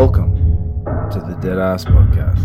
Welcome 0.00 0.36
to 1.10 1.18
the 1.18 1.36
Dead 1.42 1.58
Ass 1.58 1.84
Podcast. 1.84 2.44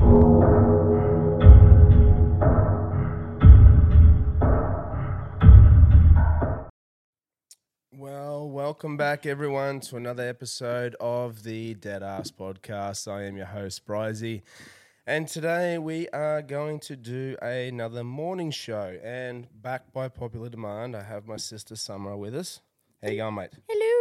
Well, 7.91 8.49
welcome 8.49 8.97
back, 8.97 9.27
everyone, 9.27 9.81
to 9.81 9.97
another 9.97 10.27
episode 10.27 10.95
of 10.99 11.43
the 11.43 11.75
Dead 11.75 12.01
Ass 12.01 12.31
Podcast. 12.31 13.07
I 13.07 13.25
am 13.25 13.37
your 13.37 13.45
host, 13.45 13.85
Bryzy, 13.85 14.41
and 15.05 15.27
today 15.27 15.77
we 15.77 16.09
are 16.09 16.41
going 16.41 16.79
to 16.79 16.95
do 16.95 17.37
another 17.39 18.03
mourning 18.03 18.49
show. 18.49 18.97
And 19.03 19.47
back 19.61 19.93
by 19.93 20.07
popular 20.07 20.49
demand, 20.49 20.95
I 20.95 21.03
have 21.03 21.27
my 21.27 21.37
sister 21.37 21.75
Summer 21.75 22.17
with 22.17 22.33
us. 22.33 22.61
How 23.03 23.09
you 23.09 23.17
going, 23.17 23.35
mate? 23.35 23.51
Hello. 23.69 23.92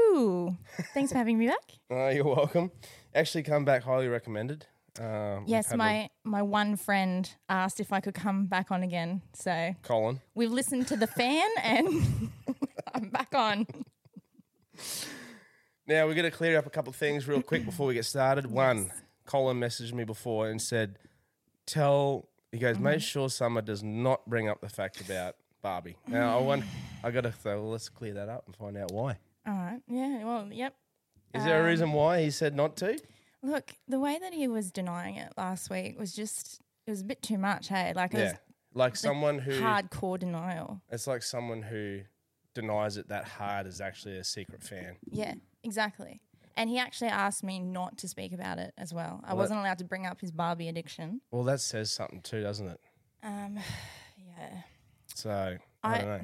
Thanks 0.95 1.13
for 1.13 1.19
having 1.19 1.39
me 1.39 1.47
back. 1.47 1.59
Uh, 1.91 2.09
you're 2.09 2.25
welcome. 2.25 2.71
Actually, 3.15 3.43
come 3.43 3.65
back 3.67 3.83
highly 3.83 4.09
recommended. 4.09 4.67
Um, 4.99 5.45
Yes, 5.47 5.75
my 5.75 6.09
my 6.25 6.41
one 6.43 6.77
friend 6.77 7.31
asked 7.51 7.81
if 7.81 7.93
I 7.93 8.01
could 8.01 8.15
come 8.15 8.47
back 8.47 8.71
on 8.71 8.83
again. 8.83 9.21
So 9.35 9.75
Colin. 9.83 10.21
we've 10.35 10.51
listened 10.51 10.87
to 10.89 10.97
the 10.97 11.07
fan 11.07 11.49
and 11.63 12.31
I'm 12.95 13.09
back 13.11 13.35
on. 13.35 13.67
Now 15.87 16.07
we're 16.07 16.15
going 16.15 16.31
to 16.31 16.37
clear 16.37 16.57
up 16.59 16.67
a 16.67 16.71
couple 16.71 16.91
of 16.91 16.97
things 16.97 17.27
real 17.29 17.43
quick 17.43 17.65
before 17.65 17.87
we 17.89 17.95
get 17.95 18.05
started. 18.05 18.47
One, 18.47 18.91
Colin 19.27 19.59
messaged 19.61 19.93
me 19.93 20.05
before 20.05 20.49
and 20.49 20.61
said, 20.63 20.99
"Tell 21.67 22.29
he 22.53 22.59
goes, 22.59 22.77
Mm-hmm. 22.77 22.85
make 22.85 23.01
sure 23.01 23.29
Summer 23.29 23.61
does 23.63 23.83
not 23.83 24.25
bring 24.27 24.49
up 24.49 24.61
the 24.61 24.69
fact 24.69 25.01
about 25.01 25.37
Barbie." 25.63 25.97
Now 26.07 26.39
I 26.39 26.43
want, 26.43 26.65
I 27.03 27.11
got 27.11 27.23
to 27.23 27.33
say, 27.43 27.55
let's 27.55 27.89
clear 27.89 28.15
that 28.15 28.29
up 28.29 28.45
and 28.47 28.57
find 28.57 28.77
out 28.77 28.93
why. 28.93 29.19
All 29.47 29.55
right. 29.55 29.81
Yeah. 29.89 30.25
Well. 30.25 30.49
Yep. 30.53 30.75
Is 31.35 31.45
there 31.45 31.59
a 31.59 31.61
Um, 31.63 31.67
reason 31.67 31.93
why 31.93 32.23
he 32.23 32.31
said 32.31 32.55
not 32.55 32.77
to? 32.79 32.99
Look, 33.43 33.73
the 33.89 33.99
way 33.99 34.19
that 34.21 34.33
he 34.35 34.47
was 34.49 34.71
denying 34.71 35.17
it 35.17 35.33
last 35.37 35.71
week 35.71 35.99
was 35.99 36.15
just 36.15 36.61
it 36.87 36.91
was 36.91 37.01
a 37.01 37.05
bit 37.05 37.23
too 37.23 37.39
much. 37.39 37.69
Hey, 37.69 37.93
like 37.95 38.15
it 38.15 38.19
Yeah, 38.19 38.37
like 38.75 38.95
someone 38.97 39.39
who 39.39 39.53
hardcore 39.61 40.19
denial. 40.19 40.83
it's 40.91 41.07
like 41.07 41.23
someone 41.23 41.63
who 41.63 42.03
denies 42.55 42.97
it 42.99 43.09
that 43.09 43.25
hard 43.25 43.67
is 43.67 43.81
actually 43.81 44.17
a 44.19 44.25
secret 44.25 44.63
fan. 44.63 44.97
Yeah. 45.11 45.35
Exactly. 45.65 46.21
And 46.57 46.69
he 46.69 46.79
actually 46.79 47.09
asked 47.09 47.43
me 47.43 47.59
not 47.59 47.97
to 47.99 48.09
speak 48.09 48.33
about 48.33 48.59
it 48.59 48.75
as 48.77 48.93
well. 48.93 49.21
I 49.25 49.33
wasn't 49.33 49.61
allowed 49.61 49.79
to 49.79 49.85
bring 49.85 50.05
up 50.07 50.21
his 50.21 50.31
Barbie 50.31 50.69
addiction. 50.69 51.23
Well, 51.31 51.45
that 51.45 51.61
says 51.61 51.91
something 51.91 52.21
too, 52.21 52.43
doesn't 52.43 52.69
it? 52.69 52.81
Um. 53.23 53.59
Yeah. 54.39 54.63
So 55.15 55.31
I, 55.83 55.95
I- 55.95 55.99
don't 55.99 56.09
know. 56.09 56.21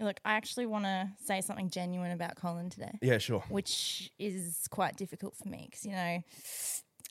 Look, 0.00 0.18
I 0.24 0.32
actually 0.34 0.66
want 0.66 0.84
to 0.84 1.08
say 1.24 1.40
something 1.42 1.68
genuine 1.70 2.10
about 2.12 2.36
Colin 2.36 2.70
today, 2.70 2.98
Yeah, 3.02 3.18
sure. 3.18 3.44
which 3.50 4.10
is 4.18 4.66
quite 4.70 4.96
difficult 4.96 5.36
for 5.36 5.46
me 5.48 5.68
because, 5.70 5.84
you 5.84 5.92
know, 5.92 6.22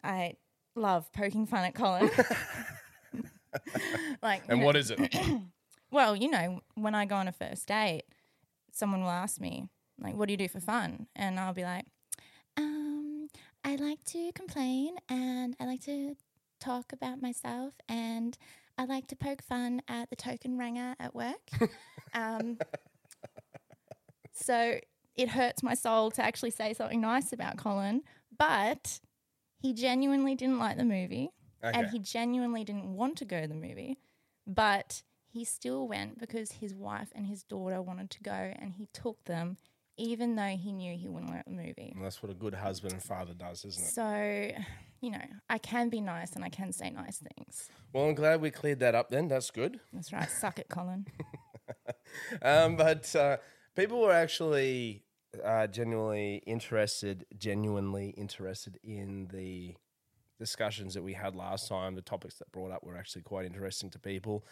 I 0.03 0.33
love 0.75 1.11
poking 1.13 1.45
fun 1.45 1.65
at 1.65 1.75
Colin. 1.75 2.09
like, 4.21 4.41
you 4.43 4.49
And 4.49 4.59
know- 4.59 4.65
what 4.65 4.75
is 4.75 4.91
it? 4.91 5.15
Well, 5.91 6.15
you 6.15 6.29
know, 6.29 6.61
when 6.75 6.93
I 6.93 7.05
go 7.05 7.15
on 7.15 7.27
a 7.27 7.31
first 7.31 7.67
date, 7.67 8.03
someone 8.71 9.01
will 9.01 9.09
ask 9.09 9.41
me, 9.41 9.69
like, 9.99 10.15
what 10.15 10.27
do 10.27 10.33
you 10.33 10.37
do 10.37 10.47
for 10.47 10.59
fun? 10.59 11.07
And 11.15 11.39
I'll 11.39 11.51
be 11.55 11.63
like, 11.63 11.85
um, 12.57 13.27
I 13.65 13.75
like 13.75 14.03
to 14.09 14.31
complain 14.33 14.97
and 15.09 15.55
I 15.59 15.65
like 15.65 15.81
to 15.85 16.15
talk 16.59 16.93
about 16.93 17.23
myself 17.23 17.73
and 17.87 18.37
I 18.79 18.85
like 18.85 19.07
to 19.07 19.15
poke 19.17 19.43
fun 19.43 19.81
at 19.89 20.09
the 20.09 20.15
token 20.15 20.57
ranger 20.57 20.95
at 21.01 21.13
work. 21.13 21.49
um, 22.13 22.57
so 24.31 24.79
it 25.17 25.27
hurts 25.27 25.61
my 25.61 25.73
soul 25.73 26.11
to 26.11 26.23
actually 26.23 26.51
say 26.51 26.73
something 26.73 27.01
nice 27.01 27.33
about 27.33 27.57
Colin, 27.57 28.03
but 28.37 29.01
he 29.59 29.73
genuinely 29.73 30.33
didn't 30.33 30.59
like 30.59 30.77
the 30.77 30.85
movie 30.85 31.29
Okay. 31.61 31.77
and 31.77 31.89
he 31.89 31.99
genuinely 31.99 32.63
didn't 32.63 32.93
want 32.93 33.17
to 33.17 33.25
go 33.25 33.41
to 33.41 33.47
the 33.49 33.53
movie, 33.53 33.99
but 34.47 35.03
he 35.27 35.43
still 35.43 35.85
went 35.85 36.17
because 36.17 36.53
his 36.53 36.73
wife 36.73 37.09
and 37.13 37.27
his 37.27 37.43
daughter 37.43 37.81
wanted 37.81 38.09
to 38.11 38.23
go 38.23 38.31
and 38.31 38.75
he 38.75 38.87
took 38.93 39.21
them 39.25 39.57
even 39.97 40.37
though 40.37 40.55
he 40.55 40.71
knew 40.71 40.95
he 40.95 41.09
wouldn't 41.09 41.29
like 41.33 41.43
the 41.43 41.51
movie. 41.51 41.91
And 41.93 42.05
that's 42.05 42.23
what 42.23 42.31
a 42.31 42.33
good 42.35 42.53
husband 42.53 42.93
and 42.93 43.03
father 43.03 43.33
does, 43.33 43.65
isn't 43.65 43.83
it? 43.83 43.89
So, 43.89 44.61
you 45.01 45.11
know, 45.11 45.21
I 45.49 45.57
can 45.57 45.89
be 45.89 46.01
nice 46.01 46.33
and 46.33 46.43
I 46.43 46.49
can 46.49 46.71
say 46.71 46.89
nice 46.89 47.17
things. 47.17 47.69
Well, 47.93 48.05
I'm 48.05 48.15
glad 48.15 48.41
we 48.41 48.51
cleared 48.51 48.79
that 48.79 48.95
up 48.95 49.09
then. 49.09 49.27
That's 49.27 49.51
good. 49.51 49.79
That's 49.93 50.11
right. 50.13 50.29
Suck 50.29 50.59
it, 50.59 50.67
Colin. 50.69 51.05
Um, 52.41 52.75
but 52.75 53.15
uh, 53.15 53.37
people 53.75 54.01
were 54.01 54.11
actually 54.11 55.03
uh, 55.43 55.67
genuinely 55.67 56.41
interested, 56.45 57.25
genuinely 57.37 58.09
interested 58.17 58.79
in 58.83 59.27
the 59.31 59.75
discussions 60.39 60.93
that 60.95 61.03
we 61.03 61.13
had 61.13 61.35
last 61.35 61.67
time. 61.67 61.95
The 61.95 62.01
topics 62.01 62.35
that 62.39 62.51
brought 62.51 62.71
up 62.71 62.83
were 62.83 62.97
actually 62.97 63.21
quite 63.23 63.45
interesting 63.45 63.89
to 63.91 63.99
people. 63.99 64.45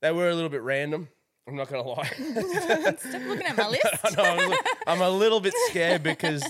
They 0.00 0.12
were 0.12 0.28
a 0.30 0.34
little 0.34 0.48
bit 0.48 0.62
random. 0.62 1.08
I'm 1.48 1.56
not 1.56 1.68
going 1.68 1.82
to 1.82 1.88
lie. 1.90 2.06
Stop 2.98 3.22
looking 3.26 3.46
at 3.46 3.56
my 3.56 3.68
list. 3.68 3.86
I 4.04 4.10
know, 4.10 4.22
I'm, 4.24 4.38
a 4.38 4.48
little, 4.48 4.64
I'm 4.86 5.00
a 5.00 5.10
little 5.10 5.40
bit 5.40 5.54
scared 5.68 6.02
because, 6.02 6.42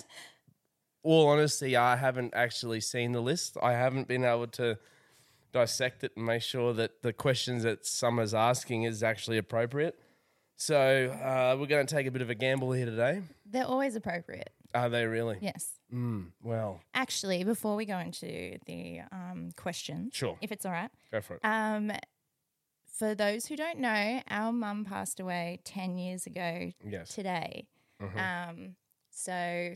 all 1.06 1.28
honesty, 1.28 1.76
I 1.76 1.96
haven't 1.96 2.34
actually 2.34 2.80
seen 2.80 3.12
the 3.12 3.20
list. 3.20 3.56
I 3.62 3.72
haven't 3.72 4.08
been 4.08 4.24
able 4.24 4.48
to 4.48 4.78
dissect 5.52 6.04
it 6.04 6.12
and 6.16 6.26
make 6.26 6.42
sure 6.42 6.72
that 6.74 7.02
the 7.02 7.12
questions 7.12 7.62
that 7.62 7.86
Summer's 7.86 8.34
asking 8.34 8.82
is 8.82 9.02
actually 9.02 9.38
appropriate. 9.38 9.98
So 10.56 10.76
uh, 11.10 11.56
we're 11.58 11.66
going 11.66 11.86
to 11.86 11.94
take 11.94 12.06
a 12.06 12.10
bit 12.10 12.22
of 12.22 12.30
a 12.30 12.34
gamble 12.34 12.72
here 12.72 12.86
today. 12.86 13.22
They're 13.44 13.64
always 13.66 13.94
appropriate. 13.94 14.50
Are 14.74 14.88
they 14.88 15.06
really? 15.06 15.38
Yes. 15.40 15.68
Mm, 15.94 16.32
well, 16.42 16.80
Actually, 16.94 17.44
before 17.44 17.76
we 17.76 17.84
go 17.86 17.98
into 17.98 18.58
the 18.66 19.00
um, 19.12 19.50
questions, 19.56 20.12
Sure. 20.14 20.36
if 20.40 20.50
it's 20.50 20.66
all 20.66 20.72
right, 20.72 20.90
go 21.12 21.20
for 21.20 21.34
it. 21.34 21.40
um, 21.44 21.92
for 22.98 23.14
those 23.14 23.46
who 23.46 23.56
don't 23.56 23.78
know, 23.78 24.22
our 24.28 24.52
mum 24.52 24.84
passed 24.84 25.20
away 25.20 25.60
10 25.64 25.98
years 25.98 26.26
ago 26.26 26.72
yes. 26.84 27.14
today. 27.14 27.68
Um, 28.00 28.76
so 29.10 29.74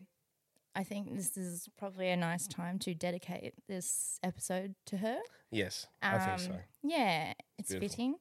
I 0.75 0.85
think 0.85 1.15
this 1.17 1.37
is 1.37 1.69
probably 1.77 2.09
a 2.11 2.17
nice 2.17 2.47
time 2.47 2.79
to 2.81 2.95
dedicate 2.95 3.55
this 3.69 4.19
episode 4.23 4.75
to 4.87 4.99
her. 4.99 5.19
Yes, 5.51 5.87
I 6.01 6.19
think 6.19 6.31
Um, 6.33 6.39
so. 6.39 6.61
Yeah, 6.83 7.33
it's 7.59 7.71
beautiful. 7.71 7.89
fitting. 7.89 8.17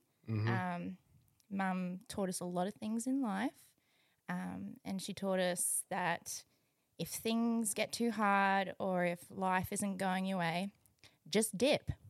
Um, 0.47 0.97
Mum 1.51 1.99
taught 2.07 2.29
us 2.29 2.39
a 2.39 2.45
lot 2.45 2.67
of 2.67 2.73
things 2.75 3.07
in 3.07 3.21
life, 3.21 3.53
um, 4.29 4.75
and 4.85 5.01
she 5.01 5.13
taught 5.13 5.39
us 5.39 5.83
that 5.89 6.43
if 6.99 7.09
things 7.09 7.73
get 7.73 7.91
too 7.91 8.11
hard 8.11 8.75
or 8.79 9.05
if 9.05 9.19
life 9.29 9.71
isn't 9.71 9.97
going 9.97 10.25
your 10.25 10.37
way, 10.39 10.69
just 11.29 11.57
dip. 11.57 11.91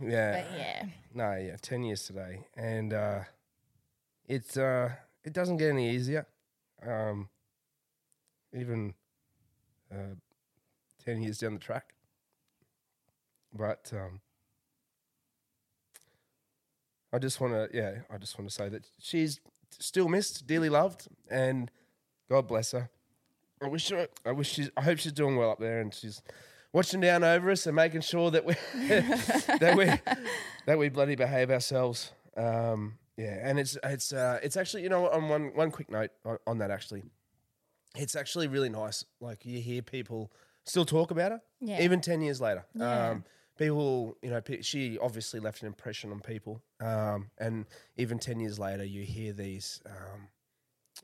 Yeah. 0.00 0.42
But 0.42 0.58
yeah, 0.58 0.86
No, 1.12 1.34
yeah, 1.36 1.56
ten 1.60 1.82
years 1.82 2.04
today, 2.04 2.46
and 2.56 2.92
uh, 2.92 3.20
it's 4.28 4.56
uh, 4.56 4.90
it 5.24 5.32
doesn't 5.32 5.56
get 5.56 5.70
any 5.70 5.90
easier. 5.90 6.26
Um, 6.86 7.28
even 8.54 8.94
uh, 9.92 10.14
ten 11.04 11.22
years 11.22 11.38
down 11.38 11.54
the 11.54 11.60
track, 11.60 11.94
but 13.52 13.90
um, 13.92 14.20
I 17.12 17.18
just 17.18 17.40
want 17.40 17.54
to, 17.54 17.68
yeah, 17.76 18.00
I 18.12 18.18
just 18.18 18.38
want 18.38 18.50
to 18.50 18.54
say 18.54 18.68
that 18.68 18.86
she's 19.00 19.40
still 19.78 20.08
missed, 20.08 20.46
dearly 20.46 20.68
loved, 20.68 21.08
and 21.30 21.70
God 22.28 22.46
bless 22.46 22.72
her. 22.72 22.90
I 23.62 23.68
wish 23.68 23.88
her, 23.88 24.08
I 24.24 24.32
wish 24.32 24.52
she's, 24.52 24.70
I 24.76 24.82
hope 24.82 24.98
she's 24.98 25.12
doing 25.12 25.36
well 25.36 25.50
up 25.50 25.58
there, 25.58 25.80
and 25.80 25.92
she's 25.92 26.22
watching 26.72 27.00
down 27.00 27.24
over 27.24 27.50
us 27.50 27.66
and 27.66 27.74
making 27.74 28.02
sure 28.02 28.30
that 28.30 28.44
we 28.44 28.54
that 29.58 29.74
we 29.76 29.86
that 30.66 30.78
we 30.78 30.90
bloody 30.90 31.16
behave 31.16 31.50
ourselves. 31.50 32.12
Um, 32.36 32.98
yeah, 33.18 33.38
and 33.42 33.58
it's 33.58 33.76
it's 33.84 34.12
uh, 34.12 34.38
it's 34.42 34.56
actually 34.56 34.84
you 34.84 34.88
know 34.88 35.08
on 35.10 35.28
one 35.28 35.50
one 35.54 35.70
quick 35.70 35.90
note 35.90 36.10
on, 36.24 36.38
on 36.46 36.58
that 36.58 36.70
actually, 36.70 37.02
it's 37.96 38.16
actually 38.16 38.48
really 38.48 38.68
nice. 38.70 39.04
Like 39.20 39.44
you 39.44 39.60
hear 39.60 39.82
people 39.82 40.32
still 40.64 40.84
talk 40.84 41.10
about 41.10 41.32
her, 41.32 41.40
Yeah. 41.60 41.82
even 41.82 42.00
ten 42.00 42.20
years 42.22 42.40
later. 42.40 42.64
Yeah. 42.74 43.10
Um, 43.10 43.24
people, 43.58 44.16
you 44.22 44.30
know, 44.30 44.40
pe- 44.40 44.62
she 44.62 44.98
obviously 44.98 45.40
left 45.40 45.62
an 45.62 45.66
impression 45.66 46.12
on 46.12 46.20
people, 46.20 46.62
um, 46.80 47.30
and 47.38 47.66
even 47.96 48.18
ten 48.18 48.38
years 48.40 48.58
later, 48.58 48.84
you 48.84 49.02
hear 49.04 49.32
these, 49.32 49.80
um, 49.86 50.28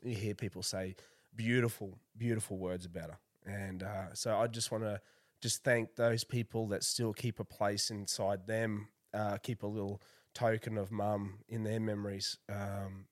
you 0.03 0.15
hear 0.15 0.33
people 0.35 0.63
say 0.63 0.95
beautiful, 1.35 1.97
beautiful 2.17 2.57
words 2.57 2.85
about 2.85 3.09
her, 3.11 3.19
and 3.45 3.83
uh, 3.83 4.13
so 4.13 4.37
I 4.37 4.47
just 4.47 4.71
want 4.71 4.83
to 4.85 5.01
just 5.41 5.63
thank 5.65 5.95
those 5.95 6.23
people 6.23 6.67
that 6.69 6.83
still 6.83 7.11
keep 7.13 7.39
a 7.39 7.43
place 7.43 7.89
inside 7.91 8.47
them, 8.47 8.87
uh, 9.13 9.37
keep 9.37 9.63
a 9.63 9.67
little 9.67 10.01
token 10.35 10.77
of 10.77 10.91
mum 10.91 11.39
in 11.49 11.63
their 11.63 11.79
memories, 11.79 12.37
um, 12.49 13.07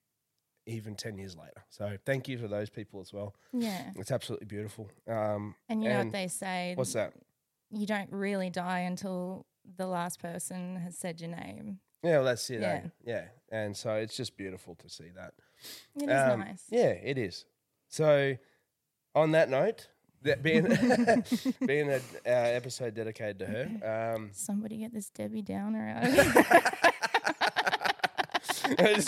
even 0.66 0.94
10 0.94 1.18
years 1.18 1.36
later. 1.36 1.64
So 1.70 1.96
thank 2.06 2.28
you 2.28 2.38
to 2.38 2.46
those 2.48 2.70
people 2.70 3.00
as 3.00 3.12
well. 3.12 3.34
yeah. 3.52 3.90
It's 3.96 4.12
absolutely 4.12 4.46
beautiful. 4.46 4.88
Um, 5.08 5.56
And 5.68 5.82
you 5.82 5.88
know 5.88 5.98
what 6.04 6.12
they 6.12 6.28
say? 6.28 6.74
What's 6.76 6.92
that? 6.92 7.12
You 7.70 7.86
don't 7.86 8.12
really 8.12 8.50
die 8.50 8.80
until 8.80 9.46
the 9.76 9.86
last 9.86 10.20
person 10.20 10.76
has 10.76 10.96
said 10.96 11.20
your 11.20 11.30
name. 11.30 11.80
Yeah, 12.02 12.18
well, 12.18 12.24
that's 12.26 12.48
it. 12.50 12.62
eh? 12.62 12.80
Yeah. 12.82 12.86
Yeah. 13.04 13.24
And 13.50 13.76
so 13.76 13.94
it's 13.94 14.16
just 14.16 14.36
beautiful 14.36 14.74
to 14.76 14.88
see 14.88 15.08
that. 15.16 15.32
It 15.96 16.08
is 16.10 16.32
Um, 16.32 16.40
nice. 16.40 16.64
Yeah, 16.70 16.90
it 16.90 17.16
is. 17.18 17.46
So, 17.88 18.36
on 19.14 19.32
that 19.32 19.48
note, 19.48 19.88
that 20.24 20.42
being 20.42 20.64
being 21.66 21.90
an 21.90 22.00
uh, 22.26 22.30
episode 22.30 22.94
dedicated 22.94 23.38
to 23.40 23.46
her, 23.46 24.14
um, 24.16 24.30
Somebody 24.32 24.78
get 24.78 24.92
this 24.92 25.10
Debbie 25.10 25.42
Downer 25.42 25.88
out 25.88 26.06
of 26.06 26.14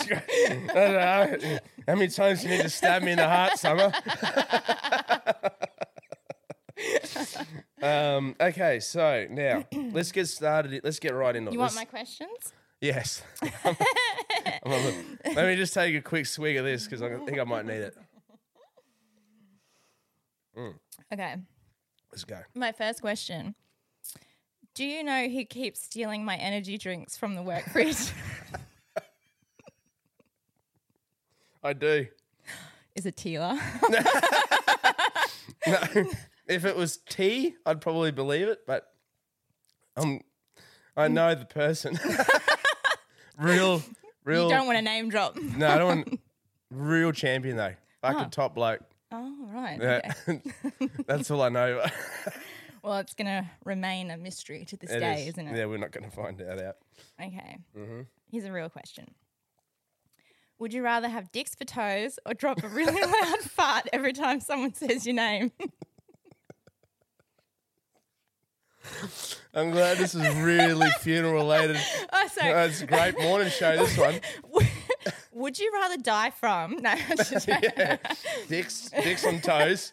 here. 0.05 0.23
I 0.71 0.75
don't 0.75 1.43
know 1.43 1.59
how 1.89 1.95
many 1.95 2.09
times 2.09 2.45
you 2.45 2.51
need 2.51 2.63
to 2.63 2.69
stab 2.71 3.03
me 3.03 3.13
in 3.13 3.19
the 3.19 3.29
heart, 3.29 3.59
Summer. 3.59 3.93
um, 7.83 8.35
okay, 8.41 8.81
so 8.81 9.27
now 9.31 9.65
let's 9.93 10.13
get 10.13 10.29
started. 10.29 10.81
Let's 10.85 10.99
get 10.99 11.15
right 11.15 11.35
into 11.35 11.51
it. 11.51 11.55
You 11.55 11.59
want 11.59 11.75
Let's- 11.75 11.87
my 11.87 11.91
questions? 11.91 12.53
Yes. 12.81 13.23
I'm 13.65 13.77
let 15.35 15.47
me 15.47 15.57
just 15.57 15.73
take 15.73 15.97
a 15.97 16.03
quick 16.03 16.27
swig 16.27 16.59
of 16.59 16.65
this 16.67 16.85
because 16.85 17.01
I 17.01 17.17
think 17.25 17.39
I 17.39 17.45
might 17.45 17.65
need 17.65 17.81
it. 17.81 17.97
Okay. 21.13 21.37
Let's 22.13 22.25
go. 22.25 22.39
My 22.55 22.73
first 22.73 23.01
question. 23.01 23.55
Do 24.75 24.85
you 24.85 25.03
know 25.03 25.29
who 25.29 25.45
keeps 25.45 25.83
stealing 25.83 26.25
my 26.25 26.37
energy 26.37 26.77
drinks 26.79 27.17
from 27.17 27.35
the 27.35 27.43
work 27.43 27.65
fridge? 27.73 27.97
I 31.63 31.73
do. 31.73 32.07
Is 32.95 33.07
it 33.07 33.17
Tila? 33.17 33.59
No. 35.67 36.05
If 36.49 36.65
it 36.65 36.77
was 36.77 36.99
tea, 37.09 37.57
I'd 37.67 37.81
probably 37.81 38.13
believe 38.13 38.47
it, 38.47 38.61
but 38.69 38.87
um, 39.97 40.21
I 40.97 41.09
know 41.09 41.35
the 41.35 41.45
person. 41.45 41.99
real, 43.37 43.83
real. 44.23 44.45
You 44.45 44.51
don't 44.51 44.67
want 44.67 44.79
to 44.79 44.83
name 44.83 45.09
drop. 45.09 45.35
no, 45.37 45.69
I 45.69 45.79
don't 45.79 45.87
want. 45.89 46.21
Real 46.71 47.11
champion 47.11 47.57
though. 47.57 47.75
Fucking 48.03 48.31
top 48.31 48.55
bloke. 48.55 48.81
Oh, 49.13 49.35
right. 49.53 49.79
Yeah. 49.81 50.13
Okay. 50.29 50.41
That's 51.07 51.31
all 51.31 51.43
I 51.43 51.49
know. 51.49 51.85
Well, 52.83 52.99
it's 52.99 53.15
going 53.15 53.27
to 53.27 53.51
remain 53.65 54.13
a 54.13 54.17
mystery 54.17 54.65
to 54.67 54.77
this 54.77 54.93
It 54.93 55.01
day, 55.01 55.23
is. 55.23 55.29
isn't 55.31 55.49
it? 55.49 55.57
Yeah, 55.57 55.65
we're 55.65 55.77
not 55.77 55.91
going 55.91 56.09
to 56.09 56.11
find 56.15 56.39
that 56.39 56.65
out. 56.65 56.77
Okay. 57.21 57.59
Mm-hmm. 57.77 58.03
Here's 58.31 58.45
a 58.45 58.53
real 58.53 58.69
question. 58.69 59.13
Would 60.61 60.73
you 60.73 60.85
rather 60.85 61.09
have 61.09 61.33
dicks 61.33 61.57
for 61.57 61.65
toes 61.65 62.21
or 62.25 62.33
drop 62.35 62.63
a 62.63 62.69
really 62.69 62.93
loud 63.03 63.41
fart 63.41 63.89
every 63.93 64.13
time 64.13 64.39
someone 64.39 64.73
says 64.73 65.05
your 65.05 65.17
name? 65.17 65.51
I'm 69.55 69.71
glad 69.71 69.99
this 69.99 70.15
is 70.15 70.27
really 70.37 70.89
funeral 71.01 71.35
related. 71.35 71.77
oh, 72.13 72.29
sorry. 72.33 72.53
That's 72.53 72.83
a 72.83 72.87
great 72.87 73.19
mourning 73.21 73.51
show. 73.51 73.77
This 73.77 73.97
one. 73.99 74.21
Would 75.33 75.59
you 75.59 75.71
rather 75.75 75.97
die 75.99 76.31
from? 76.31 76.77
No, 76.81 76.91
I'm 76.91 77.17
just 77.17 77.47
joking. 77.47 77.71
Dicks, 78.49 78.91
dicks 78.91 79.25
on 79.27 79.41
toes. 79.41 79.93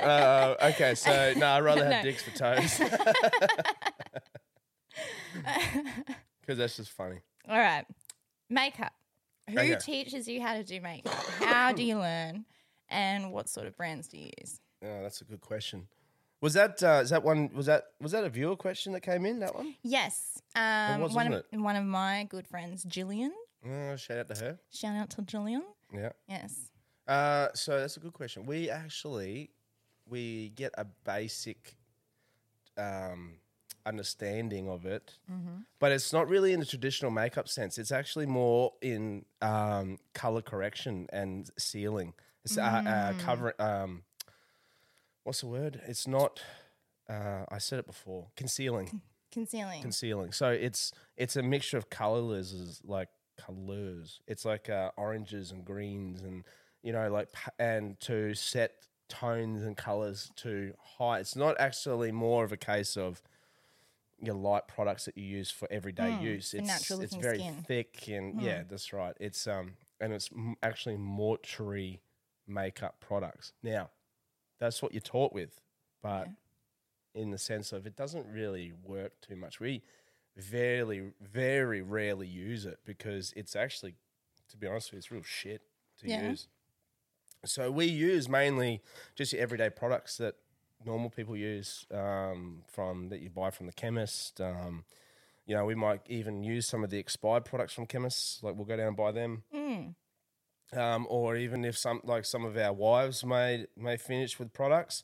uh, 0.00 0.54
okay, 0.62 0.94
so 0.94 1.32
no, 1.36 1.46
I'd 1.46 1.64
rather 1.64 1.82
have 1.84 1.90
No. 1.90 2.02
dicks 2.02 2.22
for 2.22 2.30
toes. 2.36 2.78
Because 6.40 6.58
that's 6.58 6.76
just 6.76 6.90
funny. 6.92 7.18
All 7.48 7.58
right. 7.58 7.84
Makeup. 8.48 8.92
Who 9.48 9.58
Okay. 9.58 9.76
teaches 9.80 10.28
you 10.28 10.40
how 10.40 10.54
to 10.54 10.62
do 10.64 10.80
makeup? 10.80 11.12
How 11.40 11.72
do 11.72 11.82
you 11.82 11.98
learn? 11.98 12.44
And 12.90 13.32
what 13.32 13.48
sort 13.48 13.66
of 13.66 13.76
brands 13.76 14.08
do 14.08 14.18
you 14.18 14.30
use? 14.40 14.60
Oh, 14.82 15.02
that's 15.02 15.20
a 15.20 15.24
good 15.24 15.40
question. 15.40 15.86
Was 16.40 16.54
that 16.54 16.82
uh, 16.82 17.00
is 17.02 17.10
that 17.10 17.22
one? 17.22 17.50
Was 17.54 17.66
that 17.66 17.84
was 18.00 18.12
that 18.12 18.24
a 18.24 18.30
viewer 18.30 18.56
question 18.56 18.92
that 18.94 19.02
came 19.02 19.26
in? 19.26 19.40
That 19.40 19.54
one? 19.54 19.74
Yes. 19.82 20.42
Um, 20.56 21.00
was, 21.00 21.12
one, 21.12 21.30
wasn't 21.30 21.46
of, 21.52 21.60
one 21.60 21.76
of 21.76 21.84
my 21.84 22.26
good 22.30 22.46
friends, 22.46 22.84
Jillian. 22.84 23.30
Oh, 23.64 23.94
shout 23.96 24.18
out 24.18 24.28
to 24.28 24.44
her. 24.44 24.58
Shout 24.72 24.96
out 24.96 25.10
to 25.10 25.22
Jillian. 25.22 25.60
Yeah. 25.94 26.10
Yes. 26.28 26.70
Uh, 27.06 27.48
so 27.54 27.78
that's 27.78 27.96
a 27.96 28.00
good 28.00 28.14
question. 28.14 28.46
We 28.46 28.70
actually 28.70 29.50
we 30.08 30.50
get 30.50 30.72
a 30.78 30.86
basic 31.04 31.76
um, 32.78 33.34
understanding 33.84 34.68
of 34.68 34.86
it, 34.86 35.18
but 35.78 35.92
it's 35.92 36.12
not 36.12 36.28
really 36.28 36.52
in 36.52 36.60
the 36.60 36.66
traditional 36.66 37.10
makeup 37.10 37.48
sense. 37.48 37.78
It's 37.78 37.92
actually 37.92 38.26
more 38.26 38.72
in 38.80 39.26
um, 39.42 39.98
color 40.14 40.42
correction 40.42 41.06
and 41.12 41.50
sealing. 41.58 42.14
It's 42.44 42.56
uh, 42.58 42.60
uh, 42.62 43.12
cover. 43.18 43.54
Um, 43.60 44.02
what's 45.24 45.40
the 45.40 45.46
word? 45.46 45.80
It's 45.86 46.06
not. 46.06 46.40
Uh, 47.08 47.44
I 47.50 47.58
said 47.58 47.78
it 47.80 47.86
before. 47.86 48.28
Concealing 48.36 49.00
Concealing. 49.32 49.82
concealing. 49.82 50.32
So 50.32 50.50
it's 50.50 50.92
it's 51.16 51.36
a 51.36 51.42
mixture 51.42 51.76
of 51.76 51.90
colors, 51.90 52.52
is 52.52 52.80
like 52.84 53.08
colors. 53.38 54.20
It's 54.26 54.44
like 54.44 54.68
uh, 54.70 54.90
oranges 54.96 55.50
and 55.52 55.64
greens, 55.64 56.22
and 56.22 56.44
you 56.82 56.92
know, 56.92 57.10
like 57.10 57.32
pa- 57.32 57.52
and 57.58 57.98
to 58.00 58.34
set 58.34 58.72
tones 59.08 59.62
and 59.64 59.76
colors 59.76 60.30
to 60.36 60.72
high. 60.98 61.18
It's 61.18 61.36
not 61.36 61.56
actually 61.60 62.12
more 62.12 62.44
of 62.44 62.52
a 62.52 62.56
case 62.56 62.96
of 62.96 63.20
your 64.22 64.34
light 64.34 64.68
products 64.68 65.06
that 65.06 65.16
you 65.16 65.24
use 65.24 65.50
for 65.50 65.66
everyday 65.70 66.18
use. 66.20 66.50
for 66.50 66.58
It's 66.58 66.66
natural 66.68 67.00
it's 67.00 67.12
looking 67.12 67.22
very 67.22 67.38
skin. 67.38 67.64
thick 67.66 68.08
and 68.08 68.40
yeah, 68.40 68.62
that's 68.68 68.92
right. 68.92 69.16
It's 69.18 69.46
um 69.46 69.72
and 70.00 70.12
it's 70.12 70.30
m- 70.32 70.56
actually 70.62 70.96
mortuary 70.96 72.00
makeup 72.50 72.96
products. 73.00 73.52
Now, 73.62 73.90
that's 74.58 74.82
what 74.82 74.92
you're 74.92 75.00
taught 75.00 75.32
with, 75.32 75.60
but 76.02 76.28
in 77.14 77.30
the 77.30 77.38
sense 77.38 77.72
of 77.72 77.86
it 77.86 77.96
doesn't 77.96 78.26
really 78.26 78.72
work 78.84 79.20
too 79.20 79.36
much. 79.36 79.58
We 79.60 79.82
very, 80.36 81.12
very 81.20 81.82
rarely 81.82 82.26
use 82.26 82.66
it 82.66 82.78
because 82.84 83.32
it's 83.36 83.56
actually, 83.56 83.94
to 84.48 84.56
be 84.56 84.66
honest 84.66 84.88
with 84.88 84.94
you, 84.94 84.98
it's 84.98 85.10
real 85.10 85.22
shit 85.22 85.62
to 86.00 86.08
Yeah. 86.08 86.28
use. 86.30 86.48
So 87.44 87.70
we 87.70 87.86
use 87.86 88.28
mainly 88.28 88.82
just 89.14 89.32
your 89.32 89.40
everyday 89.42 89.70
products 89.70 90.18
that 90.18 90.36
normal 90.84 91.10
people 91.10 91.36
use 91.36 91.86
um, 91.90 92.62
from 92.68 93.08
that 93.08 93.20
you 93.20 93.30
buy 93.30 93.50
from 93.50 93.66
the 93.66 93.72
chemist. 93.72 94.40
Um, 94.40 94.84
you 95.46 95.54
know, 95.56 95.64
we 95.64 95.74
might 95.74 96.02
even 96.06 96.42
use 96.42 96.68
some 96.68 96.84
of 96.84 96.90
the 96.90 96.98
expired 96.98 97.44
products 97.44 97.72
from 97.72 97.86
chemists. 97.86 98.42
Like 98.42 98.54
we'll 98.56 98.66
go 98.66 98.76
down 98.76 98.88
and 98.88 98.96
buy 98.96 99.10
them. 99.10 99.42
Um, 100.76 101.06
or 101.10 101.36
even 101.36 101.64
if 101.64 101.76
some 101.76 102.00
like 102.04 102.24
some 102.24 102.44
of 102.44 102.56
our 102.56 102.72
wives 102.72 103.24
may 103.24 103.66
may 103.76 103.96
finish 103.96 104.38
with 104.38 104.52
products, 104.52 105.02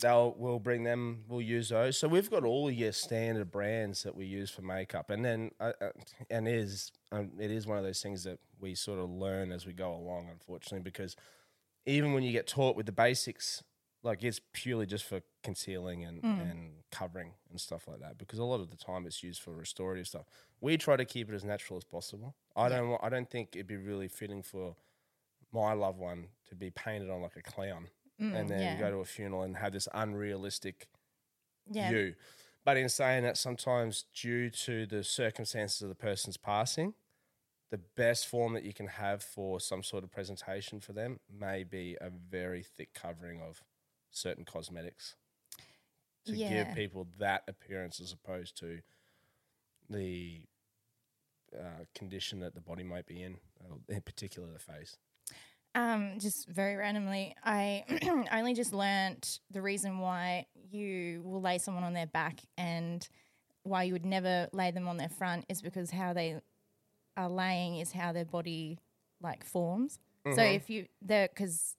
they'll 0.00 0.34
we'll 0.36 0.58
bring 0.58 0.82
them. 0.82 1.24
We'll 1.28 1.42
use 1.42 1.68
those. 1.68 1.96
So 1.98 2.08
we've 2.08 2.30
got 2.30 2.44
all 2.44 2.70
your 2.70 2.92
standard 2.92 3.50
brands 3.50 4.02
that 4.02 4.16
we 4.16 4.26
use 4.26 4.50
for 4.50 4.62
makeup, 4.62 5.10
and 5.10 5.24
then 5.24 5.52
uh, 5.60 5.72
uh, 5.80 5.90
and 6.28 6.48
is 6.48 6.90
um, 7.12 7.30
it 7.38 7.50
is 7.50 7.66
one 7.66 7.78
of 7.78 7.84
those 7.84 8.02
things 8.02 8.24
that 8.24 8.38
we 8.58 8.74
sort 8.74 8.98
of 8.98 9.10
learn 9.10 9.52
as 9.52 9.64
we 9.64 9.72
go 9.72 9.94
along. 9.94 10.28
Unfortunately, 10.30 10.80
because 10.80 11.14
even 11.86 12.12
when 12.12 12.22
you 12.22 12.32
get 12.32 12.46
taught 12.46 12.76
with 12.76 12.86
the 12.86 12.92
basics, 12.92 13.62
like 14.02 14.22
it's 14.22 14.40
purely 14.52 14.86
just 14.86 15.04
for 15.04 15.20
concealing 15.42 16.04
and, 16.04 16.22
mm. 16.22 16.50
and 16.50 16.70
covering 16.90 17.32
and 17.50 17.60
stuff 17.60 17.86
like 17.86 18.00
that. 18.00 18.18
Because 18.18 18.38
a 18.38 18.44
lot 18.44 18.60
of 18.60 18.70
the 18.70 18.76
time 18.76 19.06
it's 19.06 19.22
used 19.22 19.42
for 19.42 19.52
restorative 19.52 20.06
stuff. 20.06 20.24
We 20.60 20.76
try 20.76 20.96
to 20.96 21.04
keep 21.04 21.30
it 21.30 21.34
as 21.34 21.44
natural 21.44 21.76
as 21.76 21.84
possible. 21.84 22.34
I 22.56 22.68
don't. 22.68 22.98
I 23.02 23.08
don't 23.08 23.30
think 23.30 23.50
it'd 23.54 23.66
be 23.66 23.76
really 23.76 24.08
fitting 24.08 24.42
for 24.42 24.76
my 25.52 25.72
loved 25.72 25.98
one 25.98 26.28
to 26.48 26.54
be 26.54 26.70
painted 26.70 27.10
on 27.10 27.22
like 27.22 27.36
a 27.36 27.42
clown, 27.42 27.88
mm, 28.20 28.34
and 28.34 28.48
then 28.48 28.60
yeah. 28.60 28.78
go 28.78 28.90
to 28.90 28.98
a 28.98 29.04
funeral 29.04 29.42
and 29.42 29.56
have 29.56 29.72
this 29.72 29.88
unrealistic 29.92 30.88
Yeah. 31.70 31.90
view. 31.90 32.14
But 32.64 32.76
in 32.76 32.88
saying 32.88 33.22
that, 33.24 33.36
sometimes 33.38 34.04
due 34.14 34.50
to 34.50 34.86
the 34.86 35.02
circumstances 35.02 35.80
of 35.82 35.88
the 35.88 35.94
person's 35.94 36.36
passing, 36.36 36.94
the 37.70 37.78
best 37.78 38.26
form 38.26 38.52
that 38.54 38.64
you 38.64 38.74
can 38.74 38.88
have 38.88 39.22
for 39.22 39.60
some 39.60 39.82
sort 39.82 40.04
of 40.04 40.10
presentation 40.10 40.80
for 40.80 40.92
them 40.92 41.20
may 41.32 41.64
be 41.64 41.96
a 42.00 42.10
very 42.10 42.62
thick 42.62 42.92
covering 42.92 43.40
of 43.40 43.62
certain 44.10 44.44
cosmetics 44.44 45.16
to 46.26 46.36
Yeah. 46.36 46.64
give 46.64 46.74
people 46.74 47.06
that 47.18 47.42
appearance 47.48 48.00
as 48.00 48.12
opposed 48.12 48.56
to 48.58 48.80
the 49.88 50.42
uh, 51.56 51.84
condition 51.94 52.40
that 52.40 52.54
the 52.54 52.60
body 52.60 52.84
might 52.84 53.06
be 53.06 53.22
in, 53.22 53.36
uh, 53.64 53.74
in 53.88 54.00
particular 54.02 54.48
the 54.52 54.58
face. 54.58 54.96
Um, 55.74 56.18
just 56.18 56.48
very 56.48 56.76
randomly, 56.76 57.34
I 57.44 57.84
only 58.32 58.54
just 58.54 58.72
learnt 58.72 59.40
the 59.50 59.62
reason 59.62 59.98
why 60.00 60.46
you 60.70 61.22
will 61.24 61.40
lay 61.40 61.58
someone 61.58 61.84
on 61.84 61.92
their 61.92 62.06
back 62.06 62.40
and 62.58 63.06
why 63.62 63.84
you 63.84 63.92
would 63.92 64.06
never 64.06 64.48
lay 64.52 64.70
them 64.70 64.88
on 64.88 64.96
their 64.96 65.08
front 65.08 65.44
is 65.48 65.62
because 65.62 65.90
how 65.90 66.12
they 66.12 66.40
are 67.16 67.28
laying 67.28 67.76
is 67.76 67.92
how 67.92 68.12
their 68.12 68.24
body 68.24 68.78
like 69.20 69.44
forms. 69.44 69.98
So 70.34 70.42
if 70.42 70.70
you 70.70 70.86
there, 71.02 71.28
because 71.28 71.76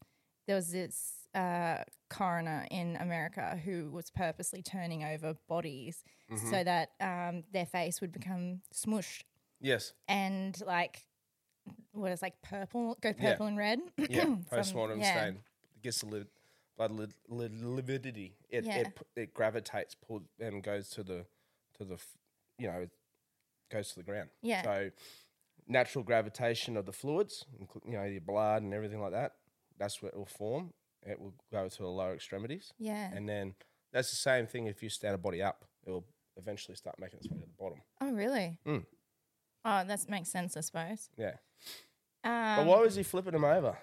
there 0.47 0.55
was 0.55 0.71
this 0.71 1.13
uh, 1.35 1.83
coroner 2.09 2.67
in 2.71 2.97
America 2.97 3.59
who 3.63 3.89
was 3.91 4.09
purposely 4.11 4.61
turning 4.61 5.03
over 5.03 5.33
bodies 5.47 6.03
so 6.49 6.63
that 6.63 6.89
um, 6.99 7.43
their 7.53 7.65
face 7.65 7.99
would 8.01 8.11
become 8.11 8.61
smushed 8.73 9.23
Yes. 9.59 9.93
and 10.07 10.59
like 10.65 11.05
what 11.91 12.11
is 12.11 12.21
like 12.21 12.41
purple, 12.41 12.97
go 13.01 13.09
Yeah. 13.17 13.31
purple 13.31 13.45
and 13.47 13.57
red. 13.57 13.79
Yeah, 14.09 14.35
postmortem 14.49 14.99
yeah. 14.99 15.21
stain. 15.21 15.33
It 15.75 15.81
gets 15.83 16.01
the 16.01 16.27
blood 16.77 16.91
li- 16.91 17.07
li- 17.29 17.49
lividity. 17.61 18.35
It, 18.49 18.65
Yeah. 18.65 18.77
it 18.79 18.87
it 19.15 19.33
gravitates, 19.33 19.95
pull, 19.95 20.23
and 20.39 20.63
goes 20.63 20.89
to 20.91 21.03
the 21.03 21.25
to 21.77 21.85
the 21.85 21.97
you 22.57 22.67
know 22.67 22.87
goes 23.69 23.89
to 23.89 23.95
the 23.97 24.03
ground. 24.03 24.29
Yeah. 24.41 24.63
So 24.63 24.89
natural 25.67 26.03
gravitation 26.03 26.75
of 26.77 26.85
the 26.85 26.93
fluids, 26.93 27.45
you 27.85 27.93
know 27.93 28.03
your 28.03 28.21
blood 28.21 28.63
and 28.63 28.73
everything 28.73 29.01
like 29.01 29.11
that. 29.11 29.33
That's 29.77 30.01
where 30.01 30.09
it 30.11 30.17
will 30.17 30.25
form. 30.25 30.73
It 31.05 31.19
will 31.19 31.33
go 31.51 31.67
to 31.67 31.77
the 31.77 31.87
lower 31.87 32.13
extremities, 32.13 32.73
Yeah. 32.77 33.11
and 33.13 33.27
then 33.27 33.55
that's 33.91 34.09
the 34.11 34.15
same 34.17 34.45
thing. 34.47 34.67
If 34.67 34.83
you 34.83 34.89
stand 34.89 35.15
a 35.15 35.17
body 35.17 35.41
up, 35.41 35.65
it 35.85 35.89
will 35.89 36.05
eventually 36.37 36.75
start 36.75 36.99
making 36.99 37.19
its 37.19 37.29
way 37.29 37.39
to 37.39 37.45
the 37.45 37.51
bottom. 37.59 37.81
Oh, 37.99 38.11
really? 38.11 38.59
Mm. 38.65 38.85
Oh, 39.65 39.83
that 39.83 40.09
makes 40.09 40.29
sense, 40.29 40.55
I 40.57 40.61
suppose. 40.61 41.09
Yeah. 41.17 41.35
Um, 42.23 42.57
but 42.57 42.65
why 42.65 42.79
was 42.81 42.95
he 42.95 43.03
flipping 43.03 43.33
him 43.33 43.43
over? 43.45 43.77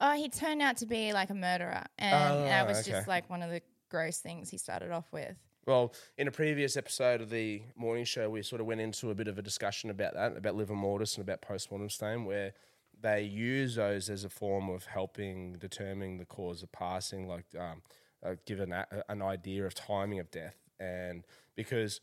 oh, 0.00 0.12
he 0.16 0.28
turned 0.28 0.60
out 0.62 0.76
to 0.78 0.86
be 0.86 1.12
like 1.12 1.30
a 1.30 1.34
murderer, 1.34 1.84
and 1.98 2.34
Oh, 2.34 2.42
that 2.44 2.66
was 2.66 2.80
okay. 2.80 2.90
just 2.92 3.08
like 3.08 3.28
one 3.30 3.42
of 3.42 3.50
the 3.50 3.62
gross 3.90 4.18
things 4.18 4.50
he 4.50 4.58
started 4.58 4.90
off 4.90 5.06
with. 5.12 5.36
Well, 5.66 5.92
in 6.16 6.28
a 6.28 6.30
previous 6.30 6.76
episode 6.78 7.20
of 7.20 7.28
the 7.30 7.62
mourning 7.76 8.04
show, 8.06 8.30
we 8.30 8.42
sort 8.42 8.60
of 8.62 8.66
went 8.66 8.80
into 8.80 9.10
a 9.10 9.14
bit 9.14 9.28
of 9.28 9.38
a 9.38 9.42
discussion 9.42 9.90
about 9.90 10.14
that, 10.14 10.36
about 10.36 10.54
livor 10.56 10.74
mortis 10.74 11.16
and 11.16 11.22
about 11.22 11.42
postmortem 11.42 11.90
stain, 11.90 12.24
where 12.24 12.54
they 13.00 13.22
use 13.22 13.76
those 13.76 14.10
as 14.10 14.24
a 14.24 14.28
form 14.28 14.68
of 14.68 14.86
helping 14.86 15.54
determine 15.54 16.18
the 16.18 16.24
cause 16.24 16.62
of 16.62 16.72
passing, 16.72 17.28
like 17.28 17.46
um, 17.58 17.82
uh, 18.24 18.34
an, 18.48 18.72
a- 18.72 18.86
an 19.08 19.22
idea 19.22 19.64
of 19.64 19.74
timing 19.74 20.18
of 20.18 20.30
death. 20.30 20.56
And 20.80 21.24
because 21.54 22.00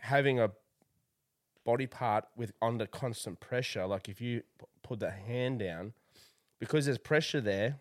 having 0.00 0.38
a 0.40 0.50
body 1.64 1.86
part 1.86 2.24
with 2.36 2.52
under 2.62 2.86
constant 2.86 3.40
pressure, 3.40 3.86
like 3.86 4.08
if 4.08 4.20
you 4.20 4.42
p- 4.58 4.66
put 4.82 5.00
the 5.00 5.10
hand 5.10 5.58
down, 5.58 5.92
because 6.60 6.84
there's 6.86 6.98
pressure 6.98 7.40
there 7.40 7.80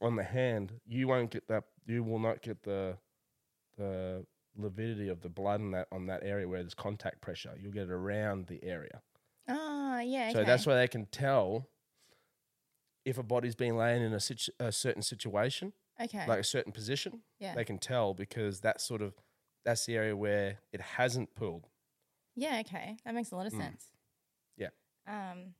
on 0.00 0.16
the 0.16 0.22
hand, 0.24 0.72
you 0.86 1.08
won't 1.08 1.30
get 1.30 1.46
that. 1.48 1.64
You 1.86 2.02
will 2.02 2.18
not 2.18 2.42
get 2.42 2.62
the 2.62 2.96
the 3.76 4.24
lividity 4.56 5.08
of 5.08 5.22
the 5.22 5.28
blood 5.28 5.60
in 5.60 5.70
that 5.72 5.88
on 5.92 6.06
that 6.06 6.22
area 6.22 6.46
where 6.46 6.60
there's 6.62 6.74
contact 6.74 7.20
pressure. 7.20 7.52
You'll 7.60 7.72
get 7.72 7.84
it 7.84 7.90
around 7.90 8.46
the 8.46 8.62
area. 8.64 9.00
Oh, 9.50 9.98
yeah. 10.00 10.28
Okay. 10.30 10.32
So 10.34 10.44
that's 10.44 10.66
why 10.66 10.76
they 10.76 10.88
can 10.88 11.06
tell 11.06 11.66
if 13.04 13.18
a 13.18 13.22
body's 13.22 13.54
been 13.54 13.76
laying 13.76 14.02
in 14.02 14.12
a, 14.12 14.20
situ- 14.20 14.52
a 14.60 14.70
certain 14.72 15.02
situation, 15.02 15.72
okay. 16.00 16.26
like 16.26 16.38
a 16.40 16.44
certain 16.44 16.72
position. 16.72 17.20
Yeah. 17.38 17.54
They 17.54 17.64
can 17.64 17.78
tell 17.78 18.14
because 18.14 18.60
that's 18.60 18.84
sort 18.84 19.02
of 19.02 19.14
that's 19.64 19.84
the 19.86 19.96
area 19.96 20.16
where 20.16 20.58
it 20.72 20.80
hasn't 20.80 21.34
pulled. 21.34 21.66
yeah. 22.34 22.62
Okay. 22.66 22.96
That 23.04 23.14
makes 23.14 23.30
a 23.32 23.36
lot 23.36 23.46
of 23.46 23.52
Mm. 23.52 23.58
sense. 23.58 23.86
Yeah. 24.56 24.68
Um, 25.06 25.54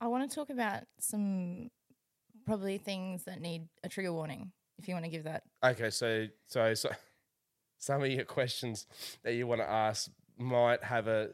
I 0.00 0.06
want 0.08 0.28
to 0.28 0.34
talk 0.34 0.50
about 0.50 0.84
some 0.98 1.70
probably 2.46 2.78
things 2.78 3.24
that 3.24 3.40
need 3.40 3.68
a 3.84 3.88
trigger 3.88 4.12
warning. 4.12 4.52
If 4.78 4.88
you 4.88 4.94
want 4.94 5.04
to 5.04 5.10
give 5.10 5.24
that. 5.24 5.42
Okay, 5.64 5.90
so 5.90 6.26
so 6.46 6.72
so 6.74 6.90
some 7.78 8.02
of 8.02 8.08
your 8.10 8.24
questions 8.24 8.86
that 9.24 9.34
you 9.34 9.46
want 9.46 9.60
to 9.60 9.68
ask 9.68 10.10
might 10.38 10.82
have 10.84 11.06
a 11.06 11.30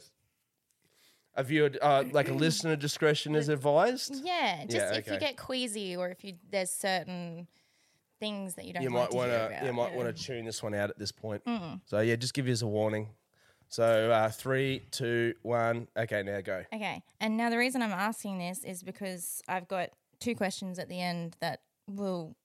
a 1.37 1.43
viewer 1.43 1.71
uh, 1.83 2.05
like 2.13 2.29
a 2.29 2.35
listener 2.47 2.77
discretion 2.77 3.35
is 3.35 3.49
advised. 3.49 4.25
Yeah. 4.25 4.65
Just 4.65 4.77
Yeah, 4.77 4.95
if 4.95 5.09
you 5.09 5.19
get 5.19 5.37
queasy 5.37 5.97
or 5.97 6.09
if 6.09 6.25
you 6.25 6.35
there's 6.51 6.71
certain 6.71 7.47
things 8.19 8.55
that 8.55 8.65
you 8.65 8.73
don't 8.73 8.83
you 8.83 8.91
might 8.91 9.13
want 9.13 9.31
to 9.31 9.61
you 9.65 9.73
might 9.73 9.95
want 9.95 10.15
to 10.15 10.25
tune 10.25 10.45
this 10.45 10.63
one 10.63 10.75
out 10.75 10.91
at 10.91 10.99
this 10.99 11.13
point. 11.13 11.43
So 11.87 12.01
yeah, 12.01 12.17
just 12.17 12.35
give 12.35 12.47
you 12.47 12.53
as 12.53 12.63
a 12.63 12.67
warning. 12.67 13.11
So 13.69 14.11
uh, 14.11 14.31
three, 14.31 14.83
two, 14.91 15.35
one. 15.43 15.89
Okay, 15.97 16.23
now 16.23 16.41
go. 16.41 16.63
Okay. 16.73 17.03
And 17.21 17.37
now 17.37 17.51
the 17.51 17.59
reason 17.59 17.83
I'm 17.83 17.93
asking 17.93 18.39
this 18.39 18.63
is 18.65 18.83
because 18.83 19.43
I've 19.49 19.67
got 19.69 19.91
two 20.21 20.35
questions 20.35 20.79
at 20.79 20.89
the 20.89 21.01
end 21.01 21.37
that 21.41 21.61
will 21.89 22.37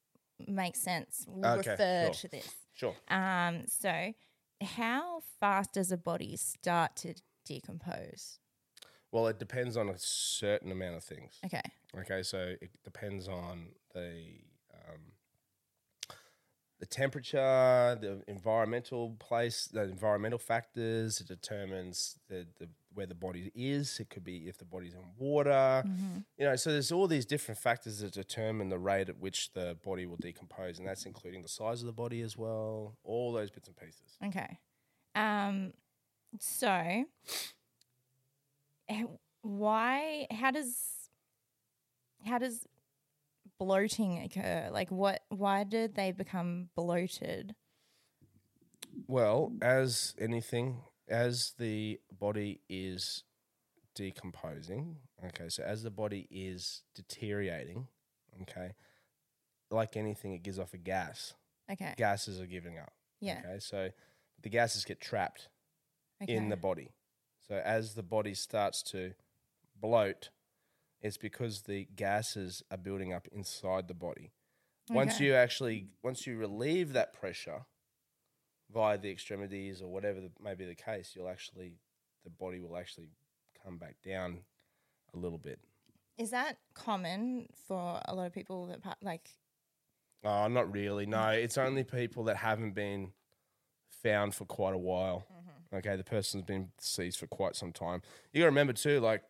make 0.48 0.75
sense, 0.75 1.25
will 1.27 1.45
Okay, 1.60 1.71
refer 1.71 2.05
sure. 2.05 2.13
to 2.13 2.27
this. 2.27 2.55
Sure. 2.74 2.95
Um, 3.10 3.65
so, 3.67 4.13
how 4.62 5.21
fast 5.39 5.74
does 5.74 5.91
a 5.91 5.98
body 5.98 6.36
start 6.38 6.95
to 6.98 7.13
decompose? 7.45 8.39
Well, 9.12 9.27
it 9.27 9.39
depends 9.39 9.75
on 9.77 9.89
a 9.89 9.98
certain 9.98 10.72
amount 10.72 10.96
of 10.96 11.03
things. 11.03 11.39
Okay. 11.46 11.62
Okay, 12.00 12.24
so 12.24 12.56
it 12.62 12.72
depends 12.84 13.27
on 13.27 13.68
the 13.94 14.24
um, 14.74 15.01
the 16.80 16.86
temperature, 16.88 17.98
the 18.01 18.24
environmental 18.27 19.15
place, 19.20 19.68
the 19.72 19.84
environmental 19.84 20.39
factors. 20.39 21.22
It 21.22 21.27
determines 21.27 22.18
the, 22.27 22.48
the 22.58 22.70
where 22.94 23.06
the 23.06 23.15
body 23.15 23.51
is. 23.53 24.00
It 24.00 24.10
could 24.10 24.24
be 24.24 24.48
if 24.48 24.58
the 24.58 24.65
body's 24.65 24.94
in 24.96 25.03
water. 25.18 25.84
You 26.38 26.46
know, 26.46 26.56
so 26.56 26.72
there's 26.72 26.91
all 26.91 27.08
these 27.08 27.25
different 27.25 27.60
factors 27.60 28.00
that 28.00 28.13
determine 28.13 28.70
the 28.70 28.80
rate 28.80 29.10
at 29.10 29.20
which 29.20 29.53
the 29.53 29.77
body 29.86 30.06
will 30.06 30.18
decompose, 30.18 30.80
and 30.80 30.88
that's 30.88 31.06
including 31.06 31.41
the 31.41 31.50
size 31.50 31.82
of 31.82 31.86
the 31.86 31.94
body 31.94 32.22
as 32.22 32.38
well. 32.38 32.98
All 33.03 33.32
those 33.32 33.51
bits 33.51 33.68
and 33.68 33.77
pieces. 33.77 34.18
Okay. 34.25 34.58
Um, 35.13 35.74
so, 36.39 37.06
why? 39.41 40.27
How 40.31 40.51
does 40.51 40.75
how 42.25 42.38
does 42.38 42.67
bloating 43.60 44.24
occur? 44.24 44.69
Like, 44.71 44.89
what? 44.89 45.21
Why 45.29 45.63
did 45.63 45.95
they 45.95 46.12
become 46.12 46.69
bloated? 46.75 47.55
Well, 49.07 49.53
as 49.62 50.15
anything, 50.19 50.81
as 51.07 51.53
the 51.57 52.00
body 52.12 52.62
is 52.69 53.24
decomposing, 53.95 54.98
okay, 55.25 55.50
so 55.50 55.63
as 55.63 55.83
the 55.83 55.91
body 55.91 56.27
is 56.29 56.83
deteriorating, 56.95 57.88
okay, 58.41 58.74
like 59.69 59.95
anything, 59.95 60.33
it 60.33 60.43
gives 60.43 60.60
off 60.60 60.74
a 60.74 60.77
gas. 60.77 61.33
Okay. 61.71 61.93
Gases 61.98 62.41
are 62.41 62.45
giving 62.45 62.77
up. 62.77 62.91
Yeah. 63.21 63.39
Okay, 63.45 63.60
so 63.60 63.89
the 64.41 64.50
gases 64.50 64.83
get 64.83 65.00
trapped 65.00 65.48
in 66.27 66.50
the 66.50 66.57
body. 66.57 66.91
So 67.51 67.58
as 67.58 67.96
the 67.96 68.03
body 68.03 68.34
starts 68.34 68.81
to 68.84 69.12
bloat, 69.77 70.29
it's 71.01 71.17
because 71.17 71.63
the 71.63 71.86
gases 71.98 72.63
are 72.72 72.77
building 72.77 73.12
up 73.12 73.27
inside 73.29 73.89
the 73.89 73.93
body. 73.93 74.31
Once 74.89 75.20
you 75.20 75.34
actually 75.34 75.88
once 76.01 76.25
you 76.25 76.38
relieve 76.38 76.93
that 76.93 77.12
pressure 77.12 77.65
via 78.74 78.98
the 78.98 79.12
extremities 79.12 79.81
or 79.81 79.91
whatever 79.91 80.22
the, 80.22 80.31
may 80.41 80.55
be 80.55 80.63
the 80.63 80.75
case, 80.75 81.12
you'll 81.13 81.27
actually 81.27 81.74
the 82.24 82.29
body 82.29 82.62
will 82.62 82.77
actually 82.77 83.10
come 83.65 83.77
back 83.77 83.98
down 84.01 84.43
a 85.13 85.17
little 85.17 85.38
bit. 85.38 85.60
Is 86.17 86.31
that 86.31 86.58
common 86.74 87.48
for 87.67 88.00
a 88.05 88.15
lot 88.15 88.27
of 88.27 88.34
people 88.34 88.67
that 88.67 88.98
like? 89.01 89.29
Oh, 90.24 90.48
not 90.48 90.72
really. 90.72 91.05
No, 91.05 91.17
mm. 91.17 91.43
it's 91.43 91.58
only 91.58 91.84
people 91.84 92.24
that 92.25 92.38
haven't 92.38 92.75
been 92.75 93.12
found 94.01 94.36
for 94.36 94.46
quite 94.46 94.74
a 94.74 94.77
while. 94.77 95.25
Mm. 95.34 95.40
Okay, 95.74 95.96
the 95.96 96.04
person's 96.04 96.44
been 96.44 96.70
deceased 96.78 97.20
for 97.20 97.28
quite 97.28 97.56
some 97.56 97.72
time. 97.72 98.01
You 98.34 98.40
got 98.40 98.46
to 98.46 98.50
remember 98.50 98.74
too, 98.74 99.00
like 99.00 99.24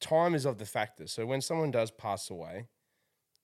time 0.00 0.34
is 0.34 0.44
of 0.44 0.58
the 0.58 0.66
factor. 0.66 1.06
So 1.06 1.26
when 1.26 1.40
someone 1.40 1.70
does 1.70 1.90
pass 1.90 2.30
away, 2.30 2.66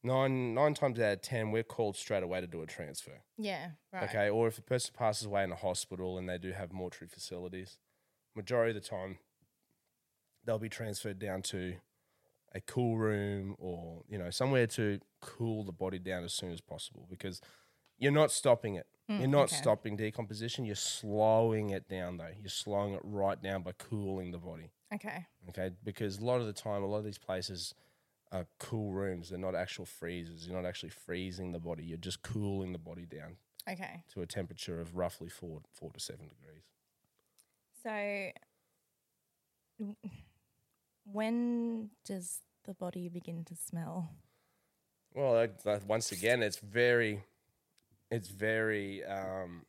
nine 0.03 0.55
nine 0.55 0.75
times 0.75 0.99
out 1.01 1.13
of 1.13 1.23
ten, 1.23 1.51
we're 1.51 1.63
called 1.63 1.97
straight 1.97 2.23
away 2.23 2.41
to 2.41 2.47
do 2.47 2.63
a 2.63 2.67
transfer. 2.67 3.23
Yeah, 3.39 3.71
right. 3.93 4.09
Okay, 4.09 4.29
or 4.29 4.49
if 4.49 4.59
a 4.59 4.63
person 4.63 4.95
passes 4.97 5.27
away 5.27 5.45
in 5.45 5.53
a 5.53 5.57
hospital 5.57 6.19
and 6.19 6.29
they 6.29 6.39
do 6.39 6.53
have 6.53 6.73
mortuary 6.73 7.09
facilities, 7.09 7.79
majority 8.35 8.77
of 8.77 8.83
the 8.83 8.89
time 8.89 9.19
they'll 10.45 10.59
be 10.59 10.69
transferred 10.69 11.19
down 11.19 11.43
to 11.43 11.75
a 12.55 12.61
cool 12.61 12.97
room 12.97 13.55
or 13.59 14.03
you 14.09 14.19
know 14.19 14.31
somewhere 14.31 14.67
to 14.67 14.99
cool 15.21 15.65
the 15.65 15.73
body 15.73 15.99
down 15.99 16.25
as 16.25 16.33
soon 16.33 16.51
as 16.51 16.61
possible 16.61 17.07
because 17.09 17.41
you're 17.99 18.11
not 18.11 18.31
stopping 18.31 18.75
it. 18.75 18.87
Mm, 19.11 19.19
you're 19.19 19.29
not 19.29 19.45
okay. 19.45 19.57
stopping 19.57 19.97
decomposition. 19.97 20.65
You're 20.65 20.77
slowing 20.77 21.71
it 21.71 21.89
down 21.89 22.17
though. 22.19 22.31
You're 22.41 22.49
slowing 22.49 22.95
it 22.95 23.01
right 23.03 23.41
down 23.43 23.63
by 23.63 23.73
cooling 23.73 24.31
the 24.31 24.39
body. 24.39 24.71
Okay. 24.95 25.27
Okay, 25.49 25.71
because 25.85 26.19
a 26.19 26.25
lot 26.25 26.41
of 26.41 26.47
the 26.47 26.53
time, 26.53 26.83
a 26.83 26.87
lot 26.87 26.99
of 26.99 27.05
these 27.05 27.19
places 27.19 27.75
are 28.33 28.47
cool 28.59 28.93
rooms. 28.93 29.31
They're 29.31 29.39
not 29.39 29.55
actual 29.57 29.85
freezers. 29.87 30.47
You're 30.47 30.57
not 30.61 30.69
actually 30.69 30.91
freezing 30.91 31.51
the 31.53 31.59
body. 31.59 31.83
You're 31.85 31.99
just 31.99 32.23
cooling 32.23 32.73
the 32.73 32.79
body 32.79 33.05
down 33.07 33.37
Okay. 33.69 34.05
to 34.15 34.23
a 34.23 34.27
temperature 34.27 34.81
of 34.81 34.97
roughly 34.97 35.29
four 35.29 35.61
four 35.73 35.91
to 35.93 35.99
seven 36.01 36.29
degrees. 36.29 36.63
So, 37.83 38.31
when 41.05 41.91
does 42.05 42.43
the 42.65 42.75
body 42.75 43.09
begin 43.09 43.45
to 43.47 43.57
smell? 43.57 44.11
Well, 45.15 45.35
that, 45.35 45.63
that- 45.65 45.87
once 45.87 46.13
again, 46.13 46.43
it's 46.43 46.59
very, 46.59 47.25
it's 48.11 48.29
very 48.29 49.05
um, 49.05 49.65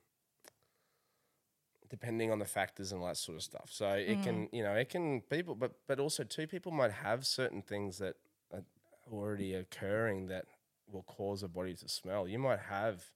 depending 1.90 2.32
on 2.32 2.40
the 2.40 2.46
factors 2.46 2.92
and 2.92 3.02
all 3.02 3.08
that 3.08 3.18
sort 3.18 3.38
of 3.38 3.44
stuff. 3.44 3.70
So 3.70 3.90
it 3.90 4.24
can, 4.24 4.48
you 4.54 4.64
know, 4.64 4.74
it 4.74 4.90
can 4.90 5.22
people, 5.22 5.56
but 5.56 5.74
but 5.88 6.00
also 6.00 6.24
two 6.24 6.48
people 6.48 6.72
might 6.72 6.92
have 6.92 7.26
certain 7.26 7.62
things 7.62 7.98
that 7.98 8.16
are 8.54 8.64
already 9.12 9.54
occurring 9.54 10.28
that 10.28 10.46
will 10.90 11.04
cause 11.04 11.44
a 11.44 11.48
body 11.48 11.76
to 11.76 11.90
smell. 11.90 12.28
You 12.28 12.40
might 12.40 12.60
have 12.60 13.12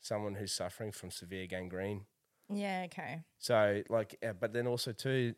someone 0.00 0.34
who's 0.34 0.52
suffering 0.52 0.92
from 0.92 1.10
severe 1.10 1.46
gangrene. 1.46 2.06
Yeah. 2.48 2.82
Okay. 2.86 3.22
So 3.38 3.82
like, 3.88 4.22
but 4.40 4.52
then 4.52 4.66
also 4.66 4.92
too, 4.92 5.34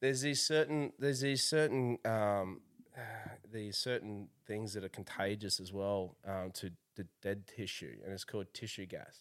there's 0.00 0.20
these 0.20 0.42
certain 0.42 0.92
there's 0.98 1.20
these 1.20 1.44
certain 1.48 1.98
um, 2.04 2.60
these 3.50 3.76
certain 3.76 4.28
things 4.46 4.74
that 4.74 4.84
are 4.84 4.88
contagious 4.88 5.60
as 5.60 5.72
well 5.72 6.16
um, 6.26 6.50
to 6.54 6.70
the 6.96 7.06
dead 7.22 7.46
tissue, 7.46 7.96
and 8.04 8.12
it's 8.12 8.24
called 8.24 8.46
tissue 8.52 8.86
gas. 8.86 9.20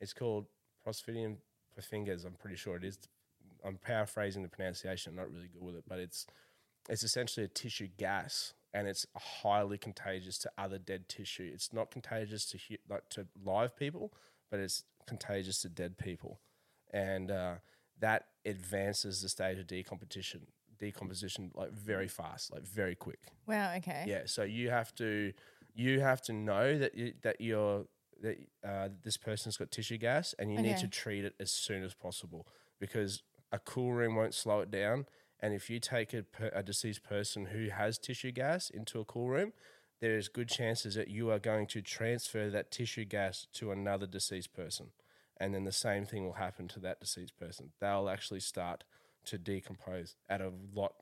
It's 0.00 0.12
called 0.12 0.46
Prosophidium 0.86 1.36
perfringens. 1.78 2.24
I'm 2.24 2.32
pretty 2.32 2.56
sure 2.56 2.76
it 2.76 2.84
is. 2.84 2.98
I'm 3.64 3.76
paraphrasing 3.76 4.42
the 4.42 4.48
pronunciation. 4.48 5.10
I'm 5.10 5.16
not 5.16 5.32
really 5.32 5.48
good 5.48 5.62
with 5.62 5.76
it, 5.76 5.84
but 5.88 5.98
it's 5.98 6.26
it's 6.88 7.02
essentially 7.02 7.44
a 7.44 7.48
tissue 7.48 7.88
gas, 7.98 8.54
and 8.72 8.88
it's 8.88 9.06
highly 9.16 9.78
contagious 9.78 10.38
to 10.38 10.50
other 10.56 10.78
dead 10.78 11.08
tissue. 11.08 11.50
It's 11.52 11.72
not 11.72 11.90
contagious 11.90 12.46
to 12.46 12.58
like 12.88 13.08
to 13.10 13.26
live 13.44 13.76
people, 13.76 14.12
but 14.50 14.60
it's 14.60 14.84
contagious 15.06 15.60
to 15.62 15.68
dead 15.68 15.98
people, 15.98 16.40
and 16.92 17.30
uh, 17.30 17.54
that 18.00 18.26
advances 18.44 19.22
the 19.22 19.28
stage 19.28 19.58
of 19.58 19.66
decomposition. 19.66 20.48
Decomposition 20.78 21.50
like 21.54 21.72
very 21.72 22.08
fast, 22.08 22.52
like 22.52 22.62
very 22.62 22.94
quick. 22.94 23.20
Wow. 23.46 23.74
Okay. 23.76 24.04
Yeah, 24.06 24.22
so 24.26 24.42
you 24.42 24.70
have 24.70 24.94
to 24.96 25.32
you 25.74 26.00
have 26.00 26.22
to 26.22 26.32
know 26.32 26.78
that 26.78 26.94
you, 26.94 27.12
that 27.22 27.40
you're 27.40 27.86
that 28.20 28.38
uh, 28.66 28.88
this 29.04 29.16
person's 29.16 29.56
got 29.56 29.70
tissue 29.70 29.98
gas, 29.98 30.34
and 30.38 30.52
you 30.52 30.58
need 30.60 30.76
to 30.78 30.88
treat 30.88 31.24
it 31.24 31.34
as 31.38 31.50
soon 31.50 31.82
as 31.84 31.94
possible 31.94 32.46
because 32.80 33.22
a 33.52 33.58
cool 33.58 33.92
room 33.92 34.14
won't 34.16 34.34
slow 34.34 34.60
it 34.60 34.70
down. 34.70 35.06
And 35.40 35.54
if 35.54 35.70
you 35.70 35.78
take 35.78 36.12
a, 36.14 36.24
per, 36.24 36.50
a 36.52 36.64
deceased 36.64 37.04
person 37.04 37.46
who 37.46 37.68
has 37.68 37.96
tissue 37.96 38.32
gas 38.32 38.70
into 38.70 38.98
a 38.98 39.04
cool 39.04 39.28
room, 39.28 39.52
there 40.00 40.16
is 40.16 40.28
good 40.28 40.48
chances 40.48 40.96
that 40.96 41.08
you 41.08 41.30
are 41.30 41.38
going 41.38 41.66
to 41.68 41.80
transfer 41.80 42.50
that 42.50 42.72
tissue 42.72 43.04
gas 43.04 43.46
to 43.54 43.70
another 43.70 44.06
deceased 44.06 44.52
person, 44.52 44.88
and 45.36 45.54
then 45.54 45.64
the 45.64 45.72
same 45.72 46.04
thing 46.04 46.24
will 46.24 46.34
happen 46.34 46.66
to 46.68 46.80
that 46.80 47.00
deceased 47.00 47.36
person. 47.36 47.70
They'll 47.80 48.08
actually 48.08 48.40
start 48.40 48.84
to 49.26 49.38
decompose 49.38 50.16
at 50.28 50.40
a 50.40 50.50
lot 50.74 50.92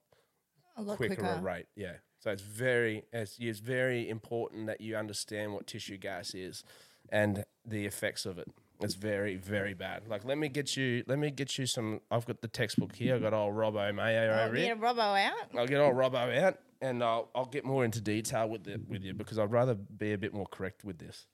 A 0.77 0.83
lot 0.83 0.97
quicker, 0.97 1.17
quicker. 1.17 1.31
a 1.39 1.41
rate. 1.43 1.67
Yeah. 1.77 1.95
So 2.19 2.31
it's 2.31 2.43
very 2.43 3.05
it's, 3.13 3.37
it's 3.39 3.59
very 3.61 4.09
important 4.09 4.67
that 4.67 4.81
you 4.81 4.97
understand 4.97 5.53
what 5.53 5.67
tissue 5.67 5.97
gas 5.99 6.35
is 6.35 6.65
and 7.11 7.45
the 7.65 7.87
effects 7.87 8.27
of 8.27 8.39
it. 8.39 8.49
It's 8.81 8.95
very 8.95 9.37
very 9.37 9.75
bad. 9.75 10.09
Like 10.09 10.25
let 10.25 10.37
me 10.39 10.49
get 10.49 10.77
you 10.77 11.03
let 11.07 11.19
me 11.19 11.31
get 11.31 11.57
you 11.59 11.67
some. 11.67 12.01
I've 12.11 12.27
got 12.27 12.43
the 12.43 12.49
textbook 12.49 12.95
here. 12.97 13.15
I 13.17 13.19
got 13.19 13.33
old 13.33 13.55
Robbo 13.55 13.95
Mayer 13.95 14.31
Oh, 14.39 14.45
over 14.47 14.55
get 14.57 14.65
here. 14.65 14.77
Robbo 14.77 15.25
out. 15.25 15.33
I'll 15.57 15.67
get 15.67 15.79
old 15.81 15.95
Robbo 15.95 16.37
out 16.43 16.59
and 16.83 17.03
I'll 17.03 17.31
I'll 17.35 17.47
get 17.47 17.65
more 17.65 17.85
into 17.85 18.01
detail 18.01 18.49
with 18.49 18.67
it 18.67 18.81
with 18.89 19.03
you 19.03 19.15
because 19.15 19.39
I'd 19.39 19.51
rather 19.53 19.75
be 19.75 20.13
a 20.13 20.19
bit 20.19 20.35
more 20.35 20.47
correct 20.47 20.85
with 20.85 20.99
this. 20.99 21.27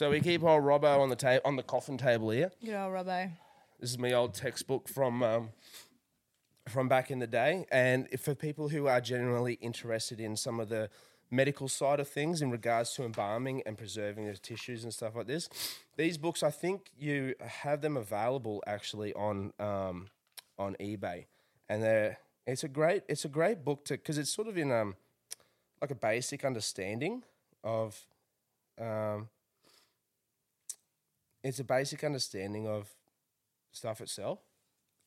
So 0.00 0.08
we 0.08 0.20
keep 0.20 0.42
old 0.42 0.64
Robbo 0.64 0.98
on 0.98 1.10
the 1.10 1.14
ta- 1.14 1.40
on 1.44 1.56
the 1.56 1.62
coffin 1.62 1.98
table 1.98 2.30
here. 2.30 2.50
Good 2.64 2.72
old 2.72 2.94
Robbo. 2.94 3.30
This 3.80 3.90
is 3.90 3.98
my 3.98 4.14
old 4.14 4.32
textbook 4.32 4.88
from 4.88 5.22
um, 5.22 5.50
from 6.66 6.88
back 6.88 7.10
in 7.10 7.18
the 7.18 7.26
day, 7.26 7.66
and 7.70 8.08
for 8.18 8.34
people 8.34 8.70
who 8.70 8.86
are 8.86 9.02
generally 9.02 9.58
interested 9.60 10.18
in 10.18 10.36
some 10.36 10.58
of 10.58 10.70
the 10.70 10.88
medical 11.30 11.68
side 11.68 12.00
of 12.00 12.08
things 12.08 12.40
in 12.40 12.50
regards 12.50 12.94
to 12.94 13.04
embalming 13.04 13.62
and 13.66 13.76
preserving 13.76 14.24
the 14.24 14.38
tissues 14.38 14.84
and 14.84 14.94
stuff 14.94 15.14
like 15.14 15.26
this, 15.26 15.50
these 15.98 16.16
books 16.16 16.42
I 16.42 16.50
think 16.50 16.88
you 16.98 17.34
have 17.42 17.82
them 17.82 17.98
available 17.98 18.64
actually 18.66 19.12
on 19.12 19.52
um, 19.58 20.06
on 20.58 20.76
eBay, 20.80 21.26
and 21.68 21.82
they're 21.82 22.16
it's 22.46 22.64
a 22.64 22.68
great 22.68 23.02
it's 23.06 23.26
a 23.26 23.28
great 23.28 23.66
book 23.66 23.84
to 23.84 23.98
because 23.98 24.16
it's 24.16 24.32
sort 24.32 24.48
of 24.48 24.56
in 24.56 24.72
um 24.72 24.96
like 25.82 25.90
a 25.90 25.94
basic 25.94 26.42
understanding 26.42 27.22
of 27.62 28.06
um 28.80 29.28
it's 31.42 31.58
a 31.58 31.64
basic 31.64 32.04
understanding 32.04 32.66
of 32.66 32.88
stuff 33.72 34.00
itself. 34.00 34.40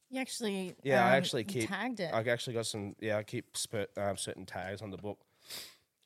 You 0.09 0.21
actually 0.21 0.75
Yeah, 0.83 1.05
I 1.05 1.09
um, 1.09 1.13
actually 1.15 1.43
keep 1.43 1.69
tagged 1.69 1.99
it. 1.99 2.13
I 2.13 2.19
actually 2.21 2.53
got 2.53 2.65
some. 2.65 2.95
Yeah, 2.99 3.17
I 3.17 3.23
keep 3.23 3.53
sper, 3.53 3.87
um, 3.97 4.17
certain 4.17 4.45
tags 4.45 4.81
on 4.81 4.91
the 4.91 4.97
book 4.97 5.19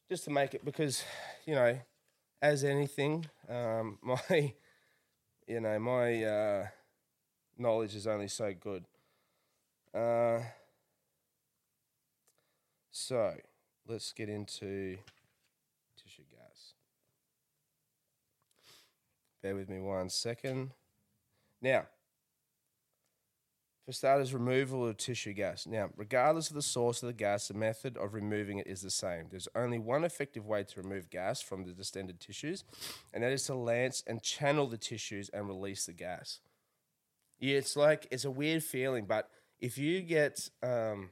just 0.10 0.24
to 0.26 0.30
make 0.30 0.54
it 0.54 0.64
because 0.64 1.04
you 1.46 1.56
know, 1.56 1.78
as 2.42 2.64
anything, 2.64 3.26
um, 3.50 3.98
my 4.04 4.54
you 5.48 5.60
know 5.60 5.80
my 5.80 6.24
uh, 6.24 6.68
knowledge 7.58 7.96
is 7.96 8.08
only 8.08 8.28
so 8.28 8.54
good. 8.54 8.86
Uh, 9.94 10.40
so 12.92 13.34
let's 13.88 14.14
get 14.14 14.30
into 14.30 14.98
tissue 16.02 16.24
gas. 16.32 16.74
Bear 19.42 19.56
with 19.56 19.70
me 19.70 19.80
one 19.80 20.10
second. 20.10 20.72
Now, 21.62 21.86
for 23.86 23.94
starters, 23.94 24.34
removal 24.34 24.86
of 24.86 24.98
tissue 24.98 25.34
gas. 25.34 25.66
Now, 25.66 25.90
regardless 25.96 26.50
of 26.50 26.56
the 26.56 26.62
source 26.62 27.02
of 27.02 27.08
the 27.08 27.14
gas, 27.14 27.48
the 27.48 27.54
method 27.54 27.96
of 27.96 28.14
removing 28.14 28.58
it 28.58 28.68
is 28.68 28.82
the 28.82 28.90
same. 28.90 29.28
There's 29.30 29.48
only 29.56 29.80
one 29.80 30.04
effective 30.04 30.46
way 30.46 30.66
to 30.66 30.82
remove 30.82 31.10
gas 31.10 31.42
from 31.42 31.64
the 31.64 31.72
distended 31.72 32.20
tissues, 32.20 32.66
and 33.14 33.24
that 33.24 33.32
is 33.32 33.46
to 33.46 33.56
lance 33.56 34.04
and 34.06 34.22
channel 34.22 34.68
the 34.68 34.78
tissues 34.78 35.30
and 35.30 35.48
release 35.48 35.86
the 35.86 35.94
gas. 35.94 36.42
Yeah, 37.40 37.58
it's 37.58 37.78
like 37.78 38.08
it's 38.12 38.26
a 38.26 38.32
weird 38.32 38.64
feeling, 38.64 39.06
but 39.06 39.30
if 39.60 39.78
you 39.78 40.02
get 40.02 40.50
um, 40.62 41.12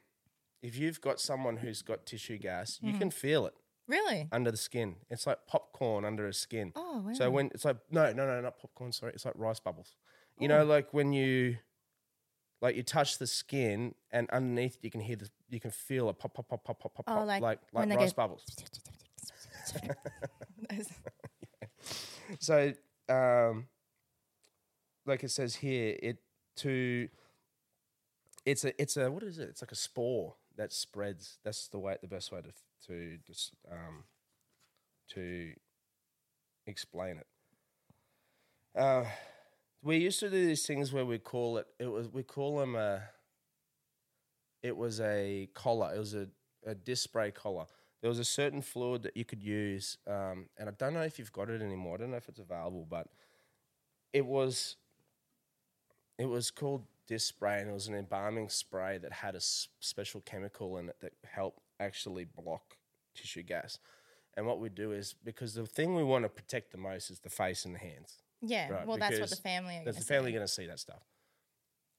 if 0.61 0.77
you've 0.77 0.99
got 0.99 1.21
someone 1.21 1.57
who's 1.57 1.81
got 1.81 2.05
tissue 2.05 2.37
gas, 2.37 2.79
you 2.81 2.97
can 2.97 3.09
feel 3.09 3.45
it 3.45 3.53
really? 3.87 4.27
under 4.31 4.51
the 4.51 4.57
skin. 4.57 4.95
It's 5.09 5.25
like 5.27 5.39
popcorn 5.47 6.05
under 6.05 6.27
a 6.27 6.33
skin. 6.33 6.71
Oh, 6.75 7.03
wow. 7.05 7.13
So 7.13 7.29
when 7.29 7.47
it's 7.53 7.65
like 7.65 7.77
no, 7.91 8.11
no, 8.13 8.25
no, 8.27 8.41
not 8.41 8.57
popcorn. 8.59 8.91
Sorry, 8.91 9.11
it's 9.13 9.25
like 9.25 9.35
rice 9.37 9.59
bubbles. 9.59 9.95
You 10.39 10.47
know, 10.47 10.65
like 10.65 10.93
when 10.93 11.13
you 11.13 11.57
like 12.61 12.75
you 12.75 12.83
touch 12.83 13.17
the 13.19 13.27
skin 13.27 13.95
and 14.11 14.29
underneath 14.31 14.77
you 14.81 14.89
can 14.91 15.01
hear 15.01 15.15
the 15.15 15.29
you 15.49 15.59
can 15.59 15.71
feel 15.71 16.09
a 16.09 16.13
pop, 16.13 16.33
pop, 16.33 16.47
pop, 16.49 16.63
pop, 16.63 16.79
pop, 16.79 16.93
pop, 16.93 17.05
Oh, 17.07 17.13
pop, 17.19 17.27
like 17.27 17.41
like 17.41 17.59
when 17.71 17.89
like 17.89 17.97
they 17.97 18.03
rice 18.03 18.13
go- 18.13 18.23
bubbles. 18.23 18.45
So 22.39 22.73
um, 23.09 23.67
like 25.05 25.23
it 25.23 25.29
says 25.31 25.55
here, 25.55 25.95
it 26.01 26.17
to 26.57 27.07
it's 28.45 28.65
a 28.65 28.81
it's 28.81 28.97
a 28.97 29.11
what 29.11 29.23
is 29.23 29.37
it? 29.39 29.49
It's 29.49 29.61
like 29.61 29.71
a 29.71 29.75
spore 29.75 30.35
that 30.57 30.73
spreads. 30.73 31.37
That's 31.43 31.67
the 31.67 31.79
way 31.79 31.97
the 32.01 32.07
best 32.07 32.31
way 32.31 32.41
to 32.41 32.49
to 32.87 33.17
just 33.25 33.53
um 33.71 34.03
to 35.09 35.53
explain 36.67 37.17
it. 37.17 37.27
Uh, 38.75 39.05
we 39.81 39.97
used 39.97 40.19
to 40.19 40.29
do 40.29 40.45
these 40.45 40.65
things 40.65 40.91
where 40.91 41.05
we 41.05 41.17
call 41.19 41.57
it. 41.57 41.67
It 41.79 41.87
was 41.87 42.09
we 42.09 42.23
call 42.23 42.59
them 42.59 42.75
a. 42.75 43.01
It 44.63 44.75
was 44.75 44.99
a 44.99 45.49
collar. 45.53 45.93
It 45.95 45.99
was 45.99 46.13
a 46.15 46.27
a 46.65 46.73
disc 46.73 47.03
spray 47.03 47.31
collar. 47.31 47.65
There 48.01 48.09
was 48.09 48.19
a 48.19 48.25
certain 48.25 48.61
fluid 48.61 49.03
that 49.03 49.15
you 49.15 49.23
could 49.25 49.43
use, 49.43 49.97
um, 50.07 50.47
and 50.57 50.67
I 50.67 50.71
don't 50.71 50.93
know 50.93 51.01
if 51.03 51.19
you've 51.19 51.31
got 51.31 51.49
it 51.49 51.61
anymore. 51.61 51.95
I 51.95 51.97
don't 51.99 52.11
know 52.11 52.17
if 52.17 52.27
it's 52.29 52.39
available, 52.39 52.85
but 52.89 53.07
it 54.13 54.25
was. 54.25 54.75
It 56.17 56.25
was 56.25 56.49
called 56.51 56.85
disc 57.07 57.27
spray, 57.27 57.59
and 57.59 57.69
it 57.69 57.73
was 57.73 57.87
an 57.87 57.95
embalming 57.95 58.49
spray 58.49 58.97
that 58.97 59.11
had 59.11 59.35
a 59.35 59.37
s- 59.37 59.67
special 59.79 60.21
chemical 60.21 60.77
in 60.77 60.89
it 60.89 60.99
that 61.01 61.13
helped 61.23 61.59
actually 61.79 62.25
block 62.25 62.77
tissue 63.13 63.43
gas. 63.43 63.79
And 64.37 64.45
what 64.45 64.59
we 64.59 64.69
do 64.69 64.91
is 64.91 65.15
because 65.23 65.53
the 65.53 65.65
thing 65.65 65.95
we 65.95 66.03
want 66.03 66.23
to 66.25 66.29
protect 66.29 66.71
the 66.71 66.77
most 66.77 67.09
is 67.09 67.19
the 67.19 67.29
face 67.29 67.65
and 67.65 67.73
the 67.75 67.79
hands. 67.79 68.17
Yeah. 68.41 68.69
Right, 68.69 68.87
well, 68.87 68.97
that's 68.97 69.19
what 69.19 69.29
the 69.29 69.35
family 69.37 69.77
are 69.77 69.85
That's 69.85 69.97
the 69.99 70.03
family 70.03 70.31
going 70.31 70.43
to 70.45 70.51
see 70.51 70.67
that 70.67 70.79
stuff. 70.79 71.03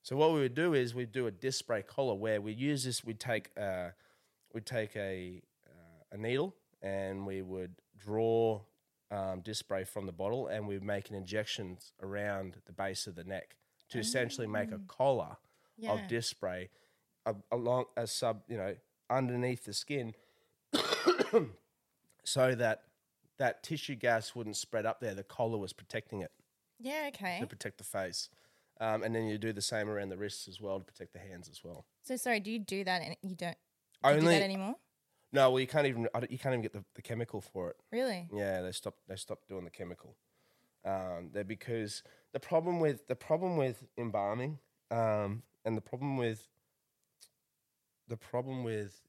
So 0.03 0.17
what 0.17 0.33
we 0.33 0.41
would 0.41 0.55
do 0.55 0.75
is 0.75 0.95
we'd 0.95 1.13
do 1.13 1.27
a 1.27 1.31
disc 1.31 1.59
spray 1.59 1.83
collar 1.83 2.15
where 2.15 2.41
we 2.41 2.53
use 2.53 2.85
this. 2.85 3.03
We 3.03 3.15
take 3.15 3.51
uh, 3.59 3.89
we 4.53 4.61
take 4.61 4.95
a 4.97 5.43
uh, 5.67 6.05
a 6.13 6.17
needle 6.17 6.55
and 6.83 7.27
we 7.27 7.43
would 7.43 7.75
draw 7.99 8.61
um, 9.11 9.41
disc 9.41 9.61
spray 9.61 9.85
from 9.85 10.07
the 10.07 10.13
bottle 10.13 10.47
and 10.49 10.67
we 10.69 10.79
make 10.79 11.09
an 11.11 11.17
injection 11.17 11.79
around 12.03 12.57
the 12.67 12.73
base 12.73 13.07
of 13.07 13.15
the 13.15 13.25
neck 13.25 13.57
to 13.89 13.99
essentially 13.99 14.47
make 14.47 14.73
a 14.73 14.81
collar 14.87 15.37
Yeah. 15.77 15.93
of 15.93 16.09
disc 16.09 16.31
spray 16.31 16.71
along 17.51 17.87
a 17.97 18.07
sub 18.07 18.43
you 18.49 18.57
know 18.57 18.75
underneath 19.11 19.65
the 19.65 19.73
skin 19.73 20.15
so 22.25 22.55
that 22.55 22.83
that 23.39 23.63
tissue 23.63 23.95
gas 23.95 24.35
wouldn't 24.35 24.57
spread 24.57 24.87
up 24.87 25.01
there. 25.01 25.15
The 25.15 25.23
collar 25.23 25.59
was 25.59 25.73
protecting 25.73 26.21
it 26.23 26.33
Yeah, 26.81 27.05
okay. 27.09 27.39
to 27.41 27.47
protect 27.47 27.79
the 27.79 27.85
face. 27.85 28.31
Um, 28.81 29.03
and 29.03 29.15
then 29.15 29.27
you 29.27 29.39
do 29.39 29.53
the 29.53 29.63
same 29.63 29.89
around 29.89 30.09
the 30.11 30.17
wrists 30.17 30.49
as 30.49 30.61
well 30.61 30.79
to 30.79 30.85
protect 30.85 31.13
the 31.13 31.19
hands 31.19 31.49
as 31.51 31.63
well. 31.65 31.85
So 32.03 32.17
sorry, 32.17 32.41
do 32.41 32.51
you 32.51 32.59
do 32.59 32.85
that 32.85 33.03
and 33.03 33.17
you 33.23 33.35
don't 33.35 33.57
do 34.03 34.11
you 34.11 34.15
do 34.15 34.21
Only 34.21 34.35
that 34.39 34.43
anymore? 34.45 34.75
no, 35.33 35.51
well 35.51 35.61
you 35.61 35.67
can't 35.67 35.87
even 35.87 36.09
I 36.15 36.21
don't- 36.21 36.31
you 36.31 36.39
can't 36.39 36.53
even 36.53 36.63
get 36.63 36.73
the, 36.73 36.85
the 36.95 37.03
chemical 37.03 37.41
for 37.41 37.71
it. 37.71 37.77
Really? 37.93 38.29
Yeah, 38.33 38.63
they 38.63 38.73
stopped 38.73 39.01
they 39.09 39.17
stopped 39.17 39.49
doing 39.49 39.65
the 39.65 39.71
chemical. 39.71 40.17
Um, 40.85 41.31
they're 41.33 41.43
because 41.45 42.03
the 42.33 42.39
problem 42.41 42.81
with 42.81 43.07
the 43.09 43.17
problem 43.17 43.57
with 43.57 43.83
embalming 43.99 44.59
um, 44.91 45.43
and 45.65 45.77
the 45.77 45.81
problem 45.81 46.17
with 46.17 46.47
the 48.09 48.17
problem 48.17 48.65
with 48.65 49.01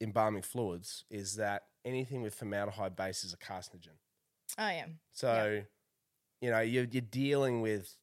embalming 0.00 0.42
fluids 0.42 1.04
is 1.10 1.36
that 1.36 1.64
anything 1.84 2.22
with 2.22 2.34
formaldehyde 2.34 2.96
base 2.96 3.24
is 3.24 3.32
a 3.32 3.36
carcinogen. 3.36 3.96
Oh 4.58 4.68
yeah. 4.68 4.86
So, 5.12 5.62
you 6.40 6.50
know, 6.50 6.60
you're, 6.60 6.84
you're 6.84 7.00
dealing 7.02 7.60
with, 7.60 7.96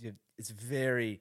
you 0.00 0.14
it's 0.38 0.50
very, 0.50 1.20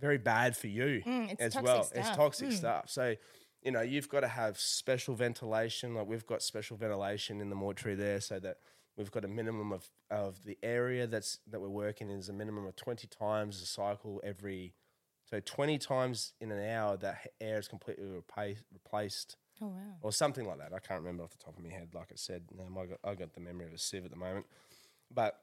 very 0.00 0.18
bad 0.18 0.56
for 0.56 0.66
you 0.66 1.02
Mm, 1.06 1.36
as 1.38 1.54
well. 1.56 1.90
It's 1.94 2.08
toxic 2.16 2.48
Mm. 2.48 2.52
stuff. 2.52 2.90
So, 2.90 3.14
you 3.62 3.70
know, 3.70 3.82
you've 3.82 4.08
got 4.08 4.20
to 4.20 4.28
have 4.28 4.58
special 4.58 5.14
ventilation. 5.14 5.94
Like 5.94 6.06
we've 6.06 6.26
got 6.26 6.42
special 6.42 6.76
ventilation 6.76 7.40
in 7.40 7.50
the 7.50 7.56
mortuary 7.56 7.94
there 7.94 8.20
so 8.20 8.40
that 8.40 8.58
we've 8.96 9.10
got 9.10 9.24
a 9.24 9.28
minimum 9.28 9.72
of, 9.72 9.86
of 10.10 10.42
the 10.44 10.58
area 10.62 11.06
that's 11.06 11.38
that 11.50 11.60
we're 11.60 11.68
working 11.68 12.10
in 12.10 12.18
is 12.18 12.28
a 12.28 12.32
minimum 12.32 12.66
of 12.66 12.74
20 12.76 13.06
times 13.06 13.62
a 13.62 13.66
cycle 13.66 14.20
every, 14.24 14.74
so 15.30 15.40
20 15.40 15.78
times 15.78 16.32
in 16.40 16.50
an 16.50 16.62
hour 16.68 16.96
that 16.98 17.28
air 17.40 17.58
is 17.58 17.68
completely 17.68 18.06
repa- 18.06 18.58
replaced 18.72 19.36
Oh 19.62 19.66
wow. 19.68 19.96
or 20.02 20.10
something 20.12 20.46
like 20.46 20.58
that. 20.58 20.72
I 20.74 20.78
can't 20.78 21.00
remember 21.00 21.22
off 21.22 21.30
the 21.30 21.44
top 21.44 21.56
of 21.56 21.62
my 21.62 21.70
head. 21.70 21.90
Like 21.94 22.08
I 22.10 22.16
said, 22.16 22.44
um, 22.66 22.76
I 22.78 22.86
got 22.86 22.98
I 23.04 23.14
got 23.14 23.34
the 23.34 23.40
memory 23.40 23.66
of 23.66 23.72
a 23.72 23.78
sieve 23.78 24.04
at 24.04 24.10
the 24.10 24.16
moment, 24.16 24.46
but 25.14 25.40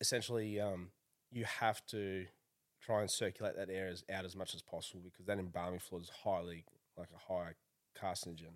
essentially, 0.00 0.60
um, 0.60 0.88
you 1.30 1.44
have 1.44 1.84
to 1.86 2.26
try 2.80 3.00
and 3.00 3.10
circulate 3.10 3.56
that 3.56 3.68
air 3.70 3.88
as, 3.88 4.04
out 4.12 4.24
as 4.24 4.36
much 4.36 4.54
as 4.54 4.62
possible 4.62 5.00
because 5.04 5.26
that 5.26 5.38
embalming 5.38 5.80
fluid 5.80 6.04
is 6.04 6.10
highly 6.24 6.64
like 6.96 7.08
a 7.14 7.32
high 7.32 7.52
carcinogen. 8.00 8.54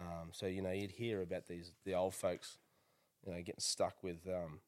Um, 0.00 0.30
so 0.32 0.46
you 0.46 0.62
know 0.62 0.70
you'd 0.72 0.92
hear 0.92 1.20
about 1.20 1.46
these 1.46 1.72
the 1.84 1.94
old 1.94 2.14
folks, 2.14 2.58
you 3.26 3.32
know, 3.32 3.38
getting 3.38 3.54
stuck 3.58 4.02
with 4.02 4.26
um, 4.28 4.60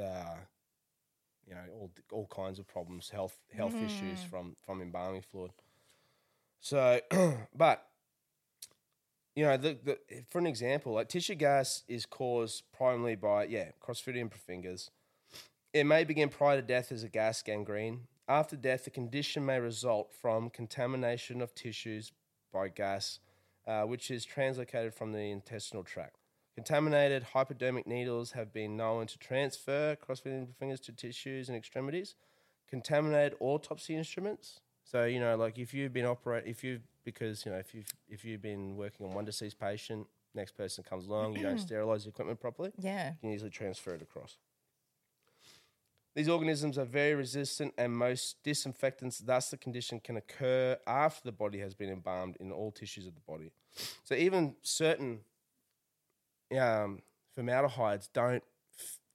uh, 0.00 0.36
you 1.46 1.54
know 1.54 1.60
all 1.72 1.90
all 2.10 2.26
kinds 2.26 2.58
of 2.58 2.66
problems, 2.66 3.10
health 3.10 3.36
health 3.54 3.74
issues 3.74 4.22
from 4.22 4.56
from 4.64 4.80
embalming 4.80 5.22
fluid. 5.22 5.52
So, 6.60 7.00
but 7.54 7.86
you 9.34 9.44
know, 9.44 9.56
the, 9.56 9.78
the 9.82 9.98
for 10.30 10.38
an 10.38 10.46
example, 10.46 10.94
like 10.94 11.08
tissue 11.08 11.34
gas 11.34 11.82
is 11.88 12.06
caused 12.06 12.64
primarily 12.72 13.16
by 13.16 13.44
yeah 13.44 13.70
Clostridium 13.82 14.30
perfringens. 14.30 14.90
It 15.72 15.84
may 15.84 16.04
begin 16.04 16.28
prior 16.28 16.56
to 16.60 16.66
death 16.66 16.92
as 16.92 17.02
a 17.02 17.08
gas 17.08 17.42
gangrene. 17.42 18.00
After 18.28 18.56
death, 18.56 18.84
the 18.84 18.90
condition 18.90 19.44
may 19.44 19.58
result 19.58 20.12
from 20.12 20.50
contamination 20.50 21.40
of 21.40 21.54
tissues 21.54 22.12
by 22.52 22.68
gas, 22.68 23.18
uh, 23.66 23.82
which 23.82 24.10
is 24.10 24.26
translocated 24.26 24.94
from 24.94 25.12
the 25.12 25.30
intestinal 25.30 25.82
tract. 25.82 26.21
Contaminated 26.54 27.22
hypodermic 27.22 27.86
needles 27.86 28.32
have 28.32 28.52
been 28.52 28.76
known 28.76 29.06
to 29.06 29.18
transfer 29.18 29.96
Clostridium 29.96 30.48
perfringens 30.48 30.80
to 30.82 30.92
tissues 30.92 31.48
and 31.48 31.56
extremities. 31.56 32.14
Contaminated 32.68 33.34
autopsy 33.40 33.96
instruments. 33.96 34.60
So 34.84 35.04
you 35.04 35.20
know, 35.20 35.36
like 35.36 35.58
if 35.58 35.72
you've 35.72 35.92
been 35.92 36.04
operate, 36.04 36.44
if 36.46 36.62
you've 36.62 36.82
because 37.04 37.46
you 37.46 37.52
know 37.52 37.58
if 37.58 37.74
you've 37.74 37.90
if 38.08 38.24
you've 38.24 38.42
been 38.42 38.76
working 38.76 39.06
on 39.06 39.14
one 39.14 39.24
deceased 39.24 39.58
patient, 39.58 40.06
next 40.34 40.52
person 40.56 40.84
comes 40.84 41.06
along, 41.06 41.36
you 41.36 41.42
don't 41.42 41.58
sterilize 41.68 42.04
the 42.04 42.10
equipment 42.10 42.40
properly 42.40 42.72
Yeah. 42.78 43.10
you 43.10 43.16
can 43.20 43.30
easily 43.30 43.50
transfer 43.50 43.94
it 43.94 44.02
across. 44.02 44.36
These 46.14 46.28
organisms 46.28 46.76
are 46.76 46.84
very 46.84 47.14
resistant, 47.14 47.72
and 47.78 47.96
most 47.96 48.36
disinfectants, 48.42 49.18
thus, 49.18 49.48
the 49.48 49.56
condition 49.56 49.98
can 49.98 50.18
occur 50.18 50.76
after 50.86 51.22
the 51.24 51.32
body 51.32 51.58
has 51.60 51.74
been 51.74 51.88
embalmed 51.88 52.36
in 52.38 52.52
all 52.52 52.70
tissues 52.70 53.06
of 53.06 53.14
the 53.14 53.22
body. 53.22 53.50
So, 54.04 54.14
even 54.14 54.56
certain 54.60 55.20
um, 56.58 57.00
formaldehydes 57.34 58.08
don't 58.12 58.42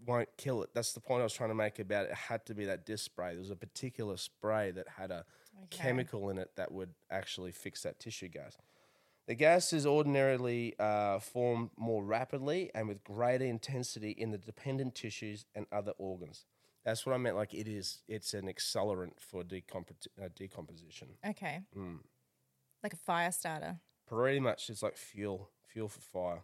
won't 0.06 0.30
kill 0.38 0.62
it. 0.63 0.69
That's 0.73 0.93
the 0.93 1.00
point 1.00 1.21
I 1.21 1.23
was 1.23 1.34
trying 1.34 1.50
to 1.50 1.56
make 1.56 1.80
about 1.80 2.06
it. 2.06 2.12
It 2.12 2.15
had 2.15 2.45
to 2.45 2.54
be 2.54 2.65
that 2.65 2.86
disc 2.86 3.06
spray. 3.06 3.32
There 3.32 3.39
was 3.39 3.50
a 3.50 3.56
particular 3.56 4.17
spray 4.17 4.71
that 4.71 4.88
had 4.97 5.12
a 5.12 5.26
chemical 5.69 6.30
in 6.30 6.38
it 6.38 6.52
that 6.56 6.71
would 6.71 6.93
actually 7.10 7.52
fix 7.52 7.84
that 7.84 8.00
tissue 8.00 8.28
gas. 8.28 8.58
The 9.28 9.36
gas 9.36 9.73
is 9.73 9.86
ordinarily 9.86 10.76
uh, 10.80 11.19
formed 11.19 11.71
more 11.76 12.04
rapidly 12.04 12.71
and 12.73 12.88
with 12.88 13.04
greater 13.04 13.43
intensity 13.43 14.12
in 14.12 14.32
the 14.32 14.38
dependent 14.38 14.95
tissues 14.95 15.45
and 15.54 15.65
other 15.71 15.91
organs. 15.97 16.45
That's 16.86 17.06
what 17.06 17.13
I 17.13 17.17
meant. 17.17 17.36
Like 17.36 17.54
it 17.54 17.67
is, 17.67 18.04
it's 18.08 18.34
an 18.34 18.47
accelerant 18.47 19.19
for 19.19 19.41
uh, 19.41 20.30
decomposition. 20.34 21.10
Okay. 21.28 21.62
Mm. 21.78 22.00
Like 22.82 22.93
a 22.93 22.97
fire 22.97 23.32
starter. 23.34 23.82
Pretty 24.08 24.39
much, 24.39 24.69
it's 24.69 24.82
like 24.82 24.95
fuel, 24.95 25.50
fuel 25.67 25.89
for 25.89 26.00
fire. 26.00 26.43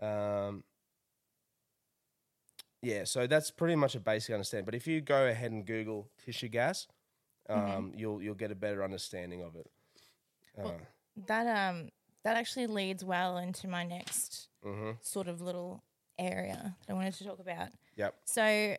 Um, 0.00 0.64
yeah, 2.82 3.04
so 3.04 3.26
that's 3.26 3.50
pretty 3.50 3.76
much 3.76 3.94
a 3.94 4.00
basic 4.00 4.32
understanding. 4.34 4.64
But 4.64 4.74
if 4.74 4.86
you 4.86 5.00
go 5.00 5.26
ahead 5.26 5.50
and 5.52 5.64
Google 5.66 6.08
tissue 6.24 6.48
gas, 6.48 6.86
um, 7.48 7.92
you'll 7.96 8.22
you'll 8.22 8.34
get 8.34 8.50
a 8.50 8.54
better 8.56 8.82
understanding 8.84 9.42
of 9.42 9.56
it. 9.56 9.70
Uh, 10.58 10.78
That 11.26 11.46
um 11.46 11.90
that 12.24 12.36
actually 12.36 12.66
leads 12.66 13.04
well 13.04 13.36
into 13.38 13.68
my 13.68 13.84
next 13.84 14.48
Mm-hmm. 14.64 14.92
sort 15.00 15.28
of 15.28 15.40
little 15.40 15.82
area 16.18 16.76
that 16.86 16.92
I 16.92 16.96
wanted 16.96 17.14
to 17.14 17.24
talk 17.24 17.38
about. 17.38 17.68
yep. 17.96 18.14
So, 18.24 18.76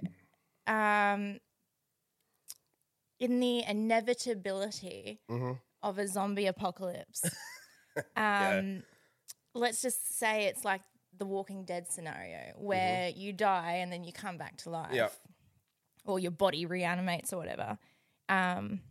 um, 0.67 1.39
in 3.19 3.39
the 3.39 3.63
inevitability 3.67 5.19
Mm-hmm. 5.29 5.53
of 5.83 5.97
a 5.99 6.07
zombie 6.07 6.47
apocalypse, 6.47 7.35
um, 8.15 8.83
let's 9.53 9.81
just 9.81 10.17
say 10.17 10.45
it's 10.45 10.63
like 10.65 10.81
the 11.17 11.25
Walking 11.25 11.63
Dead 11.65 11.87
scenario 11.91 12.53
where 12.57 13.09
you 13.09 13.33
die 13.33 13.73
and 13.81 13.91
then 13.91 14.03
you 14.03 14.11
come 14.13 14.37
back 14.37 14.57
to 14.57 14.69
life, 14.69 14.87
Mm-hmm. 14.87 14.95
Yep. 14.95 15.13
or 16.05 16.19
your 16.19 16.31
body 16.31 16.65
reanimates 16.65 17.31
or 17.33 17.37
whatever. 17.37 17.77
Um, 18.29 18.81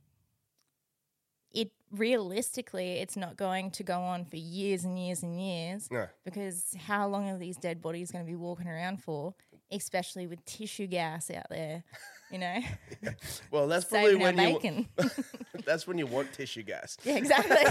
it 1.52 1.70
realistically, 1.92 2.94
it's 2.94 3.16
not 3.16 3.36
going 3.36 3.70
to 3.72 3.82
go 3.84 4.00
on 4.00 4.24
for 4.24 4.36
years 4.36 4.84
and 4.84 4.98
years 4.98 5.22
and 5.22 5.40
years 5.40 5.88
No. 5.90 6.06
because 6.24 6.74
how 6.86 7.06
long 7.08 7.28
are 7.30 7.38
these 7.38 7.56
dead 7.56 7.80
bodies 7.80 8.10
going 8.10 8.24
to 8.24 8.30
be 8.30 8.36
walking 8.36 8.66
around 8.66 9.02
for? 9.02 9.34
Especially 9.70 10.26
with 10.26 10.44
tissue 10.44 10.86
gas 10.88 11.30
out 11.30 11.46
there, 11.50 11.84
you 12.34 12.40
know, 12.40 12.60
Well, 13.52 13.68
that's 13.68 13.84
probably 13.84 14.16
when 14.16 14.36
you 14.36 14.54
bacon. 14.54 14.88
that's 15.64 15.86
when 15.86 15.98
you 15.98 16.06
want 16.06 16.32
tissue 16.32 16.64
gas. 16.64 16.98
yeah, 17.04 17.16
exactly. 17.16 17.64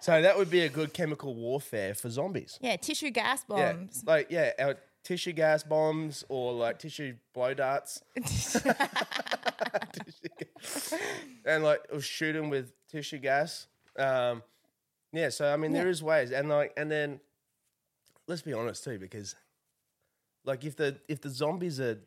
So 0.00 0.20
that 0.20 0.36
would 0.36 0.50
be 0.50 0.62
a 0.62 0.68
good 0.68 0.92
chemical 0.92 1.32
warfare 1.32 1.94
for 1.94 2.10
zombies. 2.10 2.58
yeah, 2.60 2.74
tissue 2.74 3.10
gas 3.10 3.44
bombs. 3.44 4.02
Yeah, 4.04 4.12
like 4.12 4.30
yeah, 4.30 4.50
our 4.58 4.74
tissue 5.04 5.32
gas 5.32 5.62
bombs 5.62 6.24
or 6.28 6.54
like 6.54 6.80
tissue 6.80 7.14
blow 7.32 7.54
darts, 7.54 8.02
and 11.44 11.62
like 11.62 11.82
or 11.92 12.00
shoot 12.00 12.32
them 12.32 12.50
with 12.50 12.72
tissue 12.90 13.18
gas. 13.18 13.68
Um, 13.96 14.42
yeah, 15.12 15.28
so 15.28 15.52
I 15.52 15.56
mean, 15.56 15.72
there 15.72 15.88
is 15.88 16.02
ways, 16.02 16.32
and 16.32 16.48
like, 16.48 16.72
and 16.76 16.90
then 16.90 17.20
let's 18.26 18.42
be 18.42 18.52
honest 18.52 18.82
too, 18.82 18.98
because 18.98 19.36
like 20.44 20.64
if 20.64 20.74
the 20.74 20.98
if 21.08 21.20
the 21.20 21.30
zombies 21.30 21.78
are 21.78 22.00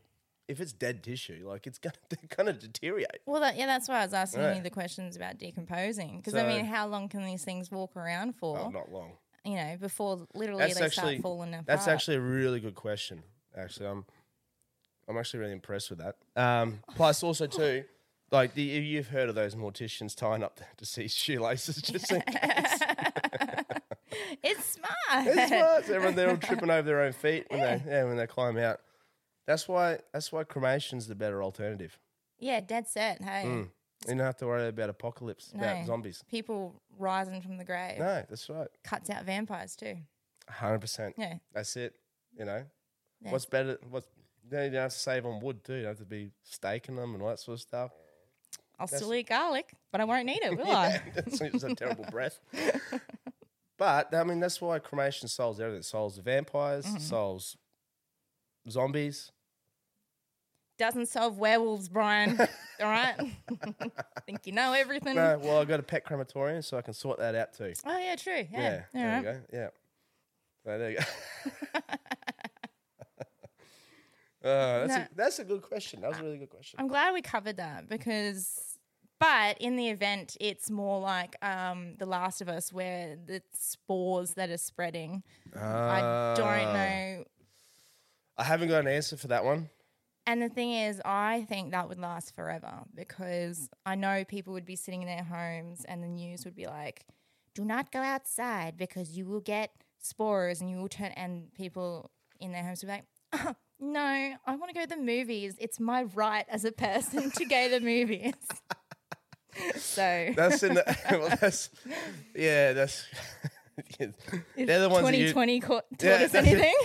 if 0.49 0.59
it's 0.59 0.73
dead 0.73 1.03
tissue, 1.03 1.45
like 1.47 1.65
it's 1.67 1.77
gonna 1.77 1.93
they're 2.09 2.35
gonna 2.35 2.53
deteriorate. 2.53 3.21
Well, 3.25 3.39
that, 3.41 3.55
yeah, 3.55 3.67
that's 3.67 3.87
why 3.87 3.99
I 4.01 4.03
was 4.03 4.13
asking 4.13 4.41
Right. 4.41 4.57
you 4.57 4.61
the 4.63 4.69
questions 4.69 5.15
about 5.15 5.37
decomposing. 5.37 6.17
Because 6.17 6.35
I 6.35 6.45
mean, 6.45 6.65
how 6.65 6.87
long 6.87 7.07
can 7.07 7.23
these 7.23 7.45
things 7.45 7.71
walk 7.71 7.95
around 7.95 8.35
for? 8.35 8.57
Oh, 8.57 8.69
not 8.69 8.91
long. 8.91 9.13
You 9.45 9.55
know, 9.55 9.77
before 9.79 10.27
literally 10.33 10.59
That's 10.63 10.79
they 10.79 10.85
actually 10.85 11.17
start 11.17 11.21
falling 11.21 11.53
apart. 11.53 11.65
that's 11.67 11.87
actually 11.87 12.17
a 12.17 12.21
really 12.21 12.59
good 12.59 12.75
question. 12.75 13.23
Actually, 13.55 13.87
I'm 13.87 14.05
I'm 15.07 15.17
actually 15.17 15.39
really 15.39 15.53
impressed 15.53 15.89
with 15.89 15.99
that. 15.99 16.15
Um, 16.35 16.79
plus, 16.95 17.23
also 17.23 17.47
too, 17.47 17.83
like 18.31 18.53
the, 18.53 18.61
you've 18.63 19.07
heard 19.07 19.29
of 19.29 19.35
those 19.35 19.55
morticians 19.55 20.15
tying 20.15 20.43
up 20.43 20.57
the 20.57 20.65
deceased 20.77 21.17
shoelaces 21.17 21.77
just 21.81 22.11
in 22.11 22.21
case. 22.21 22.79
it's 24.43 24.65
smart. 24.65 25.27
It's 25.27 25.47
smart. 25.47 25.85
So 25.85 25.93
everyone 25.93 26.15
they're 26.15 26.29
all 26.29 26.37
tripping 26.37 26.69
over 26.69 26.81
their 26.83 27.01
own 27.01 27.13
feet 27.13 27.45
when 27.49 27.59
they 27.59 27.81
yeah 27.87 28.03
when 28.05 28.17
they 28.17 28.27
climb 28.27 28.57
out. 28.57 28.81
That's 29.49 29.67
why 29.67 29.97
that's 30.13 30.31
why 30.31 30.43
cremation's 30.43 31.07
the 31.07 31.15
better 31.15 31.41
alternative. 31.41 31.97
yeah, 32.37 32.59
dead 32.59 32.87
set. 32.87 33.19
Hey, 33.21 33.45
You 33.45 33.69
don't 34.07 34.19
have 34.19 34.37
to 34.37 34.45
worry 34.45 34.67
about 34.67 34.89
apocalypse, 34.91 35.51
no. 35.55 35.63
about 35.63 35.85
zombies. 35.87 36.23
People 36.29 36.81
rising 36.99 37.41
from 37.41 37.57
the 37.57 37.65
grave 37.65 37.97
No, 37.97 38.23
that's 38.29 38.47
right. 38.47 38.67
cuts 38.83 39.09
out 39.09 39.23
vampires 39.25 39.75
too. 39.75 39.97
Hundred 40.47 40.81
percent. 40.81 41.15
Yeah. 41.17 41.37
That's 41.51 41.75
it. 41.77 41.95
You 42.37 42.45
know, 42.45 42.63
Yeah. 43.21 43.31
what's 43.31 43.45
better? 43.47 43.79
What's 43.89 44.07
you 44.43 44.51
don't 44.51 44.73
have 44.73 44.91
to 44.93 44.99
save 44.99 45.25
on 45.25 45.39
wood 45.41 45.63
too. 45.63 45.73
You 45.73 45.81
don't 45.81 45.91
have 45.91 45.97
to 45.97 46.05
be 46.05 46.31
staking 46.43 46.95
them 46.95 47.13
and 47.15 47.23
all 47.23 47.29
that 47.29 47.39
sort 47.39 47.55
of 47.57 47.61
stuff. 47.61 47.91
I'll 48.79 48.87
still 48.87 49.13
eat 49.15 49.27
garlic, 49.29 49.73
but 49.91 49.99
I 49.99 50.05
won't 50.05 50.25
need 50.27 50.43
it, 50.43 50.55
will 50.57 50.71
I? 50.87 51.01
that's 51.15 51.41
it's 51.41 51.63
a 51.63 51.73
terrible 51.75 52.05
breath. 52.11 52.39
But 53.79 54.13
I 54.13 54.23
mean, 54.23 54.39
that's 54.39 54.61
why 54.61 54.77
cremation 54.79 55.27
solves 55.27 55.59
everything. 55.59 55.79
It 55.79 55.85
solves 55.85 56.17
the 56.17 56.21
vampires, 56.21 56.85
Mm-hmm. 56.85 56.97
solves 56.99 57.57
zombies. 58.69 59.31
Doesn't 60.79 61.07
solve 61.07 61.37
werewolves, 61.37 61.89
Brian. 61.89 62.39
All 62.79 62.85
right. 62.87 63.15
Think 64.25 64.47
you 64.47 64.53
know 64.53 64.71
everything. 64.73 65.15
No, 65.15 65.37
well, 65.43 65.59
I've 65.59 65.67
got 65.67 65.81
a 65.81 65.83
pet 65.83 66.05
crematorium, 66.05 66.61
so 66.61 66.77
I 66.77 66.81
can 66.81 66.93
sort 66.93 67.19
that 67.19 67.35
out 67.35 67.53
too. 67.53 67.73
Oh 67.85 67.97
yeah, 67.97 68.15
true. 68.15 68.47
Yeah, 68.49 68.59
Yeah. 68.59 68.81
There 68.93 69.07
right. 69.11 69.17
you 69.17 69.23
go. 69.23 69.39
Yeah, 69.53 69.67
so 70.65 70.77
there 70.79 70.91
you 70.91 70.97
go. 70.97 71.03
Uh, 74.41 74.79
that's, 74.87 74.89
No. 74.89 74.95
a, 74.95 75.09
that's 75.15 75.39
a 75.39 75.43
good 75.43 75.61
question. 75.61 75.99
That 76.01 76.11
was 76.11 76.19
a 76.19 76.23
really 76.23 76.37
good 76.37 76.49
question. 76.49 76.79
I'm 76.79 76.87
glad 76.87 77.13
we 77.13 77.21
covered 77.21 77.57
that 77.57 77.89
because, 77.89 78.77
but 79.19 79.57
in 79.59 79.75
the 79.75 79.89
event, 79.89 80.37
it's 80.39 80.69
more 80.71 81.01
like 81.01 81.35
um, 81.43 81.95
The 81.97 82.05
Last 82.05 82.39
of 82.41 82.47
Us, 82.47 82.71
where 82.71 83.17
the 83.25 83.41
spores 83.53 84.35
that 84.35 84.49
are 84.49 84.57
spreading. 84.57 85.23
I 85.53 86.33
don't 86.37 86.47
Ah. 86.47 86.73
know. 86.73 87.23
I 88.37 88.43
haven't 88.45 88.69
got 88.69 88.79
an 88.79 88.87
answer 88.87 89.17
for 89.17 89.27
that 89.27 89.43
one. 89.43 89.69
And 90.29 90.43
the 90.43 90.49
thing 90.49 90.73
is, 90.73 91.01
I 91.03 91.43
think 91.49 91.71
that 91.71 91.89
would 91.89 91.97
last 91.97 92.35
forever 92.35 92.83
because 92.93 93.67
I 93.83 93.95
know 93.95 94.23
people 94.23 94.53
would 94.53 94.63
be 94.63 94.75
sitting 94.75 95.01
in 95.01 95.07
their 95.07 95.23
homes 95.23 95.85
and 95.85 96.03
the 96.03 96.07
news 96.07 96.45
would 96.45 96.55
be 96.55 96.67
like, 96.67 97.07
do 97.55 97.65
not 97.65 97.91
go 97.91 97.97
outside 97.97 98.77
because 98.77 99.17
you 99.17 99.25
will 99.25 99.39
get 99.39 99.71
spores 99.97 100.61
and 100.61 100.69
you 100.69 100.77
will 100.77 100.87
turn, 100.87 101.13
and 101.17 101.51
people 101.55 102.11
in 102.39 102.51
their 102.51 102.61
homes 102.63 102.83
would 102.83 102.89
be 102.89 102.93
like, 102.93 103.05
"Oh, 103.33 103.55
no, 103.79 103.99
I 104.45 104.55
want 104.55 104.69
to 104.69 104.75
go 104.75 104.81
to 104.81 104.87
the 104.89 105.01
movies. 105.01 105.55
It's 105.57 105.79
my 105.79 106.03
right 106.03 106.45
as 106.47 106.63
a 106.63 106.71
person 106.71 107.31
to 107.31 107.45
go 107.45 107.63
to 107.63 107.79
the 107.79 107.81
movies. 107.81 108.35
so 109.77 110.29
That's 110.35 110.61
in 110.61 110.75
the. 110.75 110.97
well, 111.11 111.35
that's 111.41 111.71
yeah. 112.35 112.73
That's 112.73 113.03
they're 113.97 114.79
the 114.79 114.89
ones 114.89 115.07
that 115.07 115.17
you, 115.17 115.29
2020 115.29 115.59
taught 115.61 115.85
Yeah, 115.99 116.11
us 116.25 116.35
anything. 116.35 116.75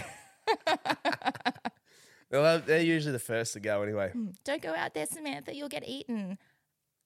Well, 2.42 2.60
they're 2.64 2.80
usually 2.82 3.12
the 3.12 3.18
first 3.18 3.52
to 3.54 3.60
go 3.60 3.82
anyway. 3.82 4.12
Don't 4.44 4.62
go 4.62 4.74
out 4.74 4.94
there, 4.94 5.06
Samantha. 5.06 5.54
You'll 5.54 5.68
get 5.68 5.86
eaten. 5.86 6.38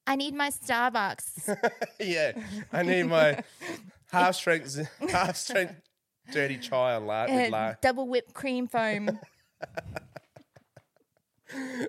I 0.07 0.17
need 0.17 0.35
my 0.35 0.51
Starbucks. 0.51 1.57
yeah, 2.01 2.33
I 2.73 2.83
need 2.83 3.05
my 3.05 3.43
half 4.11 4.35
strength, 4.37 4.79
half 5.11 5.37
strength 5.37 5.75
dirty 6.33 6.57
chai 6.59 6.95
on 6.95 7.07
la- 7.07 7.27
with 7.27 7.51
la- 7.51 7.75
double 7.81 8.09
whipped 8.09 8.33
cream 8.35 8.67
foam. 8.69 9.11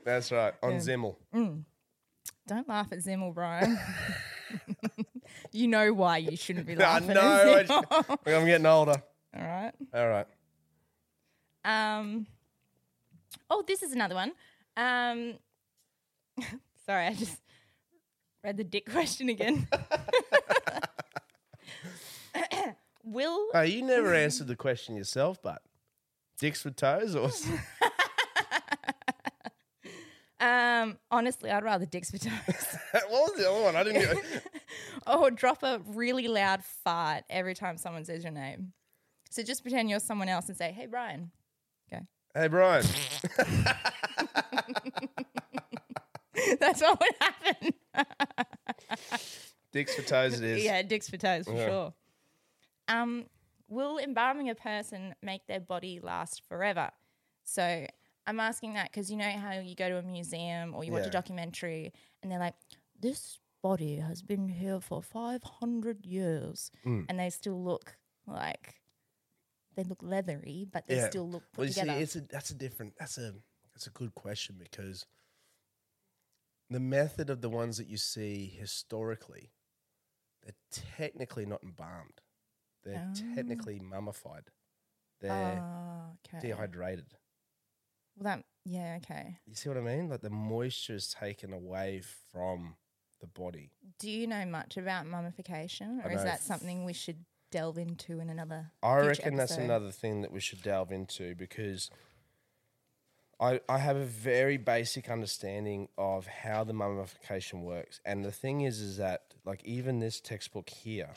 That's 0.06 0.32
right 0.32 0.54
on 0.63 0.73
Zimmel. 0.78 1.15
Don't 1.34 2.67
laugh 2.67 2.91
at 2.91 2.99
Zimmel, 2.99 3.34
Brian. 3.34 3.78
you 5.52 5.67
know 5.67 5.93
why 5.93 6.17
you 6.17 6.36
shouldn't 6.38 6.65
be 6.65 6.73
I 6.75 6.78
laughing 6.78 7.10
know. 7.13 7.21
I 7.21 7.60
at 7.60 7.67
Zimmel. 7.67 8.17
I'm 8.25 8.45
getting 8.45 8.65
older. 8.65 9.02
All 9.38 9.43
right. 9.43 9.73
All 9.93 10.08
right. 10.08 10.28
Um. 11.65 12.25
Oh, 13.49 13.63
this 13.65 13.83
is 13.83 13.91
another 13.93 14.15
one. 14.15 14.33
Um. 14.77 15.35
Sorry, 16.85 17.07
I 17.07 17.13
just 17.13 17.41
read 18.43 18.57
the 18.57 18.63
dick 18.63 18.89
question 18.91 19.29
again. 19.29 19.67
Will 23.03 23.49
Oh, 23.53 23.62
you 23.62 23.81
never 23.81 24.13
answered 24.13 24.47
the 24.47 24.55
question 24.55 24.95
yourself, 24.95 25.41
but 25.41 25.62
dicks 26.39 26.62
for 26.62 26.71
toes 26.71 27.15
or 27.15 27.29
um 30.39 30.97
honestly, 31.12 31.51
I'd 31.51 31.63
rather 31.63 31.85
dicks 31.85 32.12
for 32.12 32.17
toes. 32.17 32.77
what 32.91 33.09
was 33.09 33.33
the 33.38 33.49
other 33.51 33.62
one? 33.62 33.75
I 33.75 33.83
didn't. 33.83 34.01
Even... 34.03 34.23
or 35.07 35.31
drop 35.31 35.63
a 35.63 35.81
really 35.88 36.27
loud 36.27 36.63
fart 36.63 37.23
every 37.29 37.55
time 37.55 37.77
someone 37.77 38.05
says 38.05 38.23
your 38.23 38.31
name. 38.31 38.73
So 39.31 39.43
just 39.43 39.63
pretend 39.63 39.89
you're 39.89 39.99
someone 39.99 40.29
else 40.29 40.47
and 40.47 40.57
say, 40.57 40.71
"Hey, 40.71 40.85
Brian." 40.85 41.31
Okay. 41.91 42.03
Hey, 42.35 42.47
Brian. 42.47 42.85
That's 46.59 46.81
what 46.81 46.99
would 46.99 47.15
happen. 47.19 47.73
Dicks 49.71 49.95
for 49.95 50.01
toes. 50.03 50.39
It 50.39 50.43
is. 50.43 50.63
Yeah, 50.63 50.81
dicks 50.81 51.09
for 51.09 51.17
toes 51.17 51.45
for 51.45 51.55
sure. 51.57 51.93
Um, 52.87 53.25
will 53.67 53.97
embalming 53.99 54.49
a 54.49 54.55
person 54.55 55.13
make 55.21 55.45
their 55.47 55.59
body 55.59 55.99
last 56.01 56.41
forever? 56.47 56.89
So 57.43 57.85
I'm 58.25 58.39
asking 58.39 58.73
that 58.75 58.91
because 58.91 59.11
you 59.11 59.17
know 59.17 59.29
how 59.29 59.53
you 59.59 59.75
go 59.75 59.89
to 59.89 59.97
a 59.97 60.01
museum 60.01 60.73
or 60.75 60.83
you 60.83 60.91
watch 60.91 61.03
Yeah. 61.03 61.09
a 61.09 61.11
documentary 61.11 61.93
and 62.23 62.31
they're 62.31 62.39
like, 62.39 62.55
this 62.99 63.39
body 63.61 63.97
has 63.97 64.21
been 64.21 64.47
here 64.47 64.79
for 64.79 65.01
500 65.03 66.05
years 66.05 66.71
Mm. 66.85 67.05
and 67.09 67.19
they 67.19 67.29
still 67.29 67.61
look 67.63 67.97
like 68.25 68.75
they 69.79 69.87
look 69.89 70.03
leathery, 70.03 70.67
but 70.69 70.87
they 70.87 70.97
Yeah. 70.97 71.09
still 71.09 71.29
look 71.29 71.43
put 71.53 71.59
Well, 71.59 71.67
you 71.67 71.73
see, 71.73 71.79
together. 71.81 72.01
it's 72.01 72.15
a 72.15 72.21
that's 72.21 72.49
a 72.49 72.53
different. 72.55 72.95
That's 72.97 73.17
a 73.17 73.33
that's 73.73 73.87
a 73.87 73.91
good 73.91 74.13
question 74.13 74.57
because 74.57 75.05
the 76.69 76.79
method 76.79 77.29
of 77.29 77.41
the 77.41 77.49
ones 77.49 77.77
that 77.77 77.87
you 77.87 77.97
see 77.97 78.47
historically, 78.47 79.53
they're 80.43 80.55
technically 80.71 81.45
not 81.45 81.63
embalmed. 81.63 82.21
They're 82.83 83.09
oh. 83.09 83.35
technically 83.35 83.79
mummified. 83.79 84.49
They're 85.21 85.63
Oh, 85.63 86.17
okay. 86.25 86.39
dehydrated. 86.47 87.13
Well, 88.15 88.23
that 88.35 88.45
yeah, 88.65 88.97
okay. 89.01 89.39
You 89.45 89.55
see 89.55 89.69
what 89.69 89.77
I 89.77 89.81
mean? 89.81 90.09
Like 90.09 90.21
the 90.21 90.29
moisture 90.29 90.95
is 90.95 91.07
taken 91.07 91.53
away 91.53 92.01
from 92.31 92.75
the 93.21 93.27
body. 93.27 93.71
Do 93.97 94.09
you 94.09 94.27
know 94.27 94.45
much 94.45 94.77
about 94.77 95.05
mummification, 95.05 96.01
or 96.03 96.11
is 96.11 96.17
know 96.17 96.23
that 96.25 96.41
something 96.41 96.85
we 96.85 96.93
should 96.93 97.25
delve 97.51 97.77
into 97.77 98.19
in 98.19 98.29
another? 98.29 98.71
I 98.81 98.97
reckon 98.97 99.35
that's 99.35 99.57
another 99.57 99.91
thing 99.91 100.21
that 100.21 100.31
we 100.31 100.39
should 100.39 100.62
delve 100.62 100.91
into 100.91 101.35
because 101.35 101.89
I 103.39 103.62
I 103.69 103.79
have 103.79 103.97
a 103.97 104.05
very 104.05 104.57
basic 104.57 105.09
understanding 105.09 105.89
of 105.97 106.27
how 106.27 106.63
the 106.63 106.73
mummification 106.73 107.62
works. 107.63 107.99
And 108.05 108.23
the 108.23 108.31
thing 108.31 108.62
is 108.62 108.79
is 108.79 108.97
that 108.97 109.33
like 109.45 109.63
even 109.63 109.99
this 109.99 110.19
textbook 110.19 110.69
here, 110.69 111.12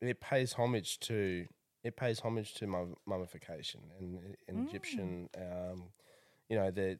it 0.00 0.20
pays 0.20 0.54
homage 0.54 0.98
to 1.00 1.46
it 1.84 1.96
pays 1.96 2.20
homage 2.20 2.54
to 2.54 2.66
mum- 2.66 2.96
mummification 3.06 3.80
and, 3.98 4.36
and 4.48 4.68
Egyptian 4.68 5.28
um, 5.36 5.84
you 6.48 6.56
know, 6.56 6.70
the 6.70 6.98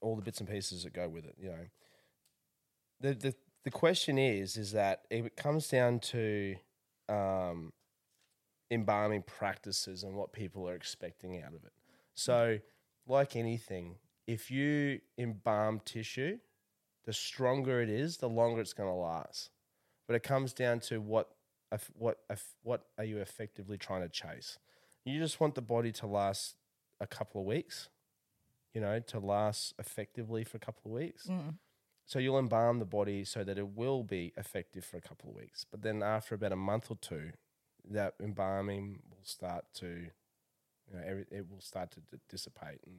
all 0.00 0.16
the 0.16 0.22
bits 0.22 0.40
and 0.40 0.48
pieces 0.48 0.84
that 0.84 0.92
go 0.92 1.08
with 1.08 1.24
it, 1.24 1.36
you 1.38 1.50
know. 1.50 1.66
The 3.00 3.14
the 3.14 3.34
the 3.64 3.70
question 3.70 4.18
is 4.18 4.56
is 4.56 4.72
that 4.72 5.02
it 5.10 5.36
comes 5.36 5.68
down 5.68 6.00
to 6.00 6.56
um, 7.10 7.72
embalming 8.70 9.22
practices 9.22 10.04
and 10.04 10.14
what 10.14 10.32
people 10.32 10.68
are 10.68 10.74
expecting 10.74 11.42
out 11.42 11.54
of 11.54 11.64
it. 11.64 11.72
So, 12.14 12.58
like 13.06 13.36
anything, 13.36 13.96
if 14.26 14.50
you 14.50 15.00
embalm 15.18 15.80
tissue, 15.84 16.38
the 17.04 17.12
stronger 17.12 17.80
it 17.80 17.88
is, 17.88 18.18
the 18.18 18.28
longer 18.28 18.60
it's 18.60 18.72
going 18.72 18.88
to 18.88 18.94
last. 18.94 19.50
But 20.06 20.16
it 20.16 20.22
comes 20.22 20.52
down 20.52 20.80
to 20.80 21.00
what 21.00 21.30
what 21.94 22.18
what 22.62 22.86
are 22.98 23.04
you 23.04 23.18
effectively 23.18 23.78
trying 23.78 24.02
to 24.02 24.08
chase? 24.08 24.58
You 25.04 25.18
just 25.18 25.40
want 25.40 25.54
the 25.54 25.62
body 25.62 25.92
to 25.92 26.06
last 26.06 26.56
a 27.00 27.06
couple 27.06 27.40
of 27.40 27.46
weeks, 27.46 27.88
you 28.74 28.80
know, 28.80 28.98
to 28.98 29.18
last 29.18 29.74
effectively 29.78 30.44
for 30.44 30.56
a 30.56 30.60
couple 30.60 30.90
of 30.90 31.00
weeks. 31.00 31.26
Mm. 31.26 31.54
So 32.10 32.18
you'll 32.18 32.40
embalm 32.40 32.80
the 32.80 32.84
body 32.84 33.24
so 33.24 33.44
that 33.44 33.56
it 33.56 33.68
will 33.68 34.02
be 34.02 34.32
effective 34.36 34.84
for 34.84 34.96
a 34.96 35.00
couple 35.00 35.30
of 35.30 35.36
weeks. 35.36 35.64
But 35.70 35.82
then 35.82 36.02
after 36.02 36.34
about 36.34 36.50
a 36.50 36.56
month 36.56 36.90
or 36.90 36.96
two, 36.96 37.30
that 37.88 38.14
embalming 38.20 38.98
will 39.08 39.22
start 39.22 39.64
to, 39.74 39.86
you 39.86 40.92
know, 40.92 41.02
every, 41.06 41.24
it 41.30 41.48
will 41.48 41.60
start 41.60 41.92
to 41.92 42.00
d- 42.00 42.18
dissipate 42.28 42.80
and, 42.84 42.96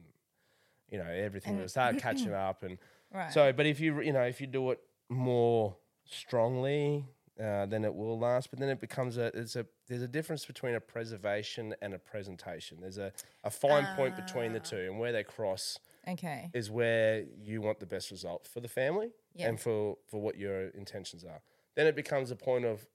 you 0.90 0.96
know, 0.96 1.04
everything 1.04 1.58
will 1.58 1.68
start 1.68 1.98
catching 1.98 2.32
up. 2.32 2.62
And 2.62 2.78
Right. 3.12 3.30
so, 3.30 3.52
but 3.52 3.66
if 3.66 3.80
you, 3.80 4.00
you 4.00 4.14
know, 4.14 4.22
if 4.22 4.40
you 4.40 4.46
do 4.46 4.70
it 4.70 4.80
more 5.10 5.76
strongly, 6.06 7.04
uh, 7.38 7.66
then 7.66 7.84
it 7.84 7.94
will 7.94 8.18
last. 8.18 8.48
But 8.48 8.60
then 8.60 8.70
it 8.70 8.80
becomes 8.80 9.18
a, 9.18 9.26
it's 9.38 9.56
a, 9.56 9.66
there's 9.88 10.00
a 10.00 10.08
difference 10.08 10.46
between 10.46 10.74
a 10.74 10.80
preservation 10.80 11.74
and 11.82 11.92
a 11.92 11.98
presentation. 11.98 12.78
There's 12.80 12.96
a, 12.96 13.12
a 13.44 13.50
fine 13.50 13.88
point 13.88 14.16
between 14.16 14.54
the 14.54 14.60
two, 14.60 14.88
and 14.90 14.98
where 14.98 15.12
they 15.12 15.22
cross 15.22 15.78
okay. 16.08 16.50
is 16.54 16.70
where 16.70 17.24
you 17.42 17.60
want 17.60 17.80
the 17.80 17.86
best 17.86 18.10
result 18.10 18.46
for 18.46 18.60
the 18.60 18.68
family 18.68 19.10
Yeah. 19.34 19.48
and 19.48 19.60
for, 19.60 19.96
for 20.06 20.20
what 20.20 20.36
your 20.36 20.68
intentions 20.68 21.24
are. 21.24 21.42
Then 21.74 21.86
it 21.86 21.96
becomes 21.96 22.30
a 22.30 22.36
point 22.36 22.64
of 22.64 22.86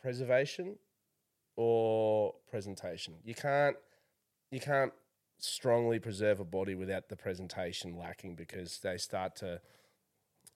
preservation 0.00 0.76
or 1.56 2.34
presentation. 2.50 3.14
You 3.24 3.34
can't 3.34 3.76
you 4.50 4.60
can't 4.60 4.92
strongly 5.38 5.98
preserve 5.98 6.40
a 6.40 6.44
body 6.44 6.74
without 6.74 7.08
the 7.08 7.16
presentation 7.16 7.96
lacking 7.96 8.34
because 8.34 8.80
they 8.80 8.96
start 8.96 9.36
to 9.36 9.60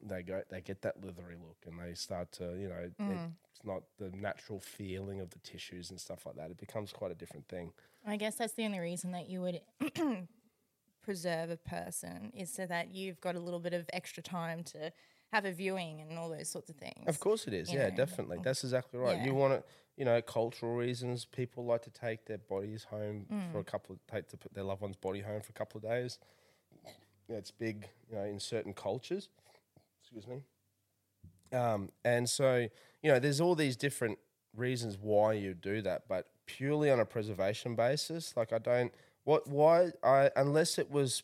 they 0.01 0.23
go 0.23 0.43
they 0.51 0.61
get 0.61 0.83
that 0.83 1.05
leathery 1.05 1.37
look 1.37 1.59
and 1.67 1.79
they 1.79 1.95
start 1.95 2.33
to 2.33 2.57
you 2.59 2.69
know 2.69 2.91
mm. 3.01 3.31
it's 3.51 3.65
not 3.65 3.83
the 3.99 4.11
natural 4.17 4.59
feeling 4.59 5.21
of 5.21 5.31
the 5.31 5.39
tissues 5.39 5.91
and 5.91 6.01
stuff 6.01 6.27
like 6.27 6.35
that 6.35 6.51
it 6.51 6.59
becomes 6.59 6.93
quite 6.93 7.13
a 7.13 7.15
different 7.15 7.47
thing 7.47 7.73
I 8.05 8.17
guess 8.17 8.35
that's 8.35 8.55
the 8.55 8.65
only 8.65 8.81
reason 8.81 9.13
that 9.13 9.29
you 9.29 9.41
would 9.43 9.61
preserve 11.03 11.51
a 11.51 11.57
person 11.57 12.33
is 12.35 12.53
so 12.53 12.67
that 12.67 12.95
you've 12.95 13.21
got 13.21 13.35
a 13.35 13.41
little 13.41 13.61
bit 13.61 13.73
of 13.75 13.87
extra 13.93 14.23
time 14.23 14.63
to 14.65 14.93
have 15.33 15.45
a 15.45 15.53
viewing 15.53 16.01
and 16.01 16.19
all 16.19 16.29
those 16.29 16.49
sorts 16.49 16.69
of 16.71 16.77
things. 16.77 17.05
Of 17.07 17.19
course 17.21 17.47
it 17.47 17.55
is. 17.55 17.73
you 17.73 17.79
Yeah, 17.79 17.89
know. 17.89 17.97
definitely. 17.97 18.39
That's 18.43 18.63
exactly 18.65 18.99
right. 19.01 19.17
Yeah. 19.17 19.25
You 19.25 19.35
want 19.35 19.55
it, 19.55 19.67
you 19.97 20.05
know, 20.05 20.21
cultural 20.23 20.75
reasons. 20.75 21.25
People 21.25 21.65
like 21.65 21.83
to 21.83 21.91
take 21.91 22.27
their 22.27 22.39
bodies 22.39 22.85
home 22.85 23.27
for 23.51 23.59
Mm. 23.59 23.61
a 23.61 23.65
couple 23.65 23.95
of 23.95 24.07
take 24.07 24.29
to 24.29 24.37
put 24.37 24.53
their 24.55 24.65
loved 24.65 24.83
one's 24.83 24.97
body 24.97 25.21
home 25.21 25.41
for 25.41 25.51
a 25.51 25.55
couple 25.55 25.79
of 25.79 25.85
days. 25.85 26.19
It's 27.29 27.51
big, 27.51 27.89
you 28.11 28.17
know, 28.17 28.25
in 28.25 28.39
certain 28.39 28.75
cultures. 28.75 29.29
Excuse 30.03 30.27
me. 30.27 30.45
Um, 31.57 31.91
and 32.05 32.29
so, 32.29 32.69
you 33.03 33.11
know, 33.13 33.19
there's 33.19 33.41
all 33.41 33.55
these 33.55 33.77
different 33.77 34.19
reasons 34.57 34.99
why 35.01 35.33
you 35.35 35.55
do 35.55 35.81
that, 35.83 36.09
but 36.09 36.29
purely 36.47 36.91
on 36.91 37.01
a 37.01 37.05
preservation 37.07 37.75
basis, 37.75 38.37
like 38.37 38.53
I 38.53 38.59
don't 38.59 38.93
what 39.25 39.47
why 39.49 39.93
I 40.03 40.31
unless 40.37 40.79
it 40.79 40.91
was 40.91 41.23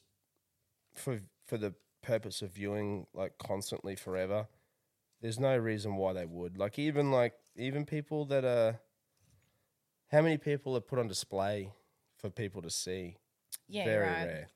for 0.94 1.20
for 1.46 1.56
the 1.56 1.74
purpose 2.02 2.42
of 2.42 2.50
viewing 2.50 3.06
like 3.12 3.38
constantly 3.38 3.94
forever, 3.96 4.48
there's 5.20 5.38
no 5.38 5.56
reason 5.56 5.96
why 5.96 6.12
they 6.12 6.24
would. 6.26 6.58
Like 6.58 6.78
even 6.78 7.10
like 7.10 7.34
even 7.56 7.84
people 7.84 8.24
that 8.26 8.44
are 8.44 8.78
how 10.10 10.22
many 10.22 10.38
people 10.38 10.76
are 10.76 10.80
put 10.80 10.98
on 10.98 11.08
display 11.08 11.72
for 12.16 12.30
people 12.30 12.62
to 12.62 12.70
see? 12.70 13.16
yeah, 13.68 13.84
Very 13.84 14.06
right. 14.06 14.24
rare. 14.24 14.48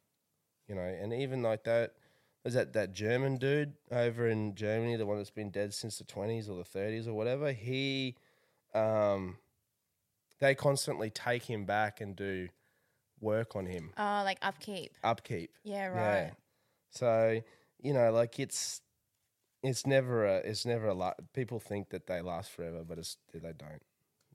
You 0.69 0.75
know, 0.77 0.83
and 0.83 1.13
even 1.13 1.43
like 1.43 1.65
that 1.65 1.95
there's 2.43 2.55
that, 2.55 2.73
that 2.73 2.93
German 2.93 3.37
dude 3.37 3.75
over 3.91 4.29
in 4.29 4.55
Germany, 4.55 4.97
the 4.97 5.07
one 5.07 5.19
that's 5.19 5.31
been 5.31 5.51
dead 5.51 5.75
since 5.75 5.99
the 5.99 6.05
twenties 6.05 6.49
or 6.49 6.57
the 6.57 6.65
thirties 6.65 7.07
or 7.07 7.15
whatever, 7.15 7.53
he 7.53 8.17
um 8.75 9.37
they 10.41 10.55
constantly 10.55 11.11
take 11.11 11.45
him 11.45 11.65
back 11.65 12.01
and 12.01 12.17
do 12.17 12.49
work 13.23 13.57
on 13.57 13.67
him. 13.67 13.93
Oh, 13.97 14.23
like 14.25 14.39
upkeep. 14.43 14.93
Upkeep. 15.03 15.51
Yeah, 15.65 15.87
right. 15.87 16.33
So 16.91 17.41
you 17.81 17.93
know, 17.95 18.13
like 18.13 18.39
it's 18.39 18.83
it's 19.63 19.87
never 19.87 20.27
a 20.27 20.37
it's 20.39 20.67
never 20.67 20.89
a 20.89 20.95
lot. 20.95 21.17
People 21.33 21.59
think 21.61 21.91
that 21.91 22.07
they 22.07 22.21
last 22.21 22.51
forever, 22.51 22.85
but 22.87 22.99
it's 22.99 23.17
they 23.33 23.41
don't. 23.41 23.83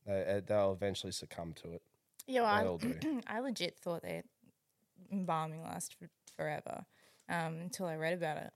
They 0.06 0.38
uh, 0.38 0.42
they'll 0.46 0.72
eventually 0.72 1.12
succumb 1.12 1.54
to 1.62 1.74
it. 1.74 1.82
Yeah, 2.28 2.42
well, 2.42 2.72
all 2.72 2.78
do. 2.78 2.96
I, 3.04 3.22
I 3.38 3.40
legit 3.40 3.78
thought 3.78 4.02
that 4.04 4.26
embalming 5.12 5.64
lasts 5.64 5.96
for, 5.98 6.10
forever 6.36 6.86
um, 7.30 7.60
until 7.62 7.86
I 7.86 7.96
read 7.96 8.14
about 8.14 8.38
it. 8.38 8.52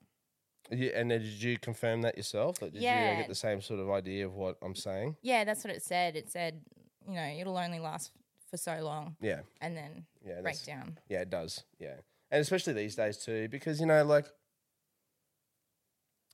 Yeah, 0.70 0.92
and 0.96 1.12
then 1.12 1.22
did 1.22 1.42
you 1.42 1.58
confirm 1.58 2.02
that 2.04 2.16
yourself? 2.16 2.62
Like, 2.62 2.72
did 2.72 2.82
you 2.84 2.90
get 2.90 3.28
the 3.28 3.36
same 3.36 3.62
sort 3.62 3.80
of 3.80 3.90
idea 3.90 4.26
of 4.26 4.36
what 4.36 4.58
I'm 4.62 4.76
saying? 4.76 5.18
Yeah, 5.22 5.44
that's 5.44 5.64
what 5.64 5.74
it 5.74 5.82
said. 5.82 6.16
It 6.16 6.30
said, 6.30 6.62
you 7.08 7.16
know, 7.16 7.28
it'll 7.40 7.58
only 7.58 7.80
last 7.80 8.12
for 8.50 8.58
so 8.58 8.80
long 8.82 9.16
Yeah, 9.22 9.42
and 9.62 9.76
then 9.76 10.06
yeah, 10.24 10.42
break 10.42 10.56
that's- 10.56 10.66
down. 10.66 10.98
Yeah, 11.10 11.22
it 11.22 11.30
does. 11.30 11.64
Yeah, 11.80 11.96
and 12.30 12.42
especially 12.42 12.74
these 12.74 12.96
days 12.96 13.18
too, 13.18 13.48
because 13.50 13.80
you 13.80 13.86
know, 13.86 14.04
like, 14.04 14.26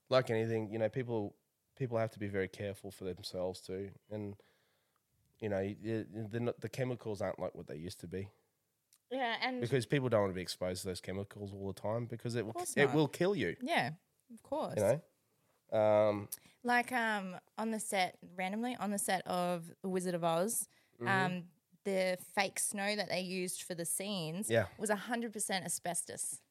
like 0.09 0.29
anything, 0.29 0.69
you 0.71 0.79
know, 0.79 0.89
people 0.89 1.35
people 1.77 1.97
have 1.97 2.09
to 2.11 2.19
be 2.19 2.27
very 2.27 2.47
careful 2.47 2.89
for 2.91 3.03
themselves 3.03 3.61
too, 3.61 3.89
and 4.09 4.35
you 5.39 5.49
know, 5.49 5.59
you- 5.59 5.77
you- 6.11 6.27
they're 6.31 6.41
not, 6.41 6.59
the 6.61 6.69
chemicals 6.69 7.21
aren't 7.21 7.37
like 7.39 7.53
what 7.53 7.67
they 7.67 7.75
used 7.75 7.99
to 7.99 8.07
be 8.07 8.27
Yeah, 9.11 9.35
and 9.41 9.61
because 9.61 9.85
people 9.85 10.09
don't 10.09 10.21
want 10.21 10.31
to 10.31 10.35
be 10.35 10.41
exposed 10.41 10.81
to 10.81 10.87
those 10.87 11.01
chemicals 11.01 11.53
all 11.53 11.67
the 11.71 11.79
time 11.79 12.07
because 12.07 12.33
it 12.35 12.43
will 12.45 12.53
course 12.53 12.75
it 12.75 12.85
not. 12.85 12.95
will 12.95 13.07
kill 13.07 13.35
you. 13.35 13.55
yeah, 13.61 13.91
of 14.33 14.41
course. 14.41 14.73
You 14.77 14.99
know, 15.71 15.79
um, 15.79 16.29
Like 16.63 16.91
um 16.91 17.37
on 17.57 17.69
the 17.71 17.79
set, 17.79 18.17
randomly 18.35 18.75
on 18.77 18.89
the 18.91 18.97
set 18.97 19.25
of 19.27 19.71
The 19.83 19.89
Wizard 19.89 20.15
of 20.15 20.23
Oz, 20.23 20.67
Mm-hmm. 20.99 21.07
um, 21.07 21.47
the 21.87 22.17
fake 22.35 22.59
snow 22.59 22.97
that 22.97 23.07
they 23.07 23.21
used 23.21 23.63
for 23.63 23.73
the 23.73 23.85
scenes 23.85 24.49
Yeah. 24.49 24.65
was 24.77 24.89
hundred 24.89 25.31
percent 25.31 25.63
asbestos. 25.65 26.41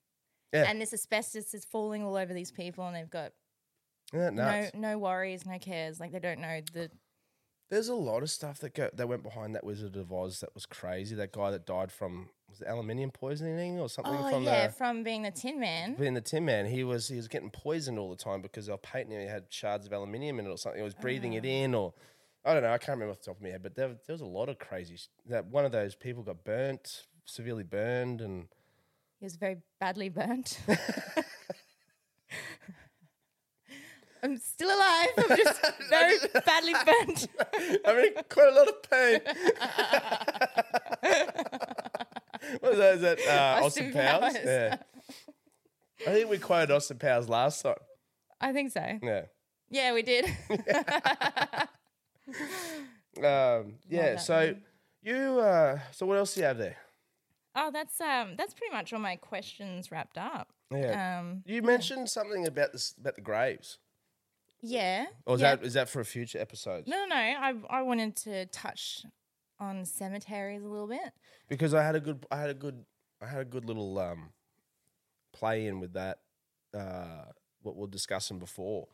Yeah. 0.52 0.64
And 0.66 0.80
this 0.80 0.94
asbestos 0.94 1.52
is 1.52 1.64
falling 1.66 2.02
all 2.02 2.16
over 2.16 2.32
these 2.32 2.50
people 2.50 2.86
and 2.86 2.96
they've 2.96 3.10
got 3.10 3.32
isn't 4.14 4.36
that 4.36 4.62
nuts? 4.62 4.74
no 4.74 4.92
no 4.92 4.98
worries, 4.98 5.44
no 5.44 5.58
cares. 5.58 6.00
Like 6.00 6.12
they 6.12 6.20
don't 6.20 6.40
know 6.40 6.60
the 6.72 6.90
There's 7.68 7.88
a 7.88 7.94
lot 7.94 8.22
of 8.22 8.30
stuff 8.30 8.60
that 8.60 8.74
go, 8.74 8.88
that 8.94 9.08
went 9.08 9.22
behind 9.22 9.54
that 9.56 9.64
Wizard 9.64 9.96
of 9.96 10.10
Oz 10.10 10.40
that 10.40 10.54
was 10.54 10.64
crazy. 10.64 11.14
That 11.14 11.32
guy 11.32 11.50
that 11.50 11.66
died 11.66 11.92
from 11.92 12.30
was 12.48 12.62
it 12.62 12.68
aluminium 12.68 13.10
poisoning 13.10 13.78
or 13.78 13.90
something 13.90 14.14
Oh 14.16 14.30
from 14.30 14.44
yeah, 14.44 14.68
the 14.68 14.72
from 14.72 15.02
being 15.02 15.22
the 15.22 15.32
Tin 15.32 15.60
Man. 15.60 15.96
being 15.96 16.14
the 16.14 16.22
Tin 16.22 16.46
Man. 16.46 16.64
He 16.64 16.82
was 16.82 17.08
he 17.08 17.16
was 17.16 17.28
getting 17.28 17.50
poisoned 17.50 17.98
all 17.98 18.08
the 18.08 18.16
time 18.16 18.40
because 18.40 18.64
they 18.66 18.72
were 18.72 18.78
painting 18.78 19.16
him. 19.16 19.20
He 19.20 19.28
had 19.28 19.44
shards 19.50 19.84
of 19.84 19.92
aluminium 19.92 20.38
in 20.38 20.46
it 20.46 20.48
or 20.48 20.56
something. 20.56 20.78
He 20.80 20.84
was 20.84 20.94
breathing 20.94 21.34
it 21.34 21.44
ah. 21.44 21.48
in 21.48 21.74
or 21.74 21.92
I 22.46 22.54
don't 22.54 22.62
know. 22.62 22.72
I 22.72 22.78
can't 22.78 22.90
remember 22.96 23.10
off 23.12 23.18
the 23.18 23.24
top 23.26 23.36
of 23.36 23.42
my 23.42 23.48
head, 23.48 23.62
but 23.62 23.74
there, 23.74 23.88
there 23.88 24.14
was 24.14 24.20
a 24.20 24.26
lot 24.26 24.48
of 24.48 24.58
crazy. 24.58 24.94
s- 24.94 25.08
That 25.28 25.46
one 25.46 25.64
of 25.64 25.72
those 25.72 25.94
people 25.96 26.22
got 26.22 26.44
burnt, 26.44 27.06
severely 27.24 27.64
burned, 27.64 28.20
and 28.20 28.46
He 29.18 29.26
was 29.26 29.34
very 29.36 29.56
badly 29.80 30.08
burnt. 30.10 30.60
I'm 34.22 34.38
still 34.38 34.68
alive. 34.68 35.08
I'm 35.18 35.36
just 35.36 35.60
very 35.90 36.16
badly 36.44 36.72
burnt. 36.72 37.28
I 37.84 37.94
mean, 37.94 38.12
quite 38.28 38.48
a 38.48 38.54
lot 38.54 38.68
of 38.68 38.82
pain. 38.90 39.20
what 42.60 42.72
is 42.72 42.78
that? 42.78 42.94
Is 42.94 43.00
that 43.02 43.18
uh, 43.28 43.64
Austin, 43.64 43.86
Austin 43.86 43.92
Powers? 43.92 44.32
Powers. 44.32 44.36
Yeah. 44.44 44.76
I 46.06 46.10
think 46.12 46.30
we 46.30 46.38
quoted 46.38 46.70
Austin 46.72 46.98
Powers 46.98 47.28
last 47.28 47.62
time. 47.62 47.74
I 48.40 48.52
think 48.52 48.72
so. 48.72 48.98
Yeah. 49.02 49.22
Yeah, 49.70 49.94
we 49.94 50.02
did. 50.02 50.26
Um, 53.16 53.76
yeah. 53.88 54.18
So 54.18 54.54
you. 55.02 55.16
Uh, 55.40 55.78
so 55.90 56.04
what 56.04 56.18
else 56.18 56.34
do 56.34 56.40
you 56.40 56.46
have 56.46 56.58
there? 56.58 56.76
oh, 57.56 57.70
that's 57.72 58.00
um, 58.00 58.34
that's 58.36 58.54
pretty 58.54 58.72
much 58.72 58.92
all 58.92 59.00
my 59.00 59.16
questions 59.16 59.90
wrapped 59.90 60.18
up. 60.18 60.52
Yeah. 60.70 61.18
Um, 61.20 61.42
you 61.46 61.62
mentioned 61.62 62.08
something 62.08 62.46
about 62.46 62.72
this 62.72 62.94
about 62.98 63.16
the 63.16 63.22
graves. 63.22 63.78
yeah. 64.62 65.06
Or 65.24 65.34
is 65.36 65.40
yeah. 65.40 65.56
that 65.56 65.64
is 65.64 65.74
that 65.74 65.88
for 65.88 66.00
a 66.00 66.04
future 66.04 66.38
episode? 66.38 66.86
No, 66.86 67.06
no, 67.06 67.08
no. 67.08 67.16
I 67.16 67.54
I 67.70 67.82
wanted 67.82 68.16
to 68.16 68.46
touch 68.46 69.04
on 69.58 69.84
cemeteries 69.84 70.62
a 70.62 70.68
little 70.68 70.88
bit. 70.88 71.12
Because 71.48 71.74
I 71.74 71.82
had 71.82 71.96
a 71.96 72.00
good 72.00 72.26
I 72.30 72.38
had 72.38 72.50
a 72.50 72.54
good 72.54 72.84
I 73.20 73.26
had 73.26 73.40
a 73.40 73.44
good 73.44 73.64
little 73.64 73.98
um 73.98 74.30
play 75.32 75.66
in 75.66 75.80
with 75.80 75.94
that 75.94 76.20
uh 76.74 77.24
what 77.62 77.74
we 77.76 77.82
we're 77.82 77.86
discussing 77.88 78.38
before 78.38 78.88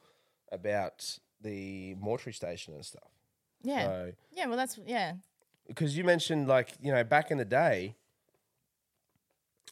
about 0.51 1.19
the 1.41 1.95
mortuary 1.97 2.33
station 2.33 2.75
and 2.75 2.85
stuff. 2.85 3.12
Yeah. 3.63 3.85
So 3.85 4.13
yeah. 4.33 4.47
Well, 4.47 4.57
that's 4.57 4.79
yeah. 4.87 5.15
because 5.69 5.97
you 5.97 6.05
mentioned 6.05 6.49
like, 6.49 6.75
you 6.81 6.93
know, 6.93 7.05
back 7.05 7.31
in 7.31 7.39
the 7.39 7.45
day 7.45 7.97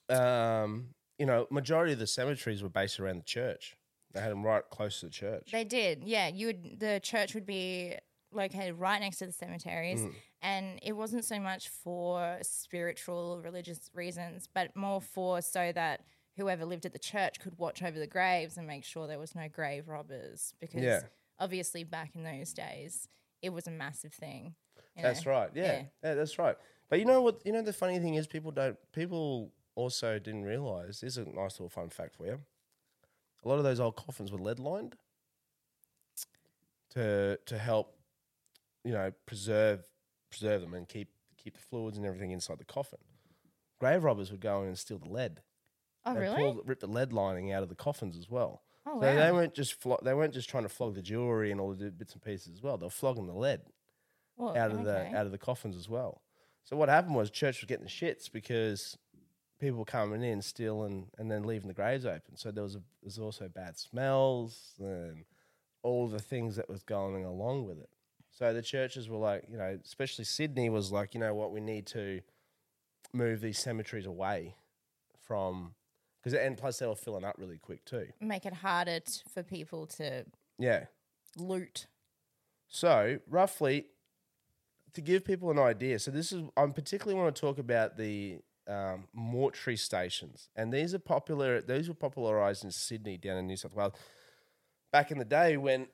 um 0.08 0.88
you 1.18 1.26
know, 1.26 1.46
majority 1.50 1.92
of 1.92 1.98
the 1.98 2.06
cemeteries 2.06 2.62
were 2.62 2.70
based 2.70 2.98
around 2.98 3.18
the 3.18 3.24
church. 3.24 3.76
They 4.12 4.20
had 4.20 4.30
them 4.30 4.42
right 4.42 4.62
close 4.70 5.00
to 5.00 5.06
the 5.06 5.12
church. 5.12 5.50
They 5.52 5.64
did. 5.64 6.02
Yeah, 6.02 6.28
you 6.28 6.46
would. 6.46 6.80
The 6.80 6.98
church 7.02 7.34
would 7.34 7.44
be 7.44 7.94
located 8.32 8.76
right 8.78 8.98
next 9.00 9.18
to 9.18 9.26
the 9.26 9.32
cemeteries, 9.32 10.02
and 10.40 10.78
it 10.82 10.92
wasn't 10.92 11.26
so 11.26 11.38
much 11.38 11.68
for 11.68 12.38
spiritual, 12.42 13.40
religious 13.44 13.90
reasons, 13.94 14.48
but 14.52 14.74
more 14.74 15.00
for 15.00 15.42
so 15.42 15.72
that 15.72 16.00
whoever 16.36 16.64
lived 16.64 16.86
at 16.86 16.92
the 16.92 16.98
church 16.98 17.38
could 17.38 17.58
watch 17.58 17.82
over 17.82 17.98
the 17.98 18.06
graves 18.06 18.56
and 18.56 18.66
make 18.66 18.84
sure 18.84 19.06
there 19.06 19.18
was 19.18 19.34
no 19.34 19.46
grave 19.46 19.88
robbers. 19.88 20.54
Because 20.58 20.82
Yeah. 20.82 21.02
obviously, 21.38 21.84
back 21.84 22.14
in 22.14 22.22
those 22.24 22.54
days, 22.54 23.08
it 23.42 23.50
was 23.50 23.66
a 23.66 23.70
massive 23.70 24.12
thing. 24.12 24.54
you 24.96 25.02
That's 25.02 25.24
know? 25.24 25.32
right. 25.32 25.50
Yeah. 25.54 25.62
Yeah. 25.64 25.82
yeah. 26.04 26.14
that's 26.14 26.38
right. 26.38 26.56
But 26.88 26.98
you 26.98 27.04
know 27.04 27.20
what? 27.22 27.40
You 27.44 27.52
know 27.52 27.62
the 27.62 27.72
funny 27.72 27.98
thing 27.98 28.14
is, 28.14 28.26
people 28.26 28.50
don't. 28.50 28.76
People 28.92 29.52
also 29.74 30.18
didn't 30.18 30.44
realize. 30.44 31.00
This 31.00 31.16
is 31.16 31.18
a 31.18 31.24
nice 31.24 31.58
little 31.58 31.68
fun 31.68 31.88
fact 31.88 32.16
for 32.16 32.26
you. 32.26 32.40
A 33.44 33.48
lot 33.48 33.58
of 33.58 33.64
those 33.64 33.80
old 33.80 33.96
coffins 33.96 34.30
were 34.32 34.38
lead 34.38 34.58
lined 34.58 34.96
to 36.90 37.38
to 37.46 37.58
help, 37.58 37.96
you 38.84 38.92
know, 38.92 39.12
preserve 39.26 39.86
preserve 40.30 40.60
them 40.60 40.74
and 40.74 40.88
keep 40.88 41.08
keep 41.36 41.54
the 41.54 41.62
fluids 41.62 41.96
and 41.96 42.06
everything 42.06 42.32
inside 42.32 42.58
the 42.58 42.64
coffin. 42.64 42.98
Grave 43.78 44.04
robbers 44.04 44.30
would 44.30 44.40
go 44.40 44.62
in 44.62 44.68
and 44.68 44.78
steal 44.78 44.98
the 44.98 45.08
lead. 45.08 45.40
Oh, 46.04 46.14
They'd 46.14 46.20
really? 46.20 46.36
Pull, 46.36 46.62
rip 46.66 46.80
the 46.80 46.86
lead 46.86 47.12
lining 47.12 47.52
out 47.52 47.62
of 47.62 47.68
the 47.68 47.74
coffins 47.74 48.16
as 48.16 48.28
well. 48.28 48.62
Oh, 48.86 49.00
so 49.00 49.14
they 49.14 49.30
weren't 49.32 49.54
just 49.54 49.76
they 50.02 50.14
weren't 50.14 50.34
just 50.34 50.48
trying 50.48 50.62
to 50.62 50.68
flog 50.68 50.94
the 50.94 51.02
jewelry 51.02 51.50
and 51.50 51.60
all 51.60 51.72
the 51.74 51.90
bits 51.90 52.14
and 52.14 52.22
pieces 52.22 52.54
as 52.54 52.62
well. 52.62 52.78
They 52.78 52.86
were 52.86 52.90
flogging 52.90 53.26
the 53.26 53.34
lead 53.34 53.60
Well, 54.36 54.56
out 54.56 54.70
of 54.70 54.80
okay. 54.80 54.84
the 55.10 55.16
out 55.18 55.26
of 55.26 55.32
the 55.32 55.38
coffins 55.38 55.76
as 55.76 55.88
well. 55.88 56.22
So 56.64 56.76
what 56.76 56.88
happened 56.88 57.14
was 57.14 57.30
church 57.30 57.60
was 57.60 57.66
getting 57.68 57.84
the 57.84 57.90
shits 57.90 58.30
because 58.30 58.96
people 59.58 59.78
were 59.78 59.84
coming 59.84 60.22
in, 60.22 60.40
stealing, 60.40 61.08
and 61.18 61.30
then 61.30 61.42
leaving 61.44 61.68
the 61.68 61.74
graves 61.74 62.06
open. 62.06 62.36
So 62.36 62.50
there 62.50 62.62
was 62.64 62.74
a, 62.74 62.78
there 62.78 62.84
was 63.04 63.18
also 63.18 63.48
bad 63.48 63.76
smells 63.76 64.74
and 64.78 65.24
all 65.82 66.08
the 66.08 66.18
things 66.18 66.56
that 66.56 66.68
was 66.68 66.82
going 66.82 67.24
along 67.24 67.66
with 67.66 67.78
it. 67.78 67.90
So 68.30 68.52
the 68.54 68.62
churches 68.62 69.08
were 69.08 69.18
like, 69.18 69.44
you 69.50 69.58
know, 69.58 69.78
especially 69.84 70.24
Sydney 70.24 70.70
was 70.70 70.90
like, 70.92 71.14
you 71.14 71.20
know 71.20 71.34
what, 71.34 71.52
we 71.52 71.60
need 71.60 71.86
to 71.88 72.20
move 73.12 73.40
these 73.40 73.58
cemeteries 73.58 74.06
away 74.06 74.54
from 75.18 75.74
because 76.22 76.34
and 76.38 76.56
plus 76.56 76.78
they 76.78 76.86
were 76.86 76.94
filling 76.94 77.24
up 77.24 77.36
really 77.38 77.58
quick 77.58 77.84
too. 77.84 78.08
Make 78.20 78.46
it 78.46 78.52
harder 78.54 79.00
t- 79.00 79.20
for 79.32 79.42
people 79.42 79.86
to 79.98 80.24
Yeah. 80.58 80.86
loot. 81.36 81.86
So, 82.68 83.18
roughly, 83.28 83.86
to 84.92 85.00
give 85.00 85.24
people 85.24 85.50
an 85.50 85.58
idea, 85.58 85.98
so 85.98 86.10
this 86.10 86.32
is, 86.32 86.42
I 86.56 86.66
particularly 86.66 87.20
want 87.20 87.34
to 87.34 87.40
talk 87.40 87.58
about 87.58 87.96
the 87.96 88.38
um, 88.68 89.08
mortuary 89.12 89.76
stations. 89.76 90.48
And 90.54 90.72
these 90.72 90.94
are 90.94 90.98
popular, 91.00 91.60
these 91.60 91.88
were 91.88 91.94
popularized 91.94 92.64
in 92.64 92.70
Sydney, 92.70 93.16
down 93.16 93.38
in 93.38 93.46
New 93.48 93.56
South 93.56 93.74
Wales. 93.74 93.94
Back 94.92 95.10
in 95.10 95.18
the 95.18 95.24
day 95.24 95.56
when 95.56 95.86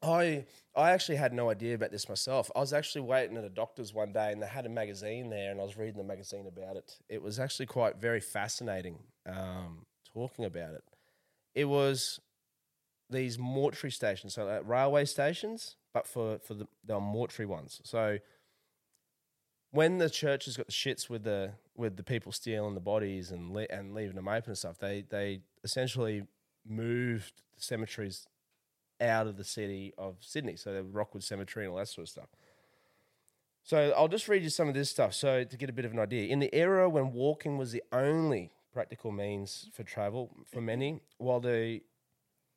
I, 0.00 0.46
I 0.76 0.90
actually 0.92 1.16
had 1.16 1.32
no 1.32 1.50
idea 1.50 1.74
about 1.74 1.90
this 1.90 2.08
myself. 2.08 2.50
I 2.54 2.60
was 2.60 2.72
actually 2.72 3.00
waiting 3.00 3.36
at 3.36 3.44
a 3.44 3.48
doctor's 3.48 3.92
one 3.92 4.12
day 4.12 4.30
and 4.32 4.40
they 4.40 4.46
had 4.46 4.64
a 4.64 4.68
magazine 4.68 5.28
there 5.28 5.50
and 5.50 5.60
I 5.60 5.64
was 5.64 5.76
reading 5.76 5.96
the 5.96 6.04
magazine 6.04 6.46
about 6.46 6.76
it. 6.76 6.98
It 7.08 7.20
was 7.20 7.40
actually 7.40 7.66
quite 7.66 7.96
very 7.96 8.20
fascinating 8.20 8.98
um, 9.26 9.86
talking 10.14 10.44
about 10.44 10.74
it. 10.74 10.84
It 11.54 11.64
was 11.64 12.20
these 13.10 13.38
mortuary 13.38 13.90
stations, 13.90 14.34
so 14.34 14.44
like 14.44 14.68
railway 14.68 15.04
stations, 15.04 15.76
but 15.92 16.06
for 16.06 16.38
for 16.38 16.54
the, 16.54 16.68
the 16.84 17.00
mortuary 17.00 17.46
ones. 17.46 17.80
So 17.84 18.18
when 19.70 19.98
the 19.98 20.10
church 20.10 20.44
has 20.44 20.56
got 20.56 20.66
the 20.66 20.72
shits 20.72 21.08
with 21.08 21.24
the 21.24 21.52
with 21.76 21.96
the 21.96 22.02
people 22.02 22.32
stealing 22.32 22.74
the 22.74 22.80
bodies 22.80 23.30
and 23.30 23.52
le- 23.52 23.66
and 23.70 23.94
leaving 23.94 24.16
them 24.16 24.28
open 24.28 24.50
and 24.50 24.58
stuff, 24.58 24.78
they 24.78 25.04
they 25.08 25.40
essentially 25.64 26.24
moved 26.66 27.42
the 27.56 27.62
cemeteries 27.62 28.26
out 29.00 29.26
of 29.26 29.36
the 29.36 29.44
city 29.44 29.94
of 29.98 30.16
Sydney, 30.20 30.56
so 30.56 30.72
the 30.72 30.82
Rookwood 30.82 31.22
Cemetery 31.22 31.64
and 31.66 31.72
all 31.72 31.78
that 31.78 31.88
sort 31.88 32.06
of 32.06 32.08
stuff. 32.08 32.28
So 33.62 33.92
I'll 33.96 34.08
just 34.08 34.28
read 34.28 34.42
you 34.42 34.50
some 34.50 34.68
of 34.68 34.74
this 34.74 34.90
stuff, 34.90 35.12
so 35.14 35.44
to 35.44 35.56
get 35.56 35.68
a 35.68 35.72
bit 35.72 35.84
of 35.84 35.92
an 35.92 35.98
idea. 35.98 36.28
In 36.28 36.38
the 36.38 36.54
era 36.54 36.88
when 36.88 37.12
walking 37.12 37.58
was 37.58 37.72
the 37.72 37.82
only 37.92 38.50
practical 38.72 39.12
means 39.12 39.68
for 39.72 39.82
travel 39.82 40.30
for 40.46 40.60
many, 40.60 41.00
while 41.18 41.40
the 41.40 41.82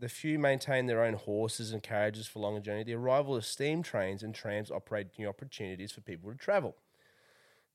the 0.01 0.09
few 0.09 0.39
maintained 0.39 0.89
their 0.89 1.03
own 1.03 1.13
horses 1.13 1.71
and 1.71 1.83
carriages 1.83 2.25
for 2.25 2.39
longer 2.39 2.59
journey. 2.59 2.83
The 2.83 2.95
arrival 2.95 3.35
of 3.35 3.45
steam 3.45 3.83
trains 3.83 4.23
and 4.23 4.33
trams 4.33 4.71
operated 4.71 5.11
new 5.19 5.29
opportunities 5.29 5.91
for 5.91 6.01
people 6.01 6.31
to 6.31 6.37
travel. 6.37 6.75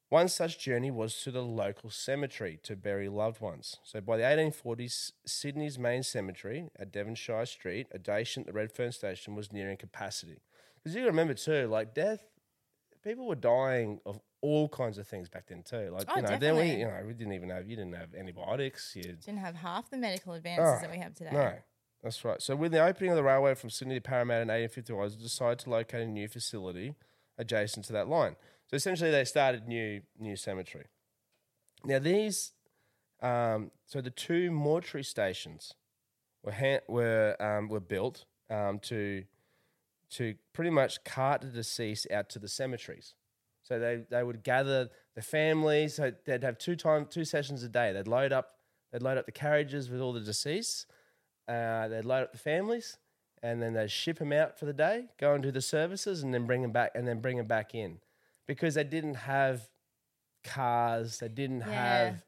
One 0.08 0.28
such 0.28 0.58
journey 0.60 0.90
was 0.92 1.20
to 1.22 1.32
the 1.32 1.42
local 1.42 1.90
cemetery 1.90 2.60
to 2.62 2.76
bury 2.76 3.08
loved 3.08 3.40
ones. 3.40 3.76
So 3.82 4.00
by 4.00 4.16
the 4.16 4.22
1840s, 4.22 5.10
Sydney's 5.26 5.78
main 5.80 6.04
cemetery 6.04 6.68
at 6.78 6.92
Devonshire 6.92 7.44
Street, 7.46 7.88
adjacent 7.90 8.46
to 8.46 8.52
the 8.52 8.56
Redfern 8.56 8.92
Station, 8.92 9.34
was 9.34 9.52
nearing 9.52 9.76
capacity. 9.76 10.42
Because 10.76 10.94
you 10.94 11.00
got 11.00 11.06
to 11.06 11.10
remember 11.10 11.34
too, 11.34 11.66
like 11.66 11.92
death, 11.92 12.22
people 13.02 13.26
were 13.26 13.34
dying 13.34 13.98
of 14.06 14.20
all 14.42 14.68
kinds 14.68 14.96
of 14.98 15.08
things 15.08 15.28
back 15.28 15.48
then 15.48 15.64
too. 15.64 15.90
Like 15.92 16.04
Oh, 16.08 16.16
you 16.16 16.22
know, 16.22 16.28
then 16.38 16.54
we 16.54 16.62
definitely. 16.62 16.78
you 16.80 16.84
know 16.86 17.02
we 17.04 17.12
didn't 17.14 17.32
even 17.32 17.48
have 17.50 17.68
you 17.68 17.74
didn't 17.74 17.94
have 17.96 18.14
antibiotics. 18.14 18.92
You 18.94 19.02
Didn't 19.02 19.38
have 19.38 19.56
half 19.56 19.90
the 19.90 19.96
medical 19.96 20.34
advances 20.34 20.82
that 20.82 20.90
we 20.90 20.98
have 20.98 21.14
today. 21.14 21.30
Oh, 21.32 21.36
no, 21.36 21.52
that's 22.04 22.24
right. 22.24 22.40
So, 22.40 22.54
with 22.54 22.70
the 22.70 22.84
opening 22.84 23.10
of 23.10 23.16
the 23.16 23.24
railway 23.24 23.54
from 23.56 23.70
Sydney 23.70 23.96
to 23.96 24.00
Parramatta 24.00 24.42
in 24.42 24.48
1851, 24.48 25.08
they 25.08 25.16
decided 25.24 25.58
to 25.60 25.70
locate 25.70 26.02
a 26.02 26.06
new 26.06 26.28
facility 26.28 26.94
adjacent 27.38 27.86
to 27.86 27.92
that 27.94 28.06
line. 28.08 28.36
So, 28.66 28.76
essentially, 28.76 29.10
they 29.10 29.24
started 29.24 29.68
new 29.68 30.02
new 30.18 30.36
cemetery. 30.36 30.86
Now, 31.84 31.98
these, 31.98 32.52
um, 33.22 33.70
so 33.86 34.00
the 34.00 34.10
two 34.10 34.50
mortuary 34.50 35.04
stations 35.04 35.74
were 36.42 36.52
ha- 36.52 36.84
were 36.88 37.36
um, 37.40 37.68
were 37.68 37.80
built 37.80 38.24
um, 38.50 38.78
to 38.80 39.24
to 40.10 40.34
pretty 40.52 40.70
much 40.70 41.02
cart 41.04 41.40
the 41.42 41.48
deceased 41.48 42.10
out 42.10 42.28
to 42.30 42.38
the 42.38 42.48
cemeteries. 42.48 43.14
So 43.62 43.80
they, 43.80 44.04
they 44.08 44.22
would 44.22 44.44
gather 44.44 44.88
the 45.16 45.22
families. 45.22 45.96
So 45.96 46.12
they'd 46.24 46.44
have 46.44 46.58
two 46.58 46.76
time 46.76 47.06
two 47.06 47.24
sessions 47.24 47.62
a 47.62 47.68
day. 47.68 47.92
They'd 47.92 48.06
load 48.06 48.32
up 48.32 48.50
they'd 48.92 49.02
load 49.02 49.18
up 49.18 49.26
the 49.26 49.32
carriages 49.32 49.90
with 49.90 50.00
all 50.00 50.12
the 50.12 50.20
deceased. 50.20 50.86
Uh, 51.48 51.88
they'd 51.88 52.04
load 52.04 52.22
up 52.22 52.32
the 52.32 52.38
families, 52.38 52.98
and 53.42 53.62
then 53.62 53.72
they'd 53.74 53.90
ship 53.90 54.18
them 54.18 54.32
out 54.32 54.58
for 54.58 54.64
the 54.64 54.72
day, 54.72 55.04
go 55.18 55.32
and 55.32 55.42
do 55.42 55.52
the 55.52 55.60
services, 55.60 56.22
and 56.22 56.34
then 56.34 56.44
bring 56.46 56.62
them 56.62 56.72
back 56.72 56.90
and 56.94 57.06
then 57.06 57.20
bring 57.20 57.36
them 57.36 57.46
back 57.46 57.74
in, 57.74 57.98
because 58.46 58.74
they 58.74 58.84
didn't 58.84 59.14
have 59.14 59.68
cars. 60.44 61.18
They 61.18 61.28
didn't 61.28 61.60
Yeah. 61.60 61.66
have 61.66 62.24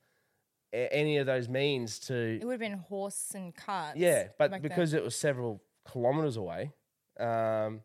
a- 0.72 0.92
any 0.92 1.16
of 1.18 1.26
those 1.26 1.48
means 1.48 1.98
to 2.00 2.14
It 2.40 2.44
would 2.44 2.52
have 2.52 2.60
been 2.60 2.72
horse 2.78 3.34
and 3.34 3.54
carts. 3.54 3.96
yeah, 3.98 4.24
but 4.38 4.50
back 4.50 4.62
then. 4.62 4.62
because 4.62 4.92
it 4.92 5.02
was 5.02 5.16
several 5.16 5.62
kilometers 5.84 6.36
away, 6.36 6.72
um, 7.18 7.82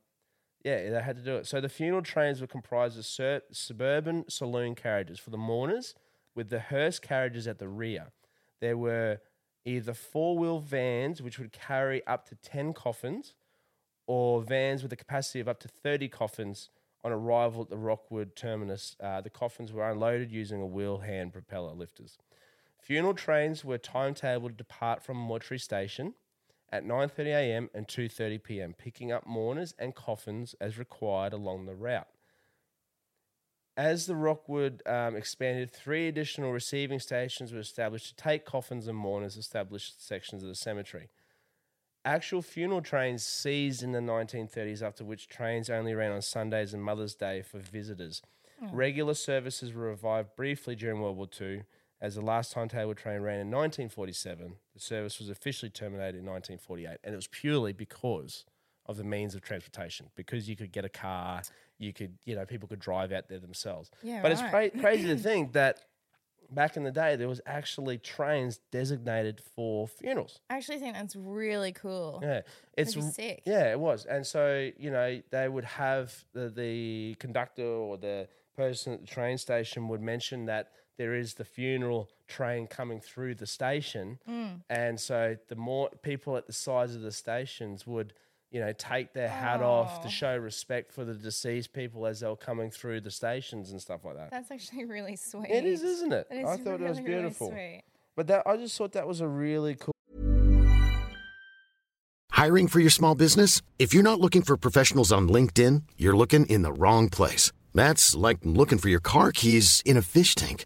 yeah, 0.63 0.89
they 0.89 1.01
had 1.01 1.15
to 1.17 1.21
do 1.23 1.37
it. 1.37 1.45
So 1.45 1.61
the 1.61 1.69
funeral 1.69 2.01
trains 2.03 2.41
were 2.41 2.47
comprised 2.47 2.97
of 2.97 3.05
sur- 3.05 3.43
suburban 3.51 4.27
saloon 4.29 4.75
carriages 4.75 5.19
for 5.19 5.29
the 5.29 5.37
mourners, 5.37 5.95
with 6.35 6.49
the 6.49 6.59
hearse 6.59 6.99
carriages 6.99 7.47
at 7.47 7.59
the 7.59 7.67
rear. 7.69 8.11
There 8.59 8.77
were 8.77 9.19
either 9.65 9.93
four 9.93 10.37
wheel 10.37 10.59
vans, 10.59 11.21
which 11.21 11.37
would 11.39 11.51
carry 11.53 12.05
up 12.07 12.25
to 12.29 12.35
10 12.35 12.73
coffins, 12.73 13.35
or 14.07 14.41
vans 14.41 14.83
with 14.83 14.91
a 14.91 14.95
capacity 14.97 15.39
of 15.39 15.47
up 15.47 15.59
to 15.61 15.67
30 15.69 16.09
coffins. 16.09 16.69
On 17.03 17.11
arrival 17.11 17.63
at 17.63 17.69
the 17.69 17.77
Rookwood 17.77 18.35
terminus, 18.35 18.95
uh, 19.01 19.19
the 19.19 19.29
coffins 19.29 19.73
were 19.73 19.89
unloaded 19.89 20.31
using 20.31 20.61
a 20.61 20.65
wheel 20.65 20.99
hand 20.99 21.33
propeller 21.33 21.73
lifters. 21.73 22.17
Funeral 22.79 23.13
trains 23.13 23.65
were 23.65 23.77
timetabled 23.77 24.49
to 24.49 24.55
depart 24.55 25.01
from 25.03 25.17
Mortuary 25.17 25.59
Station 25.59 26.13
at 26.71 26.85
9:30 26.85 27.27
a.m. 27.27 27.69
and 27.73 27.87
2:30 27.87 28.43
p.m., 28.43 28.73
picking 28.73 29.11
up 29.11 29.27
mourners 29.27 29.73
and 29.77 29.95
coffins 29.95 30.55
as 30.59 30.77
required 30.77 31.33
along 31.33 31.65
the 31.65 31.75
route. 31.75 32.07
As 33.75 34.05
the 34.05 34.15
Rookwood 34.15 34.81
um, 34.85 35.15
expanded, 35.15 35.71
three 35.71 36.07
additional 36.07 36.51
receiving 36.51 36.99
stations 36.99 37.51
were 37.51 37.59
established 37.59 38.09
to 38.09 38.15
take 38.15 38.45
coffins 38.45 38.87
and 38.87 38.97
mourners 38.97 39.35
established 39.35 40.05
sections 40.05 40.43
of 40.43 40.49
the 40.49 40.55
cemetery. 40.55 41.09
Actual 42.05 42.41
funeral 42.41 42.81
trains 42.81 43.23
ceased 43.23 43.81
in 43.81 43.93
the 43.93 43.99
1930s, 43.99 44.81
after 44.81 45.05
which 45.05 45.27
trains 45.29 45.69
only 45.69 45.93
ran 45.93 46.11
on 46.11 46.21
Sundays 46.21 46.73
and 46.73 46.83
Mother's 46.83 47.15
Day 47.15 47.41
for 47.41 47.59
visitors. 47.59 48.21
Hmm. 48.59 48.75
Regular 48.75 49.13
services 49.13 49.73
were 49.73 49.83
revived 49.83 50.35
briefly 50.35 50.75
during 50.75 50.99
World 51.01 51.17
War 51.17 51.27
II, 51.39 51.63
as 52.01 52.15
the 52.15 52.21
last 52.21 52.51
timetable 52.51 52.93
train 52.93 53.21
ran 53.21 53.39
in 53.39 53.47
1947. 53.49 54.55
The 54.73 54.79
service 54.79 55.19
was 55.19 55.29
officially 55.29 55.69
terminated 55.69 56.19
in 56.19 56.25
1948, 56.25 56.97
and 57.03 57.13
it 57.13 57.15
was 57.15 57.27
purely 57.27 57.71
because 57.71 58.45
of 58.85 58.97
the 58.97 59.05
means 59.05 59.33
of 59.33 59.41
transportation. 59.41 60.07
Because 60.15 60.49
you 60.49 60.57
could 60.57 60.73
get 60.73 60.83
a 60.83 60.89
car, 60.89 61.41
you 61.77 61.93
could, 61.93 62.17
you 62.25 62.35
know, 62.35 62.45
people 62.45 62.67
could 62.67 62.79
drive 62.79 63.13
out 63.13 63.29
there 63.29 63.39
themselves. 63.39 63.89
Yeah, 64.01 64.21
but 64.21 64.33
it's 64.33 64.41
right. 64.41 64.71
cra- 64.73 64.81
crazy 64.81 65.07
to 65.07 65.15
think 65.15 65.53
that 65.53 65.79
back 66.53 66.77
in 66.77 66.83
the 66.83 66.91
day 66.91 67.15
there 67.15 67.27
was 67.27 67.41
actually 67.45 67.97
trains 67.97 68.59
designated 68.71 69.41
for 69.55 69.87
funerals. 69.87 70.39
I 70.49 70.57
actually 70.57 70.79
think 70.79 70.95
that's 70.95 71.15
really 71.15 71.71
cool. 71.71 72.19
Yeah, 72.23 72.41
it's 72.77 72.93
sick. 73.15 73.43
Yeah, 73.45 73.71
it 73.71 73.79
was, 73.79 74.05
and 74.05 74.25
so 74.25 74.69
you 74.77 74.91
know 74.91 75.21
they 75.31 75.47
would 75.47 75.65
have 75.65 76.13
the, 76.33 76.49
the 76.49 77.15
conductor 77.19 77.65
or 77.65 77.97
the 77.97 78.27
person 78.55 78.93
at 78.93 79.01
the 79.01 79.07
train 79.07 79.37
station 79.37 79.87
would 79.87 80.01
mention 80.01 80.45
that 80.45 80.71
there 80.97 81.15
is 81.15 81.33
the 81.33 81.45
funeral 81.45 82.07
train 82.27 82.67
coming 82.67 82.99
through 82.99 83.33
the 83.35 83.47
station, 83.47 84.19
Mm. 84.29 84.61
and 84.69 84.99
so 84.99 85.35
the 85.47 85.55
more 85.55 85.89
people 86.03 86.37
at 86.37 86.45
the 86.45 86.53
sides 86.53 86.95
of 86.95 87.01
the 87.01 87.11
stations 87.11 87.87
would. 87.87 88.13
You 88.53 88.59
know, 88.59 88.71
take 88.71 89.13
their 89.13 89.27
hat 89.27 89.61
off 89.61 90.01
to 90.03 90.07
Oh. 90.07 90.11
show 90.11 90.37
respect 90.37 90.93
for 90.93 91.03
the 91.03 91.15
deceased 91.15 91.73
people 91.73 92.05
as 92.05 92.19
they 92.19 92.27
were 92.27 92.35
coming 92.35 92.69
through 92.69 93.01
the 93.01 93.09
stations 93.11 93.71
and 93.71 93.81
stuff 93.81 94.05
like 94.05 94.15
that. 94.15 94.29
That's 94.31 94.51
actually 94.51 94.85
really 94.97 95.15
sweet. 95.15 95.49
It 95.49 95.65
is, 95.65 95.81
isn't 95.81 96.13
it? 96.13 96.27
That 96.29 96.37
is 96.37 96.45
I 96.47 96.57
thought 96.57 96.79
it 96.79 96.87
was 96.87 96.99
really, 96.99 97.09
really 97.09 97.21
beautiful. 97.23 97.49
sweet. 97.49 97.81
But 98.15 98.27
that 98.27 98.43
I 98.45 98.55
just 98.57 98.77
thought 98.77 98.91
that 98.91 99.07
was 99.07 99.21
a 99.21 99.27
really 99.27 99.75
cool. 99.75 99.91
Hiring 102.31 102.67
for 102.67 102.79
your 102.79 102.89
small 102.89 103.15
business? 103.15 103.61
If 103.79 103.93
you're 103.93 104.03
not 104.03 104.19
looking 104.19 104.41
for 104.41 104.57
professionals 104.57 105.11
on 105.11 105.29
LinkedIn, 105.29 105.83
you're 105.97 106.15
looking 106.15 106.45
in 106.47 106.61
the 106.61 106.73
wrong 106.73 107.09
place. 107.09 107.51
That's 107.73 108.15
like 108.15 108.37
looking 108.43 108.77
for 108.77 108.89
your 108.89 108.99
car 108.99 109.31
keys 109.31 109.81
in 109.85 109.97
a 109.97 110.01
fish 110.03 110.35
tank. 110.35 110.65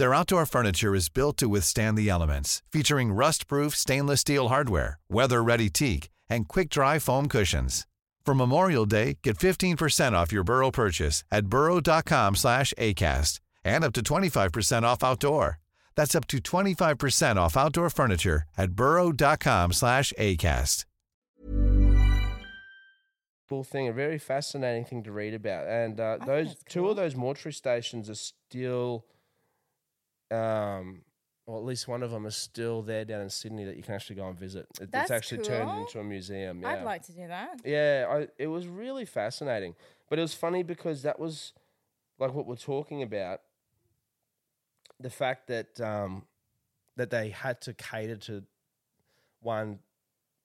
Their 0.00 0.14
outdoor 0.14 0.46
furniture 0.46 0.94
is 0.94 1.10
built 1.10 1.36
to 1.36 1.46
withstand 1.46 1.98
the 1.98 2.08
elements, 2.08 2.62
featuring 2.72 3.12
rust-proof 3.12 3.76
stainless 3.76 4.22
steel 4.22 4.48
hardware, 4.48 4.98
weather-ready 5.10 5.68
teak, 5.68 6.08
and 6.30 6.48
quick-dry 6.48 6.98
foam 6.98 7.28
cushions. 7.28 7.86
For 8.24 8.34
Memorial 8.34 8.86
Day, 8.86 9.18
get 9.22 9.36
15% 9.36 10.14
off 10.14 10.32
your 10.32 10.42
Burrow 10.42 10.70
purchase 10.70 11.22
at 11.30 11.48
burrow.com 11.48 12.34
slash 12.34 12.72
ACAST 12.78 13.40
and 13.62 13.84
up 13.84 13.92
to 13.92 14.00
25% 14.00 14.84
off 14.84 15.04
outdoor. 15.04 15.58
That's 15.96 16.14
up 16.14 16.26
to 16.28 16.38
25% 16.38 17.36
off 17.36 17.58
outdoor 17.58 17.90
furniture 17.90 18.44
at 18.56 18.70
burrow.com 18.70 19.74
slash 19.74 20.14
ACAST. 20.18 20.86
cool 23.50 23.64
thing, 23.64 23.88
a 23.88 23.92
very 23.92 24.16
fascinating 24.16 24.84
thing 24.84 25.02
to 25.02 25.10
read 25.10 25.34
about. 25.34 25.66
And 25.66 26.00
uh, 26.00 26.18
those 26.24 26.54
that's 26.54 26.64
two 26.68 26.82
cool. 26.82 26.90
of 26.92 26.96
those 26.96 27.16
mortuary 27.16 27.52
stations 27.52 28.08
are 28.08 28.14
still, 28.14 29.04
um, 30.30 31.02
or 31.46 31.58
at 31.58 31.64
least 31.64 31.88
one 31.88 32.02
of 32.02 32.10
them 32.10 32.26
is 32.26 32.36
still 32.36 32.82
there 32.82 33.04
down 33.04 33.22
in 33.22 33.30
Sydney 33.30 33.64
that 33.64 33.76
you 33.76 33.82
can 33.82 33.94
actually 33.94 34.16
go 34.16 34.28
and 34.28 34.38
visit. 34.38 34.66
It, 34.80 34.92
That's 34.92 35.10
it's 35.10 35.16
actually 35.16 35.42
turned 35.42 35.70
into 35.80 35.98
a 35.98 36.04
museum. 36.04 36.62
Yeah. 36.62 36.68
I'd 36.68 36.84
like 36.84 37.02
to 37.06 37.12
do 37.12 37.26
that. 37.28 37.60
Yeah, 37.64 38.06
I, 38.08 38.28
it 38.38 38.46
was 38.46 38.66
really 38.68 39.04
fascinating. 39.04 39.74
But 40.08 40.18
it 40.18 40.22
was 40.22 40.34
funny 40.34 40.62
because 40.62 41.02
that 41.02 41.18
was 41.18 41.52
like 42.18 42.32
what 42.34 42.46
we're 42.46 42.56
talking 42.56 43.02
about. 43.02 43.40
The 45.00 45.10
fact 45.10 45.46
that 45.48 45.80
um, 45.80 46.26
that 46.96 47.10
they 47.10 47.30
had 47.30 47.60
to 47.62 47.72
cater 47.74 48.16
to 48.16 48.44
one 49.40 49.78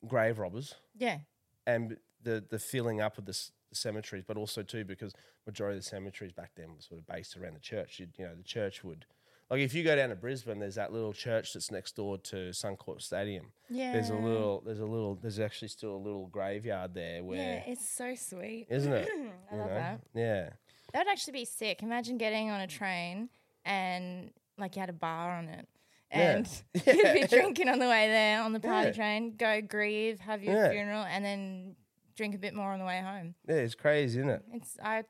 grave 0.08 0.40
robbers 0.40 0.76
Yeah. 0.98 1.20
and 1.68 1.98
the 2.24 2.44
the 2.50 2.60
filling 2.60 3.02
up 3.02 3.18
of 3.18 3.26
the, 3.26 3.38
the 3.70 3.76
cemeteries, 3.76 4.24
but 4.26 4.38
also 4.38 4.64
too 4.64 4.86
because 4.86 5.14
majority 5.46 5.78
of 5.78 5.84
the 5.84 5.90
cemeteries 5.90 6.32
back 6.32 6.52
then 6.56 6.70
were 6.74 6.82
sort 6.82 7.00
of 7.02 7.06
based 7.06 7.36
around 7.38 7.56
the 7.56 7.60
church. 7.60 8.00
You'd, 8.00 8.14
you 8.18 8.26
know, 8.26 8.36
the 8.36 8.44
church 8.44 8.84
would 8.84 9.06
like 9.50 9.60
if 9.60 9.74
you 9.74 9.84
go 9.84 9.96
down 9.96 10.10
to 10.10 10.16
Brisbane, 10.16 10.60
there's 10.60 10.76
that 10.76 10.92
little 10.92 11.14
church 11.14 11.54
that's 11.54 11.72
next 11.72 11.96
door 11.96 12.18
to 12.18 12.36
Suncorp 12.50 13.02
Stadium. 13.02 13.52
Yeah. 13.70 13.94
There's 13.94 14.10
a 14.10 14.16
little, 14.16 14.62
there's 14.66 14.80
a 14.80 14.86
little, 14.86 15.16
there's 15.16 15.40
actually 15.40 15.68
still 15.68 15.96
a 15.96 15.98
little 15.98 16.28
graveyard 16.28 16.94
there 16.94 17.16
Yeah, 17.18 17.22
where, 17.22 17.64
it's 17.68 17.88
so 17.88 18.16
sweet. 18.16 18.68
isn't 18.70 18.92
it? 18.92 19.08
I 19.52 19.56
You 19.56 19.60
love 19.62 19.70
know? 19.70 19.76
that. 19.76 20.02
Yeah. 20.16 20.50
That 20.94 21.06
would 21.06 21.12
actually 21.12 21.34
be 21.34 21.46
sick. 21.46 21.84
Imagine 21.84 22.18
getting 22.18 22.50
on 22.50 22.62
a 22.62 22.68
train 22.68 23.30
and 23.66 24.32
like 24.58 24.76
you 24.76 24.80
had 24.80 24.90
a 24.90 24.94
bar 24.94 25.32
on 25.38 25.48
it. 25.50 25.68
Yeah. 26.12 26.38
And 26.38 26.50
Yeah. 26.86 26.94
you'd 27.14 27.14
be 27.22 27.28
drinking 27.28 27.70
on 27.70 27.80
the 27.80 27.88
way 27.88 28.08
there 28.10 28.42
on 28.42 28.54
the 28.54 28.60
party 28.60 28.88
Yeah. 28.90 28.94
train, 28.94 29.36
go 29.36 29.62
grieve, 29.62 30.20
have 30.22 30.44
your 30.44 30.56
Yeah. 30.56 30.70
funeral, 30.72 31.04
and 31.04 31.24
then 31.26 31.76
drink 32.16 32.34
a 32.34 32.38
bit 32.38 32.54
more 32.54 32.72
on 32.72 32.80
the 32.80 32.86
way 32.86 33.02
home. 33.02 33.36
Yeah, 33.48 33.56
it's 33.56 33.76
crazy, 33.76 34.20
isn't 34.20 34.30
it? 34.30 34.42
It's 34.54 34.78
I 34.82 35.04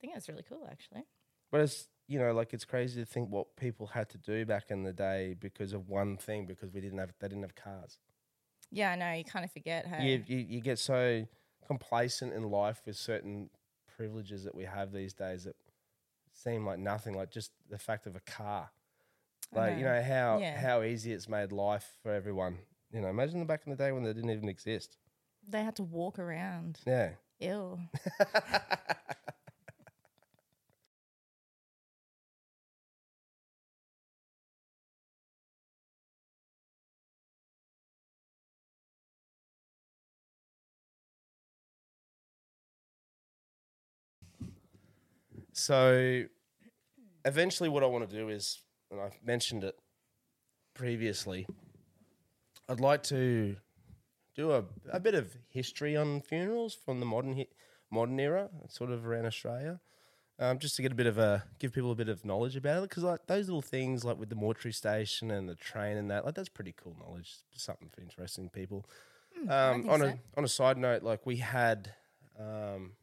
think 0.00 0.12
that's 0.14 0.28
really 0.28 0.44
cool 0.48 0.66
actually. 0.70 1.04
But 1.52 1.60
it's 1.62 1.86
you 2.06 2.18
know, 2.18 2.32
like 2.32 2.52
it's 2.52 2.64
crazy 2.64 3.00
to 3.00 3.06
think 3.06 3.30
what 3.30 3.56
people 3.56 3.86
had 3.86 4.08
to 4.10 4.18
do 4.18 4.44
back 4.44 4.64
in 4.70 4.82
the 4.82 4.92
day 4.92 5.34
because 5.38 5.72
of 5.72 5.88
one 5.88 6.16
thing, 6.16 6.46
because 6.46 6.70
we 6.72 6.80
didn't 6.80 6.98
have 6.98 7.12
they 7.20 7.28
didn't 7.28 7.42
have 7.42 7.54
cars. 7.54 7.98
Yeah, 8.70 8.90
I 8.92 8.96
know, 8.96 9.12
you 9.12 9.24
kind 9.24 9.44
of 9.44 9.52
forget 9.52 9.86
how 9.86 10.02
you, 10.02 10.22
you 10.26 10.38
you 10.38 10.60
get 10.60 10.78
so 10.78 11.26
complacent 11.66 12.32
in 12.34 12.42
life 12.50 12.82
with 12.86 12.96
certain 12.96 13.50
privileges 13.96 14.44
that 14.44 14.54
we 14.54 14.64
have 14.64 14.92
these 14.92 15.12
days 15.14 15.44
that 15.44 15.56
seem 16.32 16.66
like 16.66 16.78
nothing. 16.78 17.14
Like 17.14 17.30
just 17.30 17.52
the 17.70 17.78
fact 17.78 18.06
of 18.06 18.16
a 18.16 18.20
car, 18.20 18.70
like 19.54 19.76
you 19.78 19.84
know 19.84 20.02
how 20.02 20.38
Yeah. 20.40 20.60
how 20.60 20.82
easy 20.82 21.12
it's 21.12 21.28
made 21.28 21.52
life 21.52 21.92
for 22.02 22.12
everyone. 22.12 22.58
You 22.92 23.00
know, 23.00 23.08
imagine 23.08 23.38
the 23.40 23.46
back 23.46 23.62
in 23.66 23.70
the 23.70 23.76
day 23.76 23.92
when 23.92 24.02
they 24.04 24.12
didn't 24.12 24.30
even 24.30 24.48
exist. 24.48 24.98
they 25.48 25.62
had 25.62 25.76
to 25.76 25.82
walk 25.82 26.18
around. 26.18 26.80
Yeah. 26.86 27.10
Ew. 27.40 27.78
So 45.54 46.24
eventually, 47.24 47.68
what 47.68 47.84
I 47.84 47.86
want 47.86 48.08
to 48.10 48.14
do 48.14 48.28
is, 48.28 48.60
and 48.90 49.00
I've 49.00 49.16
mentioned 49.24 49.62
it 49.62 49.78
previously, 50.74 51.46
I'd 52.68 52.80
like 52.80 53.04
to 53.04 53.54
do 54.34 54.50
a, 54.50 54.64
a 54.90 54.98
bit 54.98 55.14
of 55.14 55.36
history 55.48 55.96
on 55.96 56.20
funerals 56.22 56.74
from 56.74 56.98
the 56.98 57.06
modern 57.06 57.36
hi- 57.36 57.46
modern 57.88 58.18
era, 58.18 58.50
sort 58.68 58.90
of 58.90 59.06
around 59.06 59.26
Australia, 59.26 59.80
um, 60.40 60.58
just 60.58 60.74
to 60.74 60.82
get 60.82 60.90
a 60.90 60.96
bit 60.96 61.06
of 61.06 61.18
a 61.18 61.44
give 61.60 61.72
people 61.72 61.92
a 61.92 61.94
bit 61.94 62.08
of 62.08 62.24
knowledge 62.24 62.56
about 62.56 62.82
it. 62.82 62.88
Because 62.88 63.04
like 63.04 63.28
those 63.28 63.46
little 63.46 63.62
things, 63.62 64.04
like 64.04 64.18
with 64.18 64.30
the 64.30 64.34
mortuary 64.34 64.72
station 64.72 65.30
and 65.30 65.48
the 65.48 65.54
train 65.54 65.96
and 65.96 66.10
that, 66.10 66.24
like 66.24 66.34
that's 66.34 66.48
pretty 66.48 66.74
cool 66.76 66.96
knowledge. 66.98 67.32
Something 67.52 67.90
for 67.94 68.00
interesting 68.00 68.48
people. 68.48 68.86
Um, 69.48 69.88
on 69.88 70.00
so. 70.00 70.06
a 70.06 70.18
on 70.36 70.44
a 70.44 70.48
side 70.48 70.78
note, 70.78 71.04
like 71.04 71.24
we 71.24 71.36
had. 71.36 71.94
Um, 72.40 72.94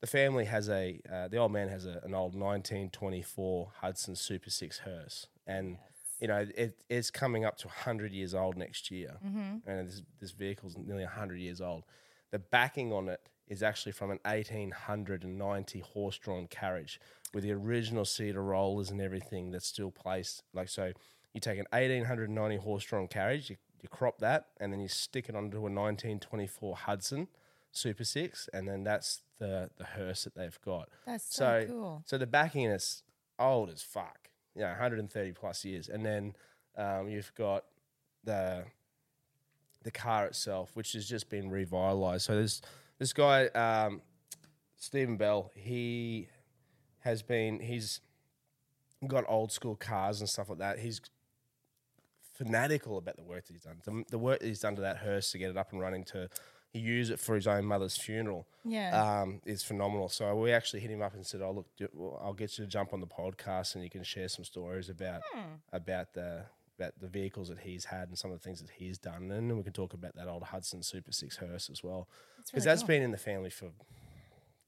the 0.00 0.06
family 0.06 0.44
has 0.44 0.68
a 0.68 1.00
uh, 1.12 1.28
the 1.28 1.36
old 1.38 1.52
man 1.52 1.68
has 1.68 1.86
a, 1.86 2.00
an 2.04 2.14
old 2.14 2.34
1924 2.34 3.72
Hudson 3.80 4.16
Super 4.16 4.50
Six 4.50 4.78
hearse, 4.78 5.26
and 5.46 5.78
you 6.20 6.28
know 6.28 6.46
it, 6.56 6.78
it's 6.88 7.10
coming 7.10 7.44
up 7.44 7.56
to 7.58 7.66
100 7.68 8.12
years 8.12 8.34
old 8.34 8.56
next 8.56 8.90
year, 8.90 9.16
Mm-hmm. 9.26 9.68
and 9.68 9.88
this 9.88 10.02
this 10.20 10.30
vehicle's 10.32 10.76
nearly 10.76 11.04
100 11.04 11.36
years 11.40 11.60
old. 11.60 11.84
The 12.30 12.38
backing 12.38 12.92
on 12.92 13.08
it 13.08 13.20
is 13.48 13.62
actually 13.62 13.92
from 13.92 14.10
an 14.10 14.18
1890 14.24 15.80
horse-drawn 15.80 16.46
carriage 16.48 17.00
with 17.32 17.44
the 17.44 17.52
original 17.52 18.04
cedar 18.04 18.42
rollers 18.42 18.90
and 18.90 19.00
everything 19.00 19.50
that's 19.50 19.66
still 19.66 19.90
placed. 19.90 20.42
Like 20.52 20.68
so, 20.68 20.92
you 21.32 21.40
take 21.40 21.58
an 21.58 21.66
1890 21.72 22.56
horse-drawn 22.58 23.08
carriage, 23.08 23.48
you, 23.48 23.56
you 23.82 23.88
crop 23.88 24.18
that, 24.18 24.48
and 24.60 24.70
then 24.72 24.80
you 24.80 24.88
stick 24.88 25.28
it 25.30 25.34
onto 25.34 25.56
a 25.56 25.60
1924 25.62 26.76
Hudson 26.76 27.28
Super 27.72 28.04
Six, 28.04 28.48
and 28.52 28.68
then 28.68 28.84
that's 28.84 29.22
the 29.38 29.70
the 29.76 29.84
hearse 29.84 30.24
that 30.24 30.34
they've 30.34 30.58
got. 30.64 30.88
That's 31.06 31.34
so, 31.34 31.64
cool. 31.66 32.02
So 32.06 32.18
the 32.18 32.26
backing 32.26 32.66
is 32.66 33.02
old 33.38 33.70
as 33.70 33.82
fuck. 33.82 34.30
You 34.54 34.62
know, 34.62 34.68
130 34.68 35.32
plus 35.32 35.64
years. 35.64 35.88
And 35.88 36.04
then 36.04 36.34
um, 36.76 37.08
you've 37.08 37.32
got 37.34 37.64
the 38.24 38.64
the 39.84 39.90
car 39.90 40.26
itself, 40.26 40.70
which 40.74 40.92
has 40.92 41.06
just 41.08 41.30
been 41.30 41.50
revitalized. 41.50 42.24
So 42.24 42.34
there's 42.34 42.60
this 42.98 43.12
guy, 43.12 43.46
um, 43.46 44.02
Stephen 44.76 45.16
Bell, 45.16 45.52
he 45.54 46.28
has 47.00 47.22
been 47.22 47.60
he's 47.60 48.00
got 49.06 49.24
old 49.28 49.52
school 49.52 49.76
cars 49.76 50.20
and 50.20 50.28
stuff 50.28 50.48
like 50.48 50.58
that. 50.58 50.78
He's 50.80 51.00
fanatical 52.34 52.98
about 52.98 53.16
the 53.16 53.24
work 53.24 53.46
that 53.46 53.52
he's 53.52 53.62
done. 53.62 53.80
The, 53.84 54.04
the 54.10 54.18
work 54.18 54.40
that 54.40 54.46
he's 54.46 54.60
done 54.60 54.76
to 54.76 54.82
that 54.82 54.98
hearse 54.98 55.30
to 55.32 55.38
get 55.38 55.50
it 55.50 55.56
up 55.56 55.72
and 55.72 55.80
running 55.80 56.04
to 56.06 56.28
he 56.70 56.78
used 56.80 57.10
it 57.10 57.18
for 57.18 57.34
his 57.34 57.46
own 57.46 57.64
mother's 57.64 57.96
funeral 57.96 58.46
Yeah. 58.64 59.20
um, 59.22 59.40
is 59.46 59.62
phenomenal. 59.62 60.08
So 60.08 60.34
we 60.36 60.52
actually 60.52 60.80
hit 60.80 60.90
him 60.90 61.00
up 61.02 61.14
and 61.14 61.26
said, 61.26 61.40
"Oh, 61.40 61.50
look, 61.52 61.66
do, 61.76 61.88
well, 61.94 62.20
I'll 62.22 62.34
get 62.34 62.58
you 62.58 62.64
to 62.64 62.70
jump 62.70 62.92
on 62.92 63.00
the 63.00 63.06
podcast, 63.06 63.74
and 63.74 63.82
you 63.82 63.90
can 63.90 64.02
share 64.02 64.28
some 64.28 64.44
stories 64.44 64.88
about 64.88 65.22
about 65.72 66.12
the 66.14 66.44
about 66.78 66.92
the 67.00 67.08
vehicles 67.08 67.48
that 67.48 67.58
he's 67.58 67.86
had 67.86 68.08
and 68.08 68.16
some 68.16 68.30
of 68.30 68.38
the 68.38 68.44
things 68.44 68.60
that 68.60 68.70
he's 68.70 68.98
done, 68.98 69.30
and 69.32 69.50
then 69.50 69.56
we 69.56 69.62
can 69.64 69.72
talk 69.72 69.94
about 69.94 70.14
that 70.14 70.28
old 70.28 70.44
Hudson 70.44 70.82
Super 70.82 71.10
Six 71.10 71.36
hearse 71.38 71.68
as 71.70 71.82
well, 71.82 72.08
That's 72.36 72.50
because 72.50 72.64
really 72.66 72.72
that's 72.72 72.82
cool. 72.82 72.88
been 72.88 73.02
in 73.02 73.10
the 73.10 73.16
family 73.18 73.50
for 73.50 73.70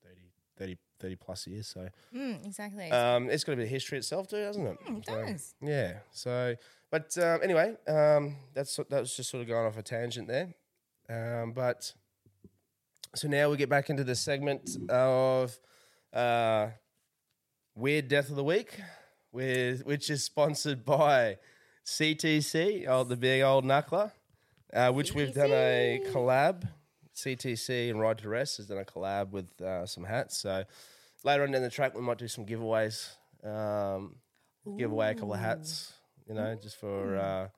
30, 0.03 0.21
30, 0.57 0.79
30 0.99 1.17
plus 1.17 1.47
years. 1.47 1.69
So 1.69 1.89
Mm, 2.15 2.45
exactly. 2.47 2.91
um, 2.91 3.31
it's 3.31 3.45
got 3.45 3.53
a 3.53 3.57
bit 3.57 3.65
of 3.65 3.69
history 3.69 3.99
itself 3.99 4.27
too, 4.29 4.39
doesn't 4.43 4.67
it? 4.67 4.77
Mm, 4.89 4.99
it 4.99 5.07
So, 5.07 5.25
does. 5.25 5.55
yeah. 5.63 5.99
So, 6.11 6.57
but 6.91 7.17
um, 7.19 7.41
anyway, 7.43 7.77
um, 7.87 8.37
that's 8.55 8.75
that 8.77 8.91
was 9.01 9.15
just 9.17 9.31
sort 9.31 9.43
of 9.43 9.49
going 9.49 9.67
off 9.67 9.77
a 9.77 9.83
tangent 9.83 10.27
there. 10.29 10.55
Um, 11.11 11.53
but 11.53 11.93
so 13.15 13.27
now 13.27 13.51
we 13.51 13.57
get 13.57 13.69
back 13.69 13.91
into 13.91 14.05
the 14.05 14.15
segment 14.15 14.77
of 14.89 15.59
uh, 16.13 16.69
weird 17.75 18.09
death 18.09 18.31
of 18.31 18.37
the 18.37 18.45
week, 18.45 18.81
with 19.33 19.85
which 19.85 20.09
is 20.09 20.23
sponsored 20.23 20.85
by 20.85 21.39
CTC, 21.85 22.87
oh, 22.89 23.05
the 23.05 23.17
big 23.17 23.43
old 23.43 23.65
knuckler, 23.65 24.13
uh, 24.73 24.93
which 24.93 25.13
we've 25.15 25.35
done 25.35 25.51
a 25.51 26.01
collab. 26.13 26.69
CTC 27.17 27.91
and 27.91 28.01
Ride 28.01 28.19
to 28.19 28.29
Rest 28.29 28.59
has 28.59 28.67
done 28.67 28.79
a 28.79 28.85
collab 28.85 29.33
with 29.33 29.61
uh, 29.61 29.85
some 29.85 30.05
hats. 30.05 30.39
So 30.39 30.65
later 31.25 31.43
on 31.43 31.51
down 31.51 31.63
the 31.63 31.71
track, 31.71 31.95
we 31.95 32.01
might 32.01 32.19
do 32.19 32.29
some 32.29 32.47
giveaways. 32.47 33.11
Um, 33.45 34.17
give 34.79 34.93
away 34.93 35.11
a 35.11 35.15
couple 35.15 35.35
of 35.35 35.41
hats, 35.41 35.93
you 36.29 36.35
know, 36.35 36.57
just 36.63 36.77
for 36.77 37.17
uh, 37.17 37.49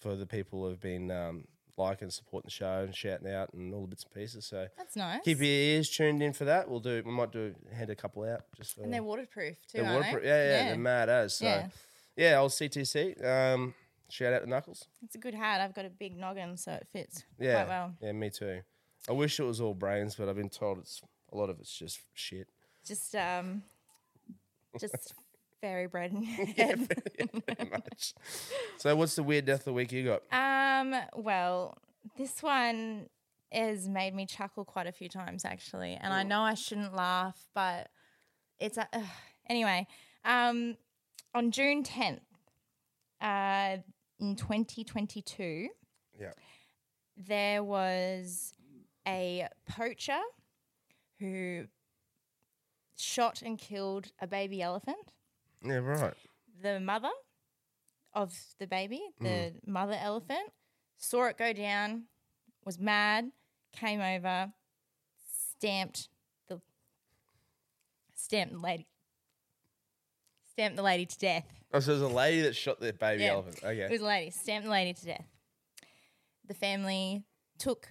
for 0.00 0.16
the 0.16 0.26
people 0.26 0.68
who've 0.68 0.80
been 0.80 1.10
um, 1.10 1.44
liking, 1.76 2.10
supporting 2.10 2.46
the 2.46 2.50
show, 2.52 2.82
and 2.84 2.94
shouting 2.94 3.28
out, 3.30 3.52
and 3.54 3.72
all 3.74 3.82
the 3.82 3.88
bits 3.88 4.04
and 4.04 4.12
pieces. 4.14 4.46
So 4.46 4.66
That's 4.76 4.96
nice. 4.96 5.20
keep 5.24 5.38
your 5.38 5.46
ears 5.46 5.88
tuned 5.90 6.22
in 6.22 6.32
for 6.32 6.44
that. 6.44 6.68
We'll 6.68 6.80
do. 6.80 7.02
We 7.04 7.10
might 7.12 7.32
do 7.32 7.54
hand 7.72 7.90
a 7.90 7.96
couple 7.96 8.24
out 8.24 8.42
just 8.56 8.74
for. 8.74 8.82
and 8.82 8.92
they're 8.92 9.02
waterproof 9.02 9.56
too, 9.66 9.78
they're 9.78 9.84
aren't 9.86 9.96
waterproof. 9.96 10.22
they? 10.22 10.28
Yeah, 10.28 10.44
yeah, 10.62 10.68
they're 10.68 10.78
mad 10.78 11.08
as. 11.08 11.36
So 11.38 11.44
Yeah. 11.46 11.68
yeah, 12.16 12.38
old 12.40 12.52
CTC. 12.52 13.24
Um, 13.24 13.74
shout 14.08 14.32
out 14.32 14.42
to 14.42 14.48
Knuckles. 14.48 14.86
It's 15.02 15.14
a 15.14 15.18
good 15.18 15.34
hat. 15.34 15.60
I've 15.60 15.74
got 15.74 15.84
a 15.84 15.90
big 15.90 16.16
noggin, 16.16 16.56
so 16.56 16.72
it 16.72 16.86
fits 16.92 17.24
Yeah, 17.38 17.54
quite 17.64 17.68
well. 17.68 17.94
yeah, 18.00 18.12
me 18.12 18.30
too. 18.30 18.60
I 19.08 19.12
wish 19.12 19.38
it 19.40 19.44
was 19.44 19.60
all 19.60 19.74
brains, 19.74 20.14
but 20.14 20.28
I've 20.28 20.36
been 20.36 20.48
told 20.50 20.78
it's 20.78 21.02
a 21.32 21.36
lot 21.36 21.50
of 21.50 21.58
it's 21.60 21.76
just 21.76 22.00
shit. 22.14 22.48
Just 22.86 23.14
um, 23.16 23.62
just 24.80 25.14
fairy 25.64 25.86
bread 25.86 26.12
in 26.12 26.22
your 26.22 26.46
head. 26.56 26.88
Pretty 27.46 27.70
much. 27.70 28.12
So, 28.76 28.94
what's 28.96 29.16
the 29.16 29.22
weird 29.22 29.46
death 29.46 29.60
of 29.60 29.64
the 29.64 29.72
week 29.72 29.92
you 29.92 30.04
got? 30.04 30.22
Um, 30.30 30.94
well, 31.16 31.78
this 32.18 32.42
one 32.42 33.08
has 33.50 33.88
made 33.88 34.14
me 34.14 34.26
chuckle 34.26 34.64
quite 34.66 34.86
a 34.86 34.92
few 34.92 35.08
times 35.08 35.44
actually, 35.46 35.94
and 36.00 36.12
I 36.12 36.22
know 36.22 36.42
I 36.42 36.52
shouldn't 36.54 36.94
laugh, 36.94 37.38
but 37.54 37.88
it's 38.58 38.76
a, 38.76 38.86
ugh. 38.92 39.02
anyway. 39.48 39.86
Um, 40.24 40.76
on 41.34 41.50
June 41.50 41.82
tenth, 41.82 42.20
uh, 43.22 43.78
in 44.20 44.36
twenty 44.36 44.84
twenty 44.84 45.22
two, 45.22 45.68
Yeah. 46.20 46.32
there 47.16 47.62
was 47.64 48.52
a 49.08 49.48
poacher 49.68 50.20
who 51.20 51.66
shot 52.96 53.40
and 53.42 53.58
killed 53.58 54.12
a 54.20 54.26
baby 54.26 54.60
elephant 54.60 55.13
Yeah, 55.64 55.76
right. 55.76 56.14
the 56.62 56.80
mother 56.80 57.10
of 58.12 58.34
the 58.58 58.66
baby, 58.66 59.02
the 59.20 59.52
hmm. 59.64 59.72
mother 59.72 59.96
elephant, 60.00 60.50
saw 60.98 61.24
it 61.26 61.38
go 61.38 61.52
down, 61.52 62.04
was 62.64 62.78
mad, 62.78 63.30
came 63.72 64.00
over, 64.00 64.52
stamped 65.56 66.08
the 66.48 66.60
stamped 68.14 68.54
the 68.54 68.60
lady, 68.60 68.86
stamped 70.50 70.76
the 70.76 70.82
lady 70.82 71.06
to 71.06 71.18
death. 71.18 71.46
Oh, 71.72 71.80
so 71.80 71.90
there's 71.96 72.02
a 72.02 72.14
lady 72.14 72.42
that 72.42 72.54
shot 72.54 72.78
the 72.80 72.92
baby 72.92 73.24
Yeah. 73.24 73.32
elephant. 73.32 73.58
It 73.58 73.64
Okay. 73.64 73.88
was 73.88 74.00
a 74.00 74.04
lady, 74.04 74.30
stamped 74.30 74.64
the 74.64 74.70
lady 74.70 74.94
to 74.94 75.04
death. 75.04 75.26
The 76.46 76.54
family 76.54 77.24
took 77.58 77.88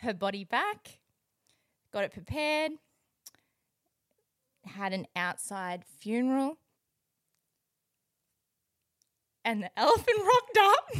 her 0.00 0.14
body 0.14 0.44
back, 0.44 1.00
got 1.92 2.04
it 2.04 2.12
prepared, 2.12 2.72
had 4.66 4.92
an 4.92 5.06
outside 5.16 5.84
funeral, 5.84 6.58
and 9.44 9.62
the 9.62 9.70
elephant 9.78 10.18
rocked 10.24 10.58
up. 10.60 10.90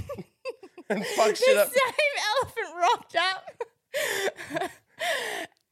And 0.88 1.06
fuck 1.06 1.36
shit 1.36 1.54
the 1.54 1.62
up. 1.62 1.68
same 1.68 2.14
elephant 2.42 2.76
rocked 2.78 3.16
up 3.16 4.70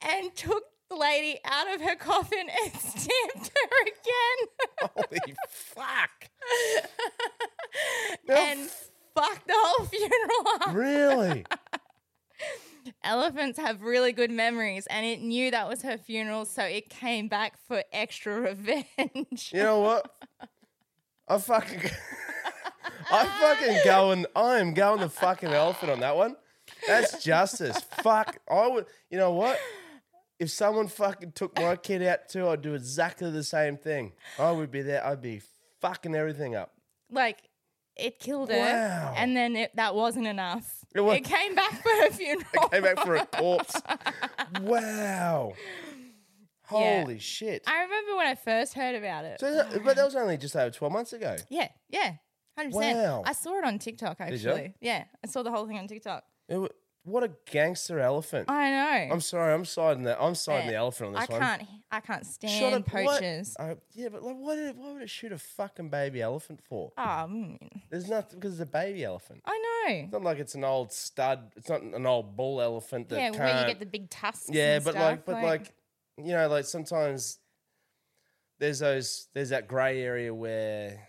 and 0.08 0.34
took 0.34 0.64
the 0.88 0.96
lady 0.96 1.38
out 1.44 1.72
of 1.74 1.80
her 1.82 1.94
coffin 1.96 2.46
and 2.48 2.72
stamped 2.80 3.50
her 3.54 3.82
again. 3.82 4.90
Holy 4.96 5.34
fuck. 5.48 6.30
and 8.28 8.70
fucked 9.14 9.46
the 9.46 9.54
whole 9.56 9.86
funeral 9.86 10.48
up. 10.60 10.74
Really? 10.74 11.44
Elephants 13.04 13.58
have 13.58 13.82
really 13.82 14.12
good 14.12 14.30
memories, 14.30 14.86
and 14.88 15.04
it 15.06 15.20
knew 15.20 15.50
that 15.50 15.68
was 15.68 15.82
her 15.82 15.98
funeral, 15.98 16.44
so 16.44 16.62
it 16.64 16.88
came 16.90 17.28
back 17.28 17.54
for 17.66 17.82
extra 17.92 18.40
revenge. 18.40 19.50
You 19.52 19.62
know 19.62 19.80
what? 19.80 20.10
I 21.28 21.38
fucking. 21.38 21.80
I 23.12 23.24
fucking 23.26 23.78
going. 23.84 24.26
I 24.34 24.58
am 24.58 24.74
going 24.74 25.00
the 25.00 25.08
fucking 25.08 25.50
elephant 25.50 25.92
on 25.92 26.00
that 26.00 26.16
one. 26.16 26.36
That's 26.86 27.22
justice. 27.22 27.78
Fuck. 28.02 28.38
I 28.50 28.66
would. 28.68 28.86
You 29.10 29.18
know 29.18 29.32
what? 29.32 29.58
If 30.38 30.50
someone 30.50 30.88
fucking 30.88 31.32
took 31.32 31.56
my 31.58 31.76
kid 31.76 32.02
out 32.02 32.28
too, 32.28 32.48
I'd 32.48 32.62
do 32.62 32.74
exactly 32.74 33.30
the 33.30 33.44
same 33.44 33.76
thing. 33.76 34.12
I 34.38 34.50
would 34.50 34.70
be 34.70 34.82
there. 34.82 35.04
I'd 35.04 35.20
be 35.20 35.42
fucking 35.80 36.14
everything 36.14 36.54
up. 36.56 36.72
Like, 37.10 37.38
it 37.96 38.18
killed 38.20 38.50
her, 38.50 38.56
Wow. 38.56 39.14
and 39.16 39.36
then 39.36 39.54
it, 39.56 39.76
that 39.76 39.94
wasn't 39.94 40.26
enough. 40.26 40.79
It 40.94 41.00
wa- 41.00 41.12
It 41.12 41.24
came 41.24 41.54
back 41.54 41.82
for 41.82 41.88
her 41.88 42.10
funeral. 42.10 42.46
It 42.54 42.70
came 42.72 42.82
back 42.82 42.98
for 43.04 43.16
a 43.16 43.26
corpse. 43.32 43.80
Wow. 44.60 45.52
Yeah. 46.72 47.02
Holy 47.02 47.18
shit. 47.18 47.64
I 47.66 47.82
remember 47.82 48.16
when 48.16 48.26
I 48.28 48.34
first 48.36 48.74
heard 48.74 48.94
about 48.94 49.24
it. 49.24 49.40
So 49.40 49.52
that- 49.54 49.82
but 49.84 49.96
that 49.96 50.04
was 50.04 50.14
only 50.16 50.36
just 50.36 50.54
over 50.56 50.70
12 50.70 50.92
months 50.92 51.12
ago. 51.12 51.36
Yeah, 51.48 51.68
yeah, 51.88 52.14
100%. 52.58 52.72
Wow. 52.72 53.22
I 53.26 53.32
saw 53.32 53.58
it 53.58 53.64
on 53.64 53.78
TikTok 53.78 54.20
actually. 54.20 54.74
Yeah, 54.80 55.04
I 55.24 55.26
saw 55.26 55.42
the 55.42 55.50
whole 55.50 55.66
thing 55.66 55.78
on 55.78 55.88
TikTok. 55.88 56.24
It 56.48 56.58
wa- 56.58 56.68
what 57.10 57.24
a 57.24 57.30
gangster 57.50 57.98
elephant. 58.00 58.48
I 58.50 58.70
know. 58.70 59.14
I'm 59.14 59.20
sorry, 59.20 59.52
I'm 59.52 59.64
siding 59.64 60.04
the 60.04 60.20
I'm 60.20 60.34
siding 60.34 60.68
the 60.68 60.76
elephant 60.76 61.08
on 61.08 61.20
this 61.20 61.28
one. 61.28 61.42
I 61.42 61.46
one. 61.48 61.58
can't. 61.58 61.68
I 61.92 62.00
can't 62.00 62.26
stand 62.26 62.52
Shot 62.52 62.72
a- 62.72 62.76
what? 63.04 63.16
poachers. 63.20 63.56
Uh, 63.58 63.74
yeah, 63.94 64.08
but 64.10 64.22
like, 64.22 64.36
why, 64.36 64.54
did, 64.56 64.76
why 64.78 64.92
would 64.92 65.02
it 65.02 65.10
shoot 65.10 65.32
a 65.32 65.38
fucking 65.38 65.88
baby 65.90 66.22
elephant 66.22 66.60
for? 66.68 66.92
Oh, 66.96 67.00
mm, 67.02 67.58
There's 67.90 68.08
nothing 68.08 68.38
because 68.38 68.60
it's 68.60 68.68
a 68.68 68.72
baby 68.72 69.04
elephant. 69.04 69.42
I 69.44 69.58
know. 69.88 69.94
It's 70.04 70.12
not 70.12 70.22
like 70.22 70.38
it's 70.38 70.54
an 70.54 70.64
old 70.64 70.92
stud. 70.92 71.52
It's 71.56 71.68
not 71.68 71.82
an 71.82 72.06
old 72.06 72.36
bull 72.36 72.60
elephant 72.62 73.08
that 73.08 73.16
Yeah, 73.16 73.30
can't. 73.30 73.38
where 73.40 73.60
you 73.62 73.66
get 73.66 73.80
the 73.80 73.86
big 73.86 74.08
tusks. 74.08 74.48
yeah, 74.50 74.76
and 74.76 74.84
but 74.84 74.92
stuff, 74.92 75.02
like, 75.02 75.24
but 75.24 75.42
like, 75.42 75.72
you 76.16 76.32
know, 76.32 76.48
like 76.48 76.64
sometimes 76.64 77.38
there's 78.58 78.78
those 78.78 79.28
there's 79.34 79.48
that 79.50 79.66
grey 79.68 80.02
area 80.02 80.32
where 80.34 81.06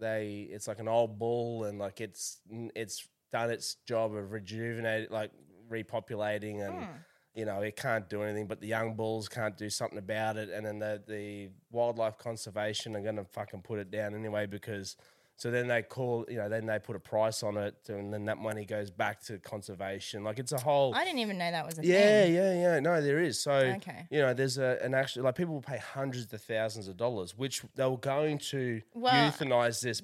they 0.00 0.48
it's 0.50 0.66
like 0.68 0.78
an 0.78 0.88
old 0.88 1.18
bull 1.18 1.64
and 1.64 1.78
like 1.78 2.00
it's 2.00 2.38
it's 2.74 3.06
done 3.32 3.50
its 3.50 3.76
job 3.86 4.14
of 4.14 4.32
rejuvenating, 4.32 5.10
like 5.10 5.30
repopulating, 5.70 6.66
and 6.66 6.84
Hmm. 6.84 6.90
you 7.34 7.44
know 7.44 7.60
it 7.62 7.76
can't 7.76 8.08
do 8.08 8.22
anything. 8.22 8.46
But 8.46 8.60
the 8.60 8.66
young 8.66 8.94
bulls 8.94 9.28
can't 9.28 9.56
do 9.56 9.70
something 9.70 9.98
about 9.98 10.36
it, 10.36 10.50
and 10.50 10.64
then 10.66 10.78
the 10.78 11.02
the 11.06 11.50
wildlife 11.70 12.18
conservation 12.18 12.96
are 12.96 13.00
gonna 13.02 13.24
fucking 13.24 13.62
put 13.62 13.78
it 13.78 13.90
down 13.90 14.14
anyway 14.14 14.46
because. 14.46 14.96
So 15.40 15.52
then 15.52 15.68
they 15.68 15.82
call, 15.82 16.26
you 16.28 16.36
know, 16.38 16.48
then 16.48 16.66
they 16.66 16.80
put 16.80 16.96
a 16.96 16.98
price 16.98 17.44
on 17.44 17.56
it, 17.56 17.76
and 17.88 18.12
then 18.12 18.24
that 18.24 18.38
money 18.38 18.64
goes 18.64 18.90
back 18.90 19.20
to 19.26 19.38
conservation. 19.38 20.24
Like 20.24 20.40
it's 20.40 20.50
a 20.50 20.58
whole. 20.58 20.92
I 20.96 21.04
didn't 21.04 21.20
even 21.20 21.38
know 21.38 21.48
that 21.52 21.64
was 21.64 21.78
a 21.78 21.86
Yeah, 21.86 22.22
thing. 22.24 22.34
yeah, 22.34 22.52
yeah. 22.54 22.60
yeah. 22.74 22.80
No, 22.80 23.00
there 23.00 23.20
is. 23.20 23.40
So 23.40 23.52
Okay. 23.52 24.08
you 24.10 24.18
know, 24.18 24.34
there's 24.34 24.58
a 24.58 24.80
an 24.82 24.94
actually 24.94 25.22
like 25.22 25.36
people 25.36 25.54
will 25.54 25.62
pay 25.62 25.76
hundreds 25.78 26.32
of 26.32 26.42
thousands 26.42 26.88
of 26.88 26.96
dollars, 26.96 27.38
which 27.38 27.62
they 27.76 27.84
were 27.86 27.96
going 27.98 28.38
to 28.50 28.82
Well- 28.94 29.30
euthanize 29.30 29.80
this 29.80 30.02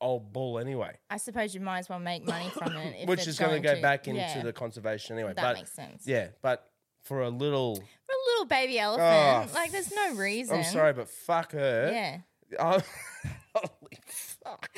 old 0.00 0.32
bull 0.32 0.58
anyway, 0.58 0.96
I 1.10 1.16
suppose 1.16 1.54
you 1.54 1.60
might 1.60 1.80
as 1.80 1.88
well 1.88 1.98
make 1.98 2.26
money 2.26 2.48
from 2.50 2.76
it. 2.76 2.96
If 3.00 3.08
which 3.08 3.20
it's 3.20 3.28
is 3.28 3.38
going 3.38 3.60
to 3.62 3.74
go 3.74 3.80
back 3.80 4.08
into 4.08 4.20
yeah, 4.20 4.42
the 4.42 4.52
conservation 4.52 5.16
anyway. 5.16 5.32
That 5.34 5.42
but 5.42 5.56
makes 5.56 5.72
sense. 5.72 6.06
yeah, 6.06 6.28
but 6.42 6.68
for 7.02 7.22
a 7.22 7.28
little, 7.30 7.76
For 7.76 7.82
a 7.82 8.22
little 8.32 8.46
baby 8.46 8.78
ah, 8.80 8.84
elephant, 8.84 9.50
Oh, 9.50 9.54
like 9.58 9.72
there's 9.72 9.92
no 9.92 10.14
reason. 10.14 10.56
I'm 10.58 10.64
sorry, 10.64 10.92
but 10.92 11.08
fuck 11.08 11.52
her. 11.52 11.90
Yeah. 11.92 12.18
Oh, 12.58 12.80
holy 13.54 13.98
fuck! 14.06 14.70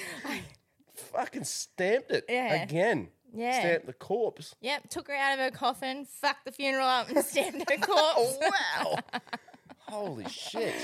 Fucking 0.95 1.45
stamped 1.45 2.11
it 2.11 2.25
Yeah. 2.29 2.63
again. 2.63 3.09
Yeah. 3.33 3.59
stamped 3.59 3.87
the 3.87 3.93
corpse. 3.93 4.55
Yep. 4.61 4.91
Took 4.91 5.09
her 5.09 5.15
out 5.15 5.33
of 5.35 5.41
her 5.41 5.51
coffin, 5.51 6.05
fucked 6.05 6.45
the 6.45 6.53
funeral 6.53 6.87
up, 6.87 7.09
and 7.09 7.25
stamped 7.25 7.69
her 7.69 7.77
corpse. 7.81 8.39
Wow! 8.41 8.97
Holy 9.89 10.29
shit! 10.29 10.75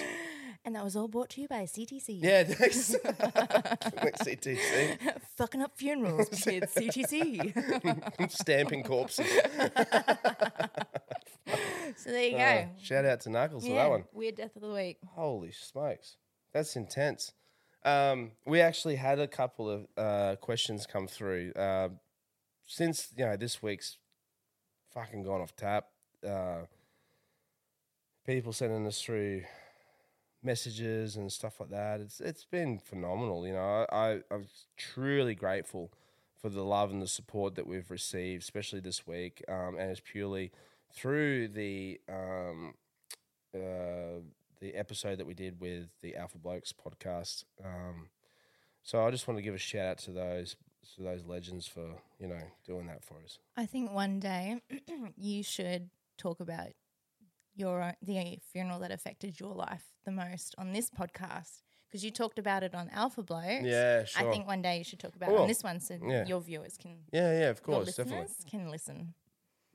And 0.64 0.74
that 0.74 0.84
was 0.84 0.94
all 0.94 1.08
brought 1.08 1.30
to 1.30 1.40
you 1.40 1.48
by 1.48 1.62
CTC. 1.62 2.22
Yeah, 2.22 2.44
thanks. 2.44 2.94
CTC. 4.22 4.98
Fucking 5.36 5.62
up 5.62 5.72
funerals 5.74 6.28
with 6.46 6.74
CTC. 6.74 8.30
Stamping 8.30 8.82
corpses. 8.82 9.26
so 11.96 12.10
there 12.10 12.24
you 12.24 12.36
go. 12.36 12.66
Oh, 12.66 12.68
shout 12.82 13.06
out 13.06 13.20
to 13.22 13.30
Knuckles 13.30 13.66
for 13.66 13.72
that 13.74 13.88
one. 13.88 14.04
Weird 14.12 14.36
death 14.36 14.54
of 14.54 14.62
the 14.62 14.70
week. 14.70 14.98
Holy 15.14 15.50
smokes. 15.52 16.16
That's 16.52 16.76
intense. 16.76 17.32
Um, 17.84 18.32
we 18.44 18.60
actually 18.60 18.96
had 18.96 19.18
a 19.18 19.26
couple 19.26 19.70
of 19.70 19.86
uh, 19.96 20.36
questions 20.36 20.86
come 20.86 21.06
through. 21.06 21.52
Uh, 21.52 21.88
since, 22.66 23.08
you 23.16 23.24
know, 23.24 23.36
this 23.36 23.62
week's 23.62 23.96
fucking 24.92 25.22
gone 25.22 25.40
off 25.40 25.56
tap, 25.56 25.86
uh, 26.28 26.66
people 28.26 28.52
sending 28.52 28.86
us 28.86 29.00
through 29.00 29.42
messages 30.42 31.16
and 31.16 31.30
stuff 31.30 31.60
like 31.60 31.70
that. 31.70 32.00
It's 32.00 32.20
It's 32.20 32.44
been 32.44 32.78
phenomenal. 32.78 33.46
You 33.46 33.54
know, 33.54 33.86
I, 33.90 33.96
I, 33.96 34.20
I'm 34.30 34.46
truly 34.76 35.34
grateful 35.34 35.92
for 36.40 36.48
the 36.48 36.62
love 36.62 36.90
and 36.90 37.02
the 37.02 37.08
support 37.08 37.54
that 37.56 37.66
we've 37.66 37.90
received, 37.90 38.42
especially 38.42 38.80
this 38.80 39.06
week. 39.06 39.44
Um, 39.48 39.76
and 39.78 39.90
it's 39.90 40.00
purely 40.00 40.52
through 40.92 41.48
the 41.48 42.00
um, 42.08 42.74
uh, 43.54 44.20
the 44.60 44.74
episode 44.74 45.18
that 45.18 45.26
we 45.26 45.34
did 45.34 45.60
with 45.60 45.88
the 46.02 46.16
Alpha 46.16 46.38
Blokes 46.38 46.72
podcast. 46.72 47.44
Um, 47.64 48.08
so 48.82 49.06
I 49.06 49.10
just 49.10 49.26
want 49.28 49.38
to 49.38 49.42
give 49.42 49.54
a 49.54 49.58
shout 49.58 49.86
out 49.86 49.98
to 49.98 50.10
those 50.12 50.56
to 50.96 51.02
those 51.02 51.24
legends 51.24 51.66
for 51.66 51.96
you 52.18 52.28
know 52.28 52.42
doing 52.66 52.86
that 52.86 53.04
for 53.04 53.16
us. 53.24 53.38
I 53.56 53.66
think 53.66 53.92
one 53.92 54.20
day 54.20 54.60
you 55.16 55.42
should 55.42 55.90
talk 56.16 56.40
about 56.40 56.68
your 57.54 57.94
the 58.02 58.38
funeral 58.52 58.78
that 58.80 58.90
affected 58.90 59.38
your 59.40 59.54
life 59.54 59.84
the 60.04 60.12
most 60.12 60.54
on 60.58 60.72
this 60.72 60.90
podcast? 60.90 61.62
Because 61.88 62.04
you 62.04 62.10
talked 62.12 62.38
about 62.38 62.62
it 62.62 62.74
on 62.74 62.88
Alpha 62.90 63.22
Blokes. 63.22 63.64
Yeah, 63.64 64.04
sure. 64.04 64.28
I 64.28 64.30
think 64.30 64.46
one 64.46 64.62
day 64.62 64.78
you 64.78 64.84
should 64.84 65.00
talk 65.00 65.16
about 65.16 65.30
it 65.30 65.38
on 65.38 65.48
this 65.48 65.64
one 65.64 65.80
so 65.80 65.98
yeah. 66.06 66.24
your 66.24 66.40
viewers 66.40 66.76
can, 66.76 66.98
Yeah, 67.12 67.32
yeah, 67.32 67.50
of 67.50 67.62
course, 67.64 67.96
definitely. 67.96 68.28
can 68.48 68.70
listen. 68.70 69.14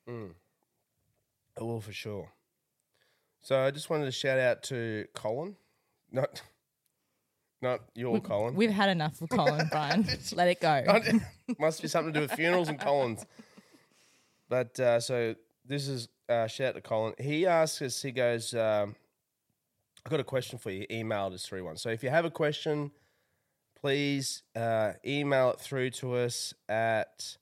I 0.08 1.64
will 1.64 1.82
for 1.82 1.92
sure. 1.92 2.32
So 3.42 3.60
I 3.60 3.72
just 3.72 3.90
wanted 3.90 4.06
to 4.06 4.12
shout 4.12 4.40
out 4.40 4.64
to 4.64 5.06
Colin, 5.14 5.56
not 6.12 6.42
not 7.62 7.82
your 7.96 8.20
Colin. 8.20 8.56
We've 8.56 8.72
had 8.72 8.90
enough 8.90 9.22
of 9.22 9.30
Colin, 9.30 9.68
Brian. 9.72 10.08
Let 10.34 10.48
it 10.48 10.62
go. 10.62 10.84
Must 11.60 11.82
be 11.82 11.88
something 11.88 12.14
to 12.14 12.20
do 12.20 12.24
with 12.24 12.32
funerals 12.34 12.70
and 12.70 12.80
Collins. 12.80 13.26
But 14.48 14.80
uh, 14.80 15.00
so 15.00 15.34
this 15.66 15.88
is 15.88 16.08
uh, 16.30 16.48
shout 16.48 16.70
out 16.70 16.76
to 16.76 16.82
Colin. 16.82 17.14
He 17.20 17.46
asks 17.46 17.82
us. 17.82 18.02
He 18.02 18.12
goes, 18.12 18.54
um, 18.54 18.96
"I've 20.06 20.12
got 20.12 20.20
a 20.20 20.24
question 20.24 20.60
for 20.60 20.72
you. 20.72 20.86
Email 20.92 21.32
us 21.34 21.46
through 21.46 21.64
one. 21.66 21.78
So 21.78 21.90
if 21.90 22.04
you 22.04 22.10
have 22.10 22.26
a 22.26 22.32
question, 22.32 22.92
please 23.80 24.44
uh, 24.56 24.94
email 25.06 25.52
it 25.52 25.60
through 25.60 25.92
to 25.92 26.16
us 26.16 26.54
at 26.68 27.38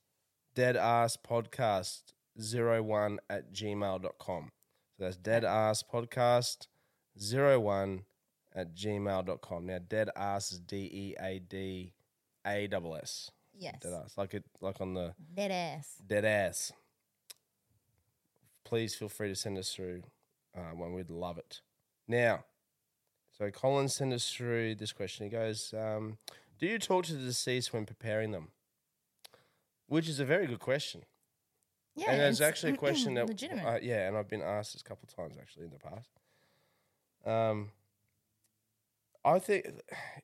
deadasspodcast01 0.56 3.18
at 3.30 3.54
gmail.com. 3.54 4.50
So 4.98 5.04
that's 5.04 5.18
deadasspodcast01 5.18 8.04
at 8.56 8.76
gmail.com. 8.76 9.66
Now, 9.66 9.80
dead 9.88 10.10
ass 10.16 10.52
is 10.52 10.60
D 10.60 10.76
E 10.78 11.16
A 11.20 11.40
D 11.40 11.94
A 12.46 12.68
double 12.68 12.96
S. 12.96 13.32
yes. 13.58 13.80
Dead 13.82 13.94
ass. 13.94 14.14
Like 14.18 14.34
it 14.36 14.44
like 14.62 14.80
on 14.82 14.94
the 14.94 15.14
dead 15.34 15.52
ass. 15.52 15.96
Dead 16.06 16.26
ass. 16.26 16.72
Please 18.64 18.96
feel 18.96 19.10
free 19.10 19.28
to 19.30 19.36
send 19.36 19.58
us 19.58 19.74
through 19.74 20.04
uh, 20.56 20.76
one. 20.76 20.94
We'd 20.94 21.10
love 21.10 21.38
it. 21.38 21.62
Now, 22.08 22.46
so 23.38 23.50
Colin 23.52 23.90
sent 23.90 24.14
us 24.14 24.30
through 24.32 24.76
this 24.76 24.92
question. 24.92 25.26
He 25.26 25.30
goes, 25.30 25.74
um, 25.78 26.18
Do 26.60 26.68
you 26.68 26.80
talk 26.80 27.06
to 27.06 27.14
the 27.14 27.26
deceased 27.26 27.74
when 27.74 27.86
preparing 27.86 28.32
them? 28.32 28.50
Which 29.88 30.08
is 30.08 30.20
a 30.20 30.26
very 30.26 30.48
good 30.48 30.60
question. 30.60 31.02
Yeah. 31.96 32.12
and 32.12 32.22
it's 32.22 32.40
it's 32.40 32.48
actually 32.48 32.74
a 32.74 32.78
question 32.86 33.14
that, 33.16 33.28
legitimate. 33.28 33.66
uh, 33.66 33.80
yeah, 33.82 34.08
and 34.08 34.18
I've 34.18 34.30
been 34.30 34.42
asked 34.42 34.74
this 34.74 34.82
a 34.82 34.86
couple 34.86 35.08
of 35.08 35.16
times 35.16 35.38
actually 35.40 35.66
in 35.66 35.72
the 35.72 35.80
past. 35.80 36.10
Um, 37.26 37.70
I 39.26 39.40
think 39.40 39.68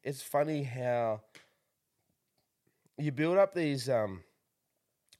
it's 0.03 0.21
funny 0.21 0.63
how 0.63 1.21
you 2.97 3.11
build 3.11 3.37
up 3.37 3.53
these 3.53 3.87
um, 3.89 4.23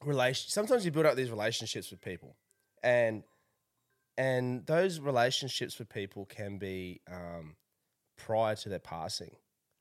relation. 0.04 0.50
Sometimes 0.50 0.84
you 0.84 0.90
build 0.90 1.06
up 1.06 1.16
these 1.16 1.30
relationships 1.30 1.90
with 1.90 2.00
people, 2.00 2.34
and 2.82 3.22
and 4.18 4.66
those 4.66 5.00
relationships 5.00 5.78
with 5.78 5.88
people 5.88 6.26
can 6.26 6.58
be 6.58 7.00
um, 7.10 7.56
prior 8.16 8.54
to 8.56 8.68
their 8.68 8.78
passing. 8.78 9.36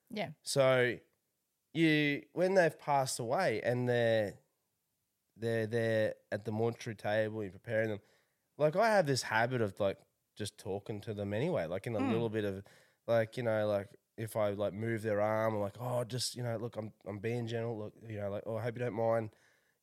yeah. 0.10 0.30
So 0.44 0.98
you 1.74 2.24
when 2.34 2.56
they've 2.56 2.78
passed 2.80 3.20
away 3.20 3.62
and 3.64 3.88
they're 3.90 4.36
they're 5.38 5.68
there 5.68 6.16
at 6.32 6.46
the 6.46 6.52
mortuary 6.52 6.96
table, 6.96 7.44
you're 7.44 7.52
preparing 7.52 7.90
them. 7.90 8.00
Like 8.58 8.76
I 8.76 8.90
have 8.90 9.06
this 9.06 9.24
habit 9.24 9.62
of 9.62 9.80
like 9.80 9.98
just 10.38 10.58
talking 10.58 11.02
to 11.02 11.14
them 11.14 11.34
anyway, 11.34 11.66
like 11.66 11.88
in 11.88 11.96
a 11.96 12.00
Hmm. 12.00 12.12
little 12.12 12.30
bit 12.30 12.46
of 12.46 12.64
like, 13.08 13.38
you 13.38 13.44
know, 13.44 13.68
like 13.68 13.88
if 14.18 14.36
I 14.36 14.50
like 14.52 14.74
move 14.74 15.02
their 15.02 15.22
arm, 15.22 15.56
I'm 15.56 15.62
like, 15.62 15.78
oh 15.80 16.04
just, 16.04 16.36
you 16.36 16.44
know, 16.44 16.58
look, 16.58 16.76
I'm 16.76 16.92
I'm 17.08 17.20
being 17.20 17.48
gentle, 17.48 17.78
look, 17.78 17.94
you 18.08 18.20
know, 18.20 18.30
like, 18.30 18.44
oh 18.46 18.58
I 18.58 18.62
hope 18.64 18.76
you 18.78 18.84
don't 18.84 18.94
mind. 18.96 19.30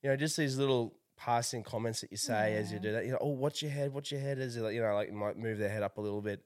You 0.03 0.11
know, 0.11 0.17
just 0.17 0.37
these 0.37 0.59
little 0.59 0.95
passing 1.17 1.63
comments 1.63 2.01
that 2.03 2.11
you 2.11 2.17
say 2.17 2.57
as 2.57 2.73
you 2.73 2.79
do 2.79 2.93
that. 2.93 3.05
You 3.07 3.13
know, 3.13 3.19
oh 3.21 3.29
what's 3.31 3.63
your 3.63 3.71
head? 3.71 3.93
What's 3.93 4.11
your 4.11 4.21
head? 4.21 4.39
Is 4.39 4.57
it 4.57 4.61
like, 4.63 4.75
you 4.75 4.83
know, 4.83 4.95
like 4.95 5.09
you 5.09 5.15
might 5.15 5.37
move 5.39 5.59
their 5.59 5.69
head 5.71 5.83
up 5.83 5.97
a 5.99 6.01
little 6.01 6.21
bit, 6.23 6.43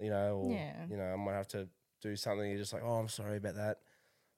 you 0.00 0.10
know, 0.10 0.36
or 0.36 0.52
Yeah. 0.52 0.86
you 0.88 0.96
know, 0.96 1.04
I 1.12 1.16
might 1.16 1.34
have 1.34 1.48
to 1.48 1.68
do 2.00 2.14
something. 2.16 2.48
You're 2.48 2.58
just 2.58 2.72
like, 2.72 2.82
oh, 2.84 2.94
I'm 2.94 3.08
sorry 3.08 3.36
about 3.38 3.54
that. 3.56 3.78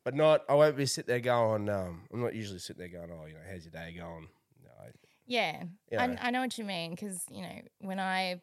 But 0.04 0.14
not, 0.14 0.44
I 0.48 0.54
won't 0.54 0.76
be 0.76 0.86
sitting 0.86 1.08
there 1.08 1.20
going, 1.20 1.68
um, 1.68 2.02
I'm 2.12 2.20
not 2.22 2.34
usually 2.34 2.60
sitting 2.60 2.78
there 2.78 2.88
going, 3.00 3.10
oh, 3.12 3.26
you 3.26 3.34
know, 3.34 3.40
how's 3.50 3.64
your 3.64 3.72
day 3.72 3.92
going? 3.96 4.28
No, 4.62 4.70
I, 4.80 4.90
Yeah, 5.26 5.64
You 5.90 5.98
I, 5.98 6.06
know. 6.06 6.16
I 6.20 6.30
know 6.30 6.40
what 6.42 6.56
you 6.56 6.64
mean 6.64 6.92
because 6.92 7.24
you 7.30 7.42
know 7.42 7.60
when 7.80 7.98
I 7.98 8.40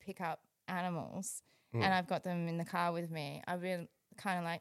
pick 0.00 0.20
up 0.20 0.40
animals 0.68 1.42
Hmm. 1.72 1.82
and 1.82 1.92
I've 1.92 2.06
got 2.06 2.22
them 2.22 2.46
in 2.48 2.58
the 2.58 2.64
car 2.64 2.92
with 2.92 3.10
me, 3.10 3.42
I've 3.46 3.60
been 3.62 3.88
kind 4.16 4.38
of 4.38 4.44
like, 4.44 4.60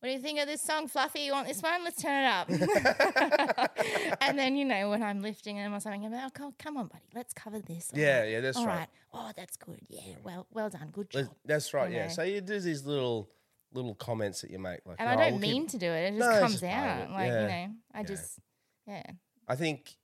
"What 0.00 0.08
do 0.08 0.12
you 0.12 0.18
think 0.20 0.38
of 0.40 0.46
this 0.46 0.62
song, 0.62 0.88
Fluffy? 0.88 1.20
You 1.20 1.32
want 1.32 1.46
this 1.46 1.62
one? 1.62 1.84
Let's 1.84 2.00
turn 2.02 2.24
it 2.24 2.26
up." 2.26 2.48
and 4.22 4.38
then 4.38 4.56
you 4.56 4.64
know 4.64 4.90
when 4.90 5.02
I'm 5.02 5.20
lifting 5.22 5.56
them 5.56 5.74
or 5.74 5.80
something, 5.80 6.04
I'm 6.04 6.12
like, 6.12 6.22
"Oh, 6.26 6.30
come, 6.32 6.54
come 6.58 6.76
on, 6.76 6.86
buddy, 6.88 7.04
let's 7.14 7.32
cover 7.34 7.60
this." 7.60 7.90
All 7.92 8.00
Yeah, 8.00 8.20
right. 8.20 8.30
yeah, 8.30 8.40
that's 8.40 8.56
All 8.56 8.66
right. 8.66 8.88
Oh, 9.12 9.30
that's 9.36 9.56
good. 9.56 9.80
Yeah, 9.88 10.00
well, 10.24 10.46
well 10.52 10.70
done. 10.70 10.88
Good 10.92 11.10
job. 11.10 11.28
that's 11.44 11.72
right. 11.74 11.90
You 11.90 11.96
Yeah. 11.96 12.06
know. 12.06 12.12
So 12.12 12.22
you 12.22 12.40
do 12.40 12.58
these 12.60 12.84
little, 12.84 13.28
little 13.72 13.94
comments 13.94 14.40
that 14.42 14.50
you 14.50 14.58
make. 14.58 14.80
Like, 14.86 14.96
And 14.98 15.08
"Oh, 15.08 15.12
I 15.12 15.16
don't 15.16 15.32
we'll 15.32 15.40
keep-" 15.40 15.52
mean 15.52 15.66
to 15.68 15.78
do 15.78 15.86
it; 15.90 16.14
it 16.14 16.18
just 16.18 16.30
No, 16.30 16.38
comes 16.40 16.52
just 16.60 16.64
out. 16.64 17.10
Like 17.10 17.28
Yeah. 17.28 17.42
you 17.42 17.48
know, 17.48 17.74
I 17.94 17.98
Yeah. 18.00 18.04
just, 18.04 18.38
yeah, 18.86 19.02
I 19.48 19.56
think 19.56 19.96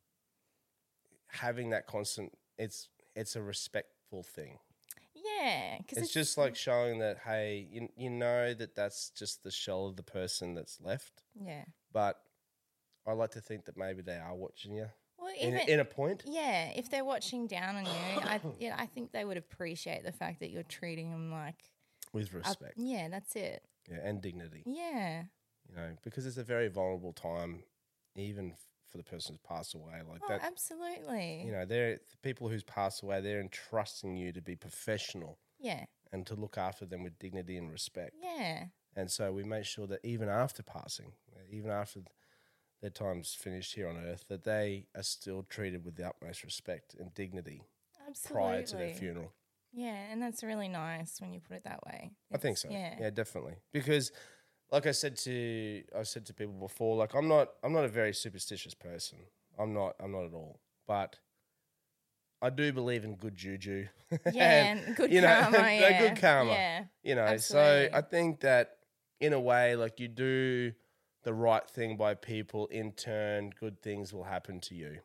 having 1.28 1.70
that 1.70 1.86
constant, 1.86 2.32
it's, 2.58 2.88
it's 3.14 3.36
a 3.36 3.42
respectful 3.42 4.22
thing. 4.22 4.58
Yeah. 5.38 5.78
Because 5.78 6.04
It's, 6.04 6.12
just 6.12 6.38
like 6.38 6.56
showing 6.56 6.98
that, 7.00 7.18
hey, 7.24 7.66
you, 7.70 7.88
you 7.96 8.10
know 8.10 8.54
that 8.54 8.74
that's 8.74 9.10
just 9.10 9.42
the 9.42 9.50
shell 9.50 9.86
of 9.86 9.96
the 9.96 10.02
person 10.02 10.54
that's 10.54 10.80
left. 10.80 11.22
yeah. 11.40 11.64
But 11.92 12.20
I 13.06 13.12
like 13.12 13.30
to 13.32 13.40
think 13.40 13.64
that 13.66 13.76
maybe 13.76 14.02
they 14.02 14.16
are 14.16 14.34
watching 14.34 14.74
you 14.74 14.86
Well, 15.18 15.32
in, 15.40 15.54
a, 15.54 15.60
in 15.72 15.80
a 15.80 15.84
point. 15.84 16.24
Yeah, 16.26 16.70
if 16.74 16.90
they're 16.90 17.04
watching 17.04 17.46
down 17.46 17.76
on 17.76 17.84
you, 17.84 17.90
I 18.22 18.40
yeah, 18.58 18.74
I 18.78 18.86
think 18.86 19.12
they 19.12 19.24
would 19.24 19.36
appreciate 19.36 20.04
the 20.04 20.12
fact 20.12 20.40
that 20.40 20.50
you're 20.50 20.62
treating 20.64 21.10
them 21.10 21.30
like 21.30 21.70
With 22.12 22.32
a- 22.34 22.38
respect. 22.38 22.74
yeah, 22.76 23.08
that's 23.08 23.34
it. 23.36 23.62
yeah, 23.90 23.98
and 24.02 24.20
dignity. 24.20 24.62
Yeah, 24.66 25.22
you 25.68 25.76
know, 25.76 25.90
because 26.04 26.26
it's 26.26 26.36
a 26.36 26.42
very 26.44 26.68
vulnerable 26.68 27.12
time, 27.12 27.62
even 28.16 28.54
for 28.96 29.02
the 29.02 29.16
person 29.16 29.34
who's 29.34 29.56
passed 29.56 29.74
away. 29.74 30.00
Like 30.08 30.20
oh, 30.24 30.28
that, 30.28 30.42
absolutely. 30.42 31.42
you 31.44 31.52
know, 31.52 31.64
they're 31.64 31.94
the 31.94 32.16
people 32.22 32.48
who's 32.48 32.62
passed 32.62 33.02
away. 33.02 33.20
They're 33.20 33.40
entrusting 33.40 34.16
you 34.16 34.32
to 34.32 34.40
be 34.40 34.56
professional 34.56 35.38
yeah, 35.60 35.84
and 36.12 36.26
to 36.26 36.34
look 36.34 36.56
after 36.58 36.86
them 36.86 37.02
with 37.02 37.18
dignity 37.18 37.56
and 37.56 37.70
respect. 37.70 38.14
yeah, 38.22 38.64
And 38.94 39.10
so 39.10 39.32
we 39.32 39.44
make 39.44 39.64
sure 39.64 39.86
that 39.86 40.00
even 40.02 40.28
after 40.28 40.62
passing, 40.62 41.12
even 41.50 41.70
after 41.70 42.00
their 42.80 42.90
time's 42.90 43.34
finished 43.34 43.74
here 43.74 43.88
on 43.88 43.96
earth, 43.96 44.24
that 44.28 44.44
they 44.44 44.86
are 44.94 45.02
still 45.02 45.42
treated 45.42 45.84
with 45.84 45.96
the 45.96 46.06
utmost 46.06 46.44
respect 46.44 46.94
and 46.98 47.12
dignity 47.14 47.62
absolutely. 48.06 48.42
prior 48.42 48.62
to 48.62 48.76
their 48.76 48.94
funeral. 48.94 49.32
Yeah, 49.72 49.96
and 50.10 50.22
that's 50.22 50.42
really 50.42 50.68
nice 50.68 51.20
when 51.20 51.32
you 51.34 51.40
put 51.40 51.56
it 51.56 51.64
that 51.64 51.84
way. 51.84 52.12
I 52.32 52.38
think 52.38 52.56
so. 52.56 52.68
Yeah, 52.70 52.94
yeah, 52.98 53.10
definitely. 53.10 53.56
Because, 53.72 54.10
like 54.72 54.86
I 54.86 54.92
said 54.92 55.16
to 55.18 55.82
I 55.98 56.02
said 56.02 56.26
to 56.26 56.34
people 56.34 56.54
before, 56.54 56.96
like 56.96 57.14
I'm 57.14 57.28
not 57.28 57.50
I'm 57.62 57.72
not 57.72 57.84
a 57.84 57.88
very 57.88 58.12
superstitious 58.14 58.74
person. 58.74 59.18
I'm 59.58 59.72
not 59.72 59.94
I'm 60.00 60.12
not 60.12 60.24
at 60.24 60.34
all. 60.34 60.60
But 60.86 61.18
I 62.42 62.50
do 62.50 62.72
believe 62.72 63.04
in 63.04 63.16
good 63.16 63.34
juju. 63.36 63.86
Yeah, 64.32 64.64
and 64.66 64.94
good 64.96 65.12
you 65.12 65.20
know, 65.20 65.40
karma, 65.42 65.58
yeah, 65.72 65.98
good 66.00 66.20
karma. 66.20 66.52
yeah, 66.52 66.84
You 67.02 67.14
know, 67.16 67.22
absolutely. 67.22 67.88
so 67.90 67.96
I 67.96 68.00
think 68.02 68.40
that 68.40 68.76
in 69.20 69.32
a 69.32 69.40
way, 69.40 69.74
like 69.74 69.98
you 69.98 70.06
do 70.08 70.72
the 71.24 71.32
right 71.34 71.68
thing 71.68 71.96
by 71.96 72.14
people, 72.14 72.66
in 72.68 72.92
turn, 72.92 73.50
good 73.58 73.82
things 73.82 74.12
will 74.12 74.24
happen 74.24 74.60
to 74.60 74.74
you. 74.76 74.98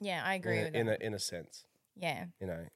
yeah. 0.00 0.22
I 0.26 0.34
agree 0.34 0.58
in, 0.58 0.64
with 0.64 0.74
in 0.74 0.86
that. 0.88 1.00
a 1.00 1.06
in 1.06 1.14
a 1.14 1.18
sense 1.18 1.64
yeah, 1.96 2.24
you 2.40 2.46
know 2.48 2.66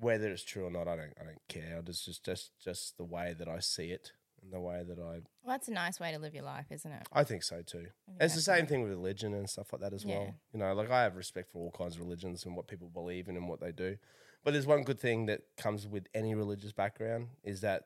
whether 0.00 0.30
it's 0.32 0.42
true 0.42 0.64
or 0.64 0.70
not 0.70 0.88
i 0.88 0.96
don't 0.96 1.12
i 1.20 1.24
don't 1.24 1.46
care 1.48 1.82
it's 1.86 2.06
just 2.06 2.24
just 2.24 2.50
just 2.58 2.96
the 2.96 3.04
way 3.04 3.34
that 3.38 3.46
i 3.46 3.58
see 3.60 3.90
it 3.90 4.12
and 4.42 4.52
the 4.52 4.60
way 4.60 4.82
that 4.86 4.98
i 4.98 5.20
well, 5.44 5.54
that's 5.56 5.68
a 5.68 5.72
nice 5.72 5.98
way 6.00 6.12
to 6.12 6.18
live 6.18 6.34
your 6.34 6.44
life, 6.44 6.66
isn't 6.70 6.92
it? 6.92 7.06
i 7.12 7.24
think 7.24 7.42
so 7.42 7.62
too 7.62 7.86
it's 8.20 8.34
the 8.34 8.40
same 8.40 8.66
thing 8.66 8.82
with 8.82 8.90
religion 8.90 9.34
and 9.34 9.48
stuff 9.48 9.72
like 9.72 9.80
that 9.82 9.92
as 9.92 10.04
well 10.06 10.34
you 10.52 10.58
know 10.58 10.72
like 10.74 10.90
i 10.90 11.02
have 11.02 11.16
respect 11.16 11.50
for 11.50 11.58
all 11.58 11.70
kinds 11.70 11.94
of 11.94 12.00
religions 12.00 12.44
and 12.44 12.56
what 12.56 12.66
people 12.68 12.88
believe 12.88 13.28
in 13.28 13.36
and 13.36 13.48
what 13.48 13.60
they 13.60 13.72
do 13.72 13.96
but 14.44 14.52
there's 14.52 14.66
one 14.66 14.82
good 14.82 14.98
thing 14.98 15.26
that 15.26 15.42
comes 15.56 15.86
with 15.86 16.06
any 16.14 16.34
religious 16.34 16.72
background 16.72 17.28
is 17.44 17.60
that 17.60 17.84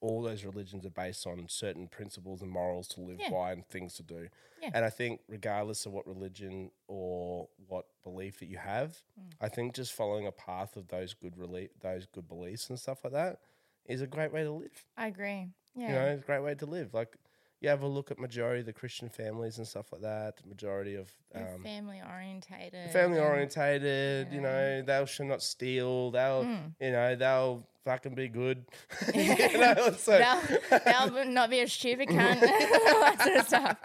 all 0.00 0.20
those 0.20 0.44
religions 0.44 0.84
are 0.84 0.90
based 0.90 1.26
on 1.26 1.46
certain 1.48 1.88
principles 1.88 2.42
and 2.42 2.50
morals 2.50 2.86
to 2.88 3.00
live 3.00 3.16
Yeah. 3.18 3.30
by 3.30 3.52
and 3.52 3.66
things 3.66 3.94
to 3.94 4.02
do. 4.02 4.28
Yeah. 4.60 4.68
And 4.74 4.84
I 4.84 4.90
think 4.90 5.22
regardless 5.28 5.86
of 5.86 5.92
what 5.92 6.06
religion 6.06 6.70
or 6.88 7.48
what 7.68 7.86
belief 8.02 8.38
that 8.40 8.46
you 8.50 8.58
have, 8.58 8.98
Mm. 9.18 9.32
I 9.40 9.48
think 9.48 9.74
just 9.74 9.94
following 9.94 10.26
a 10.26 10.32
path 10.32 10.76
of 10.76 10.88
those 10.88 11.14
good 11.14 11.36
reli- 11.36 11.70
those 11.80 12.04
good 12.04 12.28
beliefs 12.28 12.68
and 12.68 12.78
stuff 12.78 13.02
like 13.02 13.14
that 13.14 13.40
is 13.86 14.02
a 14.02 14.06
great 14.06 14.30
way 14.30 14.42
to 14.42 14.50
live. 14.52 14.84
I 14.98 15.06
agree. 15.06 15.48
Yeah, 15.76 15.88
You 15.88 15.94
know, 15.94 16.06
it's 16.06 16.22
a 16.22 16.26
great 16.26 16.42
way 16.42 16.54
to 16.54 16.66
live. 16.66 16.94
Like 16.94 17.16
you 17.60 17.68
have 17.70 17.82
a 17.82 17.86
look 17.86 18.10
at 18.10 18.18
majority 18.18 18.60
of 18.60 18.66
the 18.66 18.72
Christian 18.72 19.08
families 19.08 19.58
and 19.58 19.66
stuff 19.66 19.90
like 19.92 20.02
that. 20.02 20.34
Majority 20.46 20.96
of 20.96 21.10
um, 21.34 21.62
family 21.62 22.00
orientated. 22.06 22.90
family 22.92 23.18
orientated. 23.18 24.28
You 24.32 24.40
know, 24.42 24.82
thou 24.82 25.04
shall 25.06 25.26
not 25.26 25.42
steal. 25.42 26.10
They'll, 26.10 26.44
Mm. 26.44 26.74
you 26.80 26.90
know, 26.92 27.16
they'll 27.16 27.66
fucking 27.84 28.14
be 28.14 28.28
good. 28.28 28.64
you 29.14 29.58
know, 29.58 29.92
so, 29.96 30.18
They'll, 30.18 30.80
they'll 31.10 31.24
not 31.26 31.48
be 31.50 31.60
a 31.60 31.68
stupid 31.68 32.08
cunt. 32.08 32.40
that 32.40 33.20
sort 33.22 33.36
of 33.36 33.46
stuff. 33.46 33.76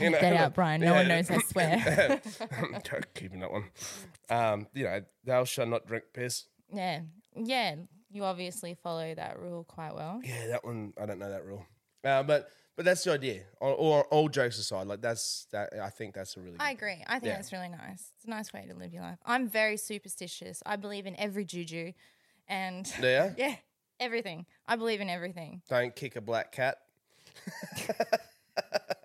you 0.00 0.10
know, 0.10 0.18
that 0.20 0.32
out, 0.36 0.54
Brian. 0.54 0.80
No 0.80 0.94
one 0.94 1.08
knows 1.08 1.30
I 1.30 1.38
swear. 1.38 2.20
Keeping 3.14 3.40
that 3.40 3.52
one. 3.52 3.64
Um, 4.30 4.66
you 4.74 4.84
know, 4.84 5.02
thou 5.24 5.44
shall 5.44 5.66
not 5.66 5.86
drink 5.86 6.04
piss. 6.12 6.46
Yeah. 6.72 7.00
yeah, 7.34 7.76
you 8.10 8.24
obviously 8.24 8.74
follow 8.74 9.14
that 9.14 9.38
rule 9.38 9.64
quite 9.64 9.94
well. 9.94 10.20
Yeah, 10.24 10.46
that 10.48 10.64
one 10.64 10.92
I 11.00 11.06
don't 11.06 11.18
know 11.18 11.30
that 11.30 11.44
rule, 11.44 11.64
uh, 12.04 12.22
but 12.22 12.50
but 12.76 12.84
that's 12.84 13.02
the 13.04 13.12
idea. 13.12 13.40
All, 13.60 13.72
all, 13.72 14.00
all 14.10 14.28
jokes 14.28 14.58
aside, 14.58 14.86
like 14.86 15.00
that's 15.00 15.46
that. 15.50 15.70
I 15.82 15.90
think 15.90 16.14
that's 16.14 16.36
a 16.36 16.40
really. 16.40 16.56
I 16.60 16.70
agree. 16.70 17.02
I 17.06 17.14
think 17.18 17.24
Yeah. 17.30 17.34
that's 17.36 17.52
really 17.52 17.68
nice. 17.68 18.12
It's 18.16 18.24
a 18.24 18.30
nice 18.30 18.52
way 18.52 18.66
to 18.68 18.74
live 18.74 18.92
your 18.94 19.02
life. 19.02 19.18
I'm 19.26 19.48
very 19.48 19.76
superstitious. 19.76 20.62
I 20.64 20.76
believe 20.76 21.06
in 21.06 21.16
every 21.18 21.44
juju, 21.44 21.92
and 22.46 22.90
Yeah? 23.00 23.32
yeah, 23.38 23.56
everything. 23.98 24.46
I 24.66 24.76
believe 24.76 25.00
in 25.00 25.10
everything. 25.10 25.62
Don't 25.68 25.94
kick 25.96 26.14
a 26.16 26.20
black 26.20 26.52
cat. 26.52 26.78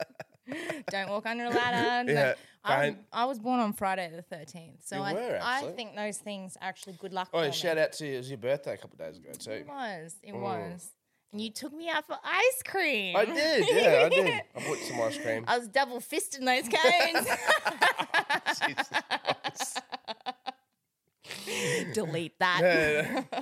Don't 0.90 1.10
walk 1.10 1.26
under 1.26 1.46
a 1.46 1.50
ladder. 1.50 2.12
Yeah, 2.14 2.34
I, 2.66 2.96
I 3.12 3.26
was 3.26 3.40
born 3.40 3.60
on 3.60 3.74
Friday 3.74 4.10
the 4.16 4.24
13th, 4.36 4.86
so 4.86 4.96
You 4.98 5.02
I, 5.02 5.14
were, 5.14 5.40
I 5.42 5.62
think 5.76 5.96
those 5.98 6.18
things 6.18 6.56
are 6.62 6.68
actually 6.70 6.94
good 6.94 7.12
luck. 7.12 7.28
Oh, 7.34 7.42
me. 7.42 7.52
shout 7.52 7.78
out 7.78 7.92
to 7.94 8.06
you. 8.08 8.14
It 8.14 8.18
was 8.18 8.30
your 8.30 8.38
birthday 8.38 8.74
a 8.76 8.78
couple 8.78 8.98
days 8.98 9.18
ago 9.18 9.32
too. 9.38 9.52
It 9.52 9.68
was. 9.68 10.16
It 10.24 10.34
Mm. 10.34 10.40
was. 10.42 10.92
And 11.34 11.42
you 11.42 11.50
took 11.52 11.74
me 11.74 11.90
out 11.90 12.06
for 12.08 12.16
ice 12.24 12.62
cream. 12.64 13.16
I 13.18 13.26
did, 13.26 13.66
yeah, 13.68 14.04
I 14.06 14.10
did. 14.10 14.28
I 14.56 14.64
bought 14.68 14.78
some 14.78 15.02
ice 15.02 15.18
cream. 15.18 15.44
I 15.48 15.58
was 15.58 15.68
double 15.68 16.00
fisting 16.00 16.46
those 16.46 16.70
cones. 16.70 17.28
Delete 21.94 22.38
that. 22.40 23.36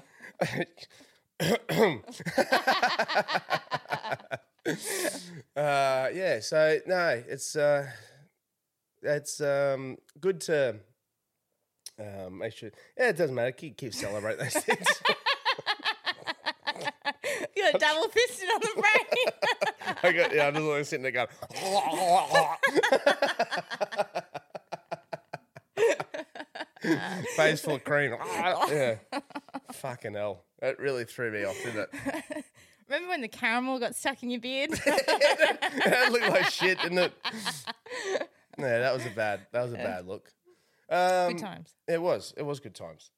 Uh, 4.67 6.09
yeah, 6.13 6.39
so 6.39 6.77
no, 6.85 7.23
it's 7.27 7.55
uh, 7.55 7.89
it's 9.01 9.41
um, 9.41 9.97
good 10.19 10.39
to 10.41 10.75
um, 11.99 12.37
make 12.39 12.53
sure. 12.53 12.69
Yeah, 12.97 13.09
it 13.09 13.17
doesn't 13.17 13.35
matter. 13.35 13.51
Keep, 13.51 13.77
keep 13.77 13.93
celebrate 13.93 14.39
those 14.39 14.53
things. 14.53 14.87
You're 17.55 17.71
double 17.79 18.07
fisted 18.09 18.49
on 18.49 18.59
the 18.61 18.81
brain. 18.81 19.05
I 20.03 20.11
got 20.11 20.33
yeah. 20.33 20.47
I'm 20.47 20.55
just 20.55 20.65
like 20.65 20.85
sitting 20.85 21.03
there 21.03 21.11
going. 21.11 21.27
Face 27.35 27.61
full 27.61 27.75
of 27.75 27.83
cream. 27.83 28.15
yeah. 28.69 28.95
Fucking 29.73 30.13
hell. 30.13 30.45
That 30.59 30.79
really 30.79 31.05
threw 31.05 31.31
me 31.31 31.43
off, 31.43 31.55
didn't 31.63 31.89
it? 31.93 32.45
Remember 32.91 33.07
when 33.11 33.21
the 33.21 33.29
caramel 33.29 33.79
got 33.79 33.95
stuck 33.95 34.21
in 34.21 34.29
your 34.29 34.41
beard? 34.41 34.71
that 34.85 36.09
looked 36.11 36.27
like 36.27 36.49
shit, 36.49 36.81
didn't 36.81 36.97
it? 36.97 37.13
Yeah, 38.59 38.79
that 38.79 38.93
was 38.93 39.05
a 39.05 39.09
bad. 39.09 39.47
That 39.53 39.63
was 39.63 39.71
a 39.71 39.77
bad 39.77 40.05
look. 40.05 40.29
Um, 40.89 41.31
Good 41.31 41.41
times. 41.41 41.73
It 41.87 42.01
was. 42.01 42.33
It 42.35 42.43
was 42.43 42.59
good 42.59 42.75
times. 42.75 43.09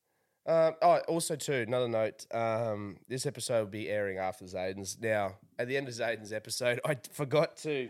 Um, 0.46 0.76
oh, 0.82 1.00
also 1.08 1.36
too, 1.36 1.66
another 1.68 1.88
note. 1.88 2.28
Um, 2.32 2.98
this 3.10 3.26
episode 3.26 3.60
will 3.62 3.72
be 3.72 3.90
airing 3.90 4.20
after 4.20 4.46
Zayden's. 4.46 4.96
Now, 5.02 5.38
at 5.58 5.68
the 5.68 5.76
end 5.76 5.88
of 5.88 5.96
Zayden's 5.96 6.32
episode, 6.32 6.80
I 6.86 6.98
forgot 7.12 7.58
to 7.58 7.90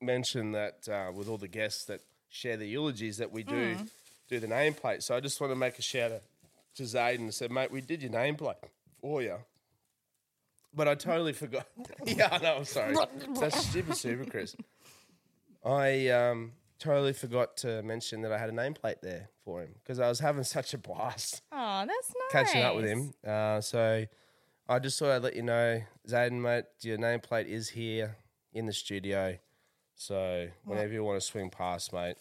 mention 0.00 0.52
that 0.52 0.88
uh, 0.88 1.10
with 1.12 1.28
all 1.28 1.38
the 1.38 1.48
guests 1.48 1.86
that 1.86 2.02
share 2.28 2.56
the 2.56 2.68
eulogies 2.68 3.18
that 3.18 3.32
we 3.32 3.42
do 3.42 3.76
do 4.28 4.38
the 4.38 4.46
nameplate. 4.46 5.02
So 5.02 5.16
I 5.16 5.20
just 5.20 5.40
want 5.40 5.50
to 5.50 5.56
make 5.56 5.76
a 5.80 5.82
shout 5.82 6.12
out 6.12 6.22
to 6.76 6.84
Zayden 6.84 7.18
and 7.18 7.34
said, 7.34 7.50
mate, 7.50 7.72
we 7.72 7.80
did 7.80 8.00
your 8.00 8.12
nameplate 8.12 8.62
for 9.00 9.22
you. 9.22 9.38
But 10.74 10.88
I 10.88 10.94
totally 10.94 11.32
forgot. 11.32 11.66
yeah, 12.06 12.38
no. 12.42 12.56
I'm 12.58 12.64
sorry. 12.64 12.94
That's 13.38 13.66
stupid, 13.66 13.96
super 13.96 14.24
Chris. 14.24 14.54
I 15.64 16.08
um, 16.08 16.52
totally 16.78 17.12
forgot 17.12 17.56
to 17.58 17.82
mention 17.82 18.22
that 18.22 18.32
I 18.32 18.38
had 18.38 18.48
a 18.48 18.52
nameplate 18.52 19.00
there 19.02 19.28
for 19.44 19.62
him 19.62 19.74
because 19.82 19.98
I 19.98 20.08
was 20.08 20.20
having 20.20 20.44
such 20.58 20.74
a 20.74 20.78
blast 20.78 21.42
Oh, 21.52 21.84
that's 21.86 22.12
nice. 22.32 22.46
catching 22.46 22.62
up 22.62 22.76
with 22.76 22.86
him. 22.86 23.12
Uh, 23.26 23.60
so 23.60 24.06
I 24.68 24.78
just 24.78 24.98
thought 24.98 25.10
I'd 25.10 25.22
let 25.22 25.36
you 25.36 25.42
know, 25.42 25.82
Zayden, 26.08 26.40
mate, 26.40 26.64
your 26.82 26.98
nameplate 26.98 27.46
is 27.46 27.70
here 27.70 28.16
in 28.52 28.66
the 28.66 28.72
studio. 28.72 29.36
So 29.96 30.48
whenever 30.64 30.92
you 30.92 31.04
want 31.04 31.20
to 31.20 31.26
swing 31.26 31.50
past, 31.50 31.92
mate, 31.92 32.16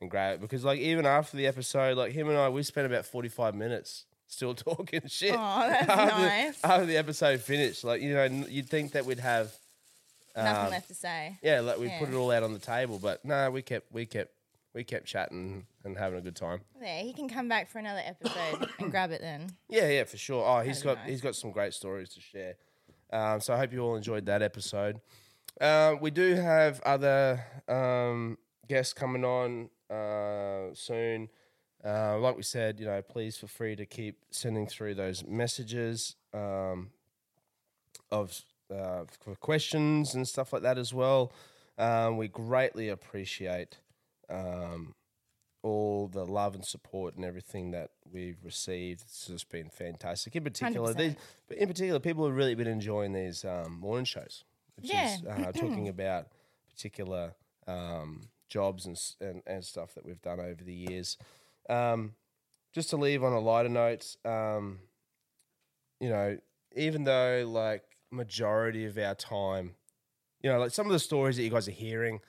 and 0.00 0.10
grab 0.10 0.34
it, 0.34 0.40
because 0.40 0.64
like 0.64 0.78
even 0.78 1.06
after 1.06 1.36
the 1.36 1.46
episode, 1.46 1.96
like 1.96 2.12
him 2.12 2.28
and 2.28 2.38
I, 2.38 2.48
we 2.50 2.62
spent 2.62 2.86
about 2.86 3.04
forty 3.04 3.28
five 3.28 3.54
minutes 3.54 4.04
still 4.26 4.54
talking 4.54 5.02
shit. 5.06 5.34
Oh, 5.34 5.68
that's 5.68 5.88
after, 5.88 6.22
nice. 6.22 6.64
After 6.64 6.86
the 6.86 6.96
episode 6.96 7.40
finished, 7.40 7.84
like 7.84 8.02
you 8.02 8.14
know, 8.14 8.24
you'd 8.24 8.68
think 8.68 8.92
that 8.92 9.04
we'd 9.06 9.20
have 9.20 9.52
Nothing 10.36 10.66
um, 10.66 10.70
left 10.70 10.88
to 10.88 10.94
say. 10.94 11.38
yeah, 11.42 11.60
like 11.60 11.78
we 11.78 11.88
put 11.98 12.10
it 12.10 12.14
all 12.14 12.30
out 12.30 12.42
on 12.42 12.52
the 12.52 12.58
table, 12.58 12.98
but 13.00 13.24
no, 13.24 13.50
we 13.50 13.62
kept 13.62 13.90
we 13.90 14.04
kept 14.04 14.32
we 14.74 14.84
kept 14.84 15.06
chatting 15.06 15.64
and 15.84 15.96
having 15.96 16.18
a 16.18 16.22
good 16.22 16.36
time. 16.36 16.60
There, 16.78 17.02
he 17.02 17.14
can 17.14 17.28
come 17.28 17.48
back 17.48 17.70
for 17.70 17.78
another 17.78 18.02
episode 18.04 18.68
and 18.78 18.90
grab 18.90 19.10
it 19.12 19.22
then. 19.22 19.48
Yeah, 19.70 19.88
yeah, 19.88 20.04
for 20.04 20.18
sure. 20.18 20.44
Oh, 20.46 20.60
he's 20.60 20.82
got 20.82 20.98
nice. 20.98 21.08
he's 21.08 21.20
got 21.22 21.34
some 21.34 21.50
great 21.52 21.72
stories 21.72 22.10
to 22.10 22.20
share. 22.20 22.56
Um, 23.10 23.40
so 23.40 23.54
I 23.54 23.56
hope 23.56 23.72
you 23.72 23.80
all 23.80 23.96
enjoyed 23.96 24.26
that 24.26 24.42
episode. 24.42 25.00
Uh, 25.58 25.94
we 25.98 26.10
do 26.10 26.34
have 26.34 26.82
other 26.82 27.42
um, 27.66 28.36
guests 28.68 28.92
coming 28.92 29.24
on 29.24 29.70
uh, 29.90 30.74
soon. 30.74 31.30
Uh, 31.84 32.18
like 32.18 32.36
we 32.36 32.42
said, 32.42 32.80
you 32.80 32.86
know, 32.86 33.00
please 33.02 33.36
feel 33.36 33.48
free 33.48 33.76
to 33.76 33.86
keep 33.86 34.18
sending 34.30 34.66
through 34.66 34.94
those 34.94 35.24
messages 35.26 36.16
um, 36.34 36.90
of 38.10 38.42
uh, 38.74 39.04
for 39.20 39.34
questions 39.36 40.14
and 40.14 40.26
stuff 40.26 40.52
like 40.52 40.62
that 40.62 40.78
as 40.78 40.92
well. 40.92 41.32
Um, 41.78 42.16
we 42.16 42.26
greatly 42.28 42.88
appreciate 42.88 43.78
um, 44.28 44.94
all 45.62 46.08
the 46.08 46.24
love 46.24 46.54
and 46.54 46.64
support 46.64 47.14
and 47.16 47.24
everything 47.24 47.70
that 47.72 47.90
we've 48.10 48.38
received. 48.42 49.02
It's 49.02 49.26
just 49.26 49.48
been 49.50 49.68
fantastic. 49.68 50.34
In 50.34 50.42
particular, 50.44 50.94
100%. 50.94 50.96
these, 50.96 51.14
but 51.48 51.58
in 51.58 51.68
particular, 51.68 52.00
people 52.00 52.24
have 52.26 52.34
really 52.34 52.54
been 52.54 52.66
enjoying 52.66 53.12
these 53.12 53.44
um, 53.44 53.78
mourning 53.80 54.04
shows, 54.06 54.44
which 54.76 54.86
is 54.86 54.90
Yeah. 54.92 55.16
uh, 55.48 55.52
talking 55.52 55.88
about 55.88 56.28
particular 56.68 57.34
um, 57.68 58.22
jobs 58.48 58.86
and, 58.86 58.98
and 59.20 59.42
and 59.46 59.64
stuff 59.64 59.94
that 59.94 60.04
we've 60.04 60.22
done 60.22 60.40
over 60.40 60.64
the 60.64 60.74
years. 60.74 61.16
Um, 61.68 62.12
just 62.74 62.90
to 62.90 62.96
leave 62.96 63.24
on 63.24 63.32
a 63.32 63.40
lighter 63.40 63.68
note, 63.68 64.16
um, 64.24 64.80
you 66.00 66.08
know, 66.08 66.38
even 66.76 67.04
though 67.04 67.48
like 67.48 67.82
majority 68.10 68.84
of 68.84 68.98
our 68.98 69.14
time, 69.14 69.74
you 70.42 70.50
know, 70.50 70.58
like 70.58 70.72
some 70.72 70.86
of 70.86 70.92
the 70.92 70.98
stories 70.98 71.36
that 71.36 71.42
you 71.42 71.50
guys 71.50 71.68
are 71.68 71.72
hearing, 71.72 72.20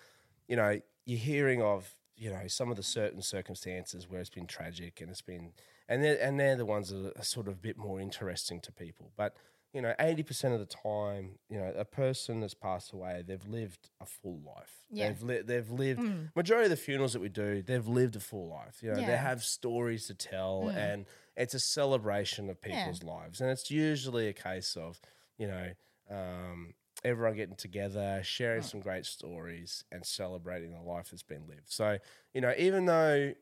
you 0.48 0.56
know, 0.56 0.80
you're 1.06 1.20
hearing 1.20 1.62
of, 1.62 1.94
you 2.16 2.30
know, 2.30 2.48
some 2.48 2.72
of 2.72 2.78
the 2.78 2.84
certain 2.84 3.22
circumstances 3.22 4.10
where 4.10 4.22
it's 4.22 4.30
been 4.30 4.48
tragic 4.48 5.02
and 5.02 5.10
it's 5.10 5.22
been, 5.22 5.52
and 5.90 6.04
they're, 6.04 6.18
and 6.22 6.40
they're 6.40 6.56
the 6.56 6.66
ones 6.66 6.90
that 6.90 7.14
are 7.18 7.24
sort 7.24 7.48
of 7.48 7.54
a 7.54 7.58
bit 7.58 7.78
more 7.78 8.00
interesting 8.00 8.60
to 8.62 8.72
people. 8.72 9.12
But, 9.18 9.36
you 9.78 9.84
know, 9.84 9.94
80% 10.00 10.54
of 10.56 10.60
the 10.60 10.66
time, 10.66 11.38
you 11.52 11.60
know, 11.60 11.72
a 11.78 11.86
person 11.86 12.40
that's 12.40 12.56
passed 12.56 12.94
away, 12.94 13.24
they've 13.24 13.48
lived 13.48 13.92
a 14.02 14.08
full 14.08 14.42
life. 14.44 14.74
Yeah. 14.90 15.10
They've, 15.10 15.22
li- 15.22 15.42
they've 15.46 15.70
lived, 15.70 16.00
hmm. 16.00 16.24
majority 16.36 16.66
of 16.66 16.72
the 16.72 16.78
funerals 16.78 17.14
that 17.14 17.20
we 17.20 17.30
do, 17.30 17.62
they've 17.62 17.88
lived 17.88 18.16
a 18.16 18.20
full 18.20 18.50
life. 18.50 18.80
You 18.82 18.90
know, 18.90 18.96
they 18.96 19.16
have 19.16 19.44
stories 19.44 20.08
to 20.08 20.16
tell 20.16 20.64
hmm. 20.64 20.70
and 20.70 21.06
it's 21.36 21.54
a 21.54 21.60
celebration 21.60 22.50
of 22.50 22.60
people's 22.60 23.04
lives. 23.04 23.40
And 23.40 23.52
it's 23.52 23.70
usually 23.70 24.28
a 24.30 24.34
case 24.34 24.76
of, 24.76 25.00
you 25.38 25.46
know, 25.46 25.70
um, 26.10 26.74
everyone 27.04 27.36
getting 27.36 27.56
together, 27.56 28.22
sharing 28.24 28.64
hmm. 28.64 28.68
some 28.68 28.80
great 28.80 29.06
stories, 29.06 29.84
and 29.92 30.04
celebrating 30.04 30.72
the 30.72 30.82
life 30.82 31.12
that's 31.12 31.22
been 31.22 31.44
lived. 31.48 31.68
So, 31.68 32.00
you 32.34 32.42
know, 32.42 32.56
even 32.58 32.88
though 32.88 33.36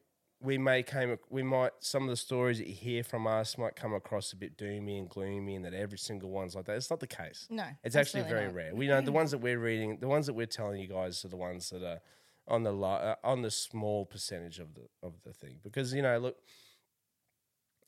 we 0.45 0.57
may 0.57 0.83
came, 0.83 1.17
we 1.29 1.43
might 1.43 1.71
some 1.79 2.03
of 2.03 2.09
the 2.09 2.15
stories 2.15 2.59
that 2.59 2.67
you 2.67 2.73
hear 2.73 3.03
from 3.03 3.27
us 3.27 3.57
might 3.57 3.75
come 3.75 3.93
across 3.93 4.31
a 4.31 4.35
bit 4.35 4.57
doomy 4.57 4.99
and 4.99 5.09
gloomy, 5.09 5.55
and 5.55 5.65
that 5.65 5.73
every 5.73 5.97
single 5.97 6.29
one's 6.29 6.55
like 6.55 6.65
that. 6.65 6.77
It's 6.77 6.89
not 6.89 6.99
the 6.99 7.07
case. 7.07 7.47
No, 7.49 7.65
it's 7.83 7.95
actually 7.95 8.23
very 8.23 8.45
not. 8.45 8.55
rare. 8.55 8.75
We 8.75 8.87
know 8.87 9.01
the 9.01 9.11
mm. 9.11 9.15
ones 9.15 9.31
that 9.31 9.39
we're 9.39 9.59
reading, 9.59 9.97
the 9.99 10.07
ones 10.07 10.27
that 10.27 10.33
we're 10.33 10.45
telling 10.45 10.79
you 10.79 10.87
guys 10.87 11.25
are 11.25 11.29
the 11.29 11.35
ones 11.35 11.69
that 11.71 11.83
are 11.83 11.99
on 12.47 12.63
the 12.63 12.71
li- 12.71 12.87
uh, 12.87 13.15
on 13.23 13.41
the 13.41 13.51
small 13.51 14.05
percentage 14.05 14.59
of 14.59 14.75
the 14.75 14.87
of 15.01 15.13
the 15.23 15.33
thing 15.33 15.57
because 15.63 15.93
you 15.93 16.01
know, 16.01 16.17
look 16.19 16.37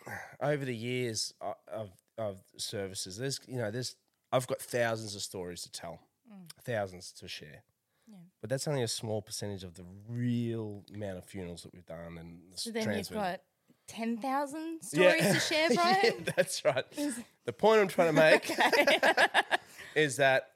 over 0.42 0.66
the 0.66 0.76
years 0.76 1.34
o- 1.42 1.56
of 1.72 1.92
of 2.18 2.40
services, 2.58 3.18
there's 3.18 3.40
you 3.48 3.58
know, 3.58 3.72
there's 3.72 3.96
I've 4.32 4.48
got 4.48 4.62
thousands 4.62 5.16
of 5.16 5.22
stories 5.22 5.62
to 5.62 5.72
tell, 5.72 6.00
mm. 6.32 6.50
thousands 6.64 7.12
to 7.14 7.28
share. 7.28 7.64
But 8.42 8.50
that's 8.50 8.68
only 8.68 8.84
a 8.84 8.88
small 8.88 9.22
percentage 9.22 9.64
of 9.64 9.76
the 9.76 9.86
real 10.08 10.84
amount 10.94 11.18
of 11.18 11.26
funerals 11.26 11.64
that 11.64 11.74
we've 11.74 11.86
done 11.86 12.18
and 12.18 12.40
the 12.52 12.58
So 12.58 12.72
then 12.72 12.98
you've 12.98 13.10
got 13.10 13.42
10,000 13.88 14.60
Yeah. 14.60 14.78
stories 14.82 15.34
to 15.34 15.40
share, 15.40 15.74
Yeah, 15.74 16.12
that's 16.36 16.64
right. 16.64 16.86
The 17.46 17.54
point 17.54 17.80
I'm 17.80 17.88
trying 17.88 18.14
to 18.14 18.22
make 18.22 18.52
is 19.96 20.18
that 20.18 20.52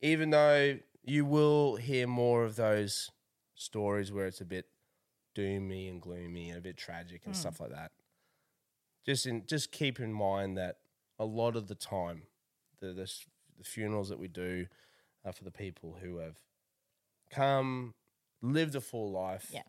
even 0.00 0.30
though 0.30 0.78
you 1.02 1.26
will 1.26 1.76
hear 1.76 2.06
more 2.06 2.44
of 2.44 2.56
those 2.56 3.10
stories 3.54 4.10
where 4.10 4.26
it's 4.26 4.40
a 4.40 4.46
bit 4.46 4.66
doomy 5.34 5.90
and 5.90 6.00
gloomy 6.00 6.48
and 6.48 6.58
a 6.58 6.62
bit 6.62 6.78
tragic 6.78 7.22
and 7.26 7.34
hmm. 7.34 7.38
stuff 7.38 7.60
like 7.60 7.70
that, 7.70 7.92
just 9.04 9.26
in 9.26 9.44
just 9.46 9.72
keep 9.72 10.00
in 10.00 10.10
mind 10.10 10.56
that 10.56 10.78
a 11.18 11.24
lot 11.26 11.54
of 11.54 11.68
the 11.68 11.74
time, 11.74 12.22
the 12.80 12.94
the, 12.94 13.12
the 13.58 13.64
funerals 13.64 14.08
that 14.08 14.18
we 14.18 14.28
do 14.28 14.66
are 15.22 15.32
for 15.32 15.44
the 15.44 15.50
people 15.50 15.98
who 16.00 16.16
have 16.16 16.36
come, 17.32 17.94
lived 18.40 18.74
a 18.74 18.80
full 18.80 19.10
life, 19.10 19.50
Yeah. 19.52 19.62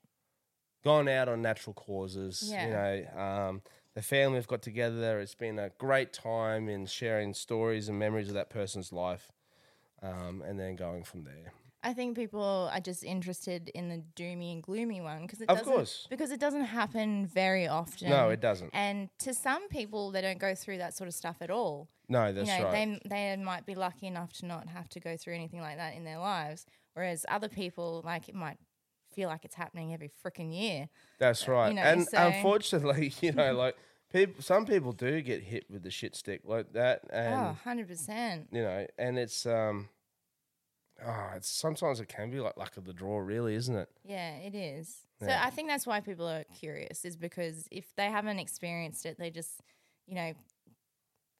gone 0.84 1.08
out 1.08 1.30
on 1.30 1.42
natural 1.42 1.74
causes, 1.74 2.44
Yeah. 2.52 2.66
you 2.66 2.72
know, 2.72 3.20
um, 3.20 3.62
the 3.96 4.02
family 4.02 4.36
have 4.38 4.48
got 4.48 4.62
together. 4.62 5.20
It's 5.20 5.36
been 5.36 5.58
a 5.60 5.70
great 5.70 6.14
time 6.14 6.68
in 6.70 6.86
sharing 6.86 7.34
stories 7.34 7.88
and 7.90 7.98
memories 7.98 8.28
of 8.28 8.34
that 8.34 8.50
person's 8.50 8.92
life, 8.92 9.32
um, 10.02 10.42
and 10.42 10.60
then 10.60 10.76
going 10.76 11.04
from 11.04 11.24
there. 11.24 11.54
I 11.84 11.94
think 11.94 12.16
people 12.16 12.70
are 12.72 12.80
just 12.80 13.04
interested 13.04 13.70
in 13.76 13.90
the 13.90 14.02
doomy 14.16 14.54
and 14.54 14.64
gloomy 14.64 15.02
one 15.02 15.24
because 15.24 15.42
it 15.42 15.50
Of 15.50 15.58
doesn't 15.60 15.74
course. 15.74 16.08
because 16.10 16.32
it 16.32 16.40
doesn't 16.40 16.64
happen 16.66 17.28
very 17.28 17.68
often. 17.68 18.10
No, 18.10 18.30
it 18.30 18.40
doesn't. 18.40 18.70
And 18.74 19.10
to 19.20 19.34
some 19.34 19.68
people, 19.68 20.12
they 20.12 20.22
don't 20.22 20.40
go 20.40 20.56
through 20.56 20.78
that 20.78 20.94
sort 20.96 21.10
of 21.10 21.14
stuff 21.14 21.38
at 21.42 21.50
all. 21.52 21.90
No, 22.08 22.32
that's 22.32 22.50
you 22.50 22.58
know, 22.58 22.66
right. 22.66 23.00
they 23.04 23.36
they 23.36 23.44
might 23.44 23.66
be 23.66 23.76
lucky 23.76 24.08
enough 24.08 24.34
to 24.34 24.46
not 24.46 24.68
have 24.68 24.88
to 24.90 25.00
go 25.00 25.18
through 25.18 25.34
anything 25.36 25.60
like 25.62 25.78
that 25.78 25.96
in 25.96 26.04
their 26.06 26.20
lives, 26.20 26.66
whereas 26.94 27.26
other 27.30 27.50
people, 27.50 28.02
like 28.06 28.30
it 28.30 28.36
might 28.36 28.58
feel 29.14 29.30
like 29.30 29.46
it's 29.46 29.56
happening 29.56 29.94
every 29.94 30.10
freaking 30.26 30.54
year. 30.54 30.90
That's 31.20 31.48
right. 31.48 31.74
know, 31.74 31.82
and 31.82 32.08
so- 32.08 32.18
unfortunately, 32.18 33.14
you 33.22 33.32
know, 33.32 33.54
like 33.58 33.76
people, 34.12 34.42
some 34.42 34.66
people 34.66 34.92
do 34.94 35.22
get 35.22 35.42
hit 35.44 35.66
with 35.70 35.84
the 35.84 35.92
shit 35.92 36.16
stick 36.16 36.42
like 36.46 36.74
that, 36.74 37.02
and 37.12 37.34
oh, 37.36 37.44
100 37.64 37.88
percent. 37.88 38.48
you 38.52 38.62
know, 38.62 38.86
and 38.98 39.18
it's 39.18 39.46
um, 39.46 39.90
oh, 41.06 41.30
it's 41.36 41.50
sometimes 41.50 42.00
it 42.00 42.08
can 42.08 42.30
be 42.30 42.40
like 42.40 42.58
luck 42.58 42.78
of 42.78 42.86
the 42.86 42.94
draw, 42.94 43.20
really, 43.20 43.56
isn't 43.56 43.76
it? 43.76 43.90
Yeah, 44.04 44.36
it 44.36 44.56
is. 44.56 44.98
So 45.22 45.30
I 45.30 45.52
think 45.52 45.70
that's 45.70 45.88
why 45.88 46.02
people 46.02 46.28
are 46.28 46.44
curious, 46.60 47.06
is 47.06 47.16
because 47.16 47.68
if 47.72 47.96
they 47.96 48.08
haven't 48.08 48.40
experienced 48.40 49.06
it, 49.06 49.18
they 49.18 49.30
just, 49.30 49.62
you 50.06 50.16
know, 50.16 50.34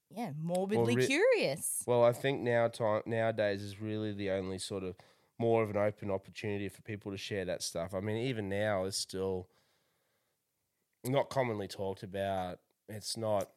yeah, 0.10 0.32
morbidly 0.42 0.96
re- 0.96 1.06
curious. 1.06 1.84
Well, 1.86 2.04
I 2.04 2.14
think 2.14 2.42
now 2.42 2.70
time 2.70 3.02
nowadays 3.06 3.62
is 3.62 3.82
really 3.82 4.14
the 4.14 4.32
only 4.32 4.58
sort 4.58 4.84
of 4.84 4.96
more 5.38 5.64
of 5.64 5.70
an 5.72 5.78
open 5.78 6.12
opportunity 6.12 6.70
for 6.70 6.82
people 6.82 7.12
to 7.12 7.18
share 7.18 7.44
that 7.46 7.62
stuff. 7.62 7.94
I 7.94 8.00
mean, 8.00 8.18
even 8.18 8.48
now 8.48 8.86
it's 8.86 8.96
still 8.96 9.50
not 11.04 11.30
commonly 11.30 11.68
talked 11.68 12.04
about. 12.04 12.60
It's 12.88 13.18
not, 13.18 13.50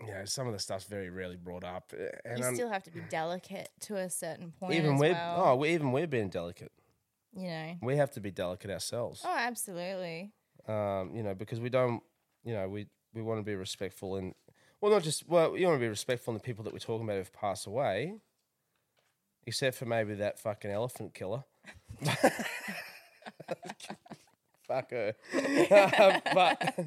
you 0.00 0.08
know, 0.12 0.24
some 0.24 0.46
of 0.46 0.52
the 0.52 0.58
stuff's 0.58 0.84
very 0.84 1.08
rarely 1.10 1.36
brought 1.36 1.64
up, 1.64 1.92
uh, 1.98 2.04
and 2.24 2.38
you 2.38 2.44
I'm- 2.44 2.54
still 2.54 2.68
have 2.70 2.82
to 2.84 2.90
be 2.90 3.00
delicate 3.08 3.70
to 3.82 3.96
a 3.96 4.10
certain 4.10 4.52
point. 4.52 4.74
even 4.74 4.96
we're 4.98 5.12
well, 5.12 5.44
oh, 5.46 5.56
we, 5.56 5.70
even 5.70 5.92
we're 5.92 6.06
being 6.06 6.28
delicate. 6.28 6.72
you 7.34 7.48
know. 7.48 7.74
We 7.82 7.96
have 7.96 8.10
to 8.12 8.20
be 8.20 8.30
delicate 8.30 8.70
ourselves. 8.70 9.22
Oh, 9.24 9.36
absolutely. 9.36 10.32
um, 10.68 11.12
you 11.14 11.22
know, 11.22 11.34
because 11.34 11.60
we 11.60 11.68
don't, 11.68 12.02
you 12.44 12.52
know, 12.54 12.68
we 12.68 12.86
we 13.14 13.22
want 13.22 13.38
to 13.38 13.44
be 13.44 13.54
respectful 13.54 14.16
and 14.16 14.34
well, 14.80 14.92
not 14.92 15.02
just 15.02 15.26
well, 15.28 15.56
you 15.56 15.66
want 15.66 15.76
to 15.76 15.80
be 15.84 15.88
respectful 15.88 16.32
in 16.32 16.38
the 16.38 16.42
people 16.44 16.64
that 16.64 16.72
we're 16.72 16.78
talking 16.80 17.04
about 17.04 17.16
who've 17.16 17.32
passed 17.32 17.66
away, 17.66 18.14
except 19.46 19.76
for 19.76 19.86
maybe 19.86 20.14
that 20.14 20.38
fucking 20.38 20.70
elephant 20.70 21.14
killer. 21.14 21.44
Fuck 24.66 24.90
her. 24.90 25.14
but 26.34 26.78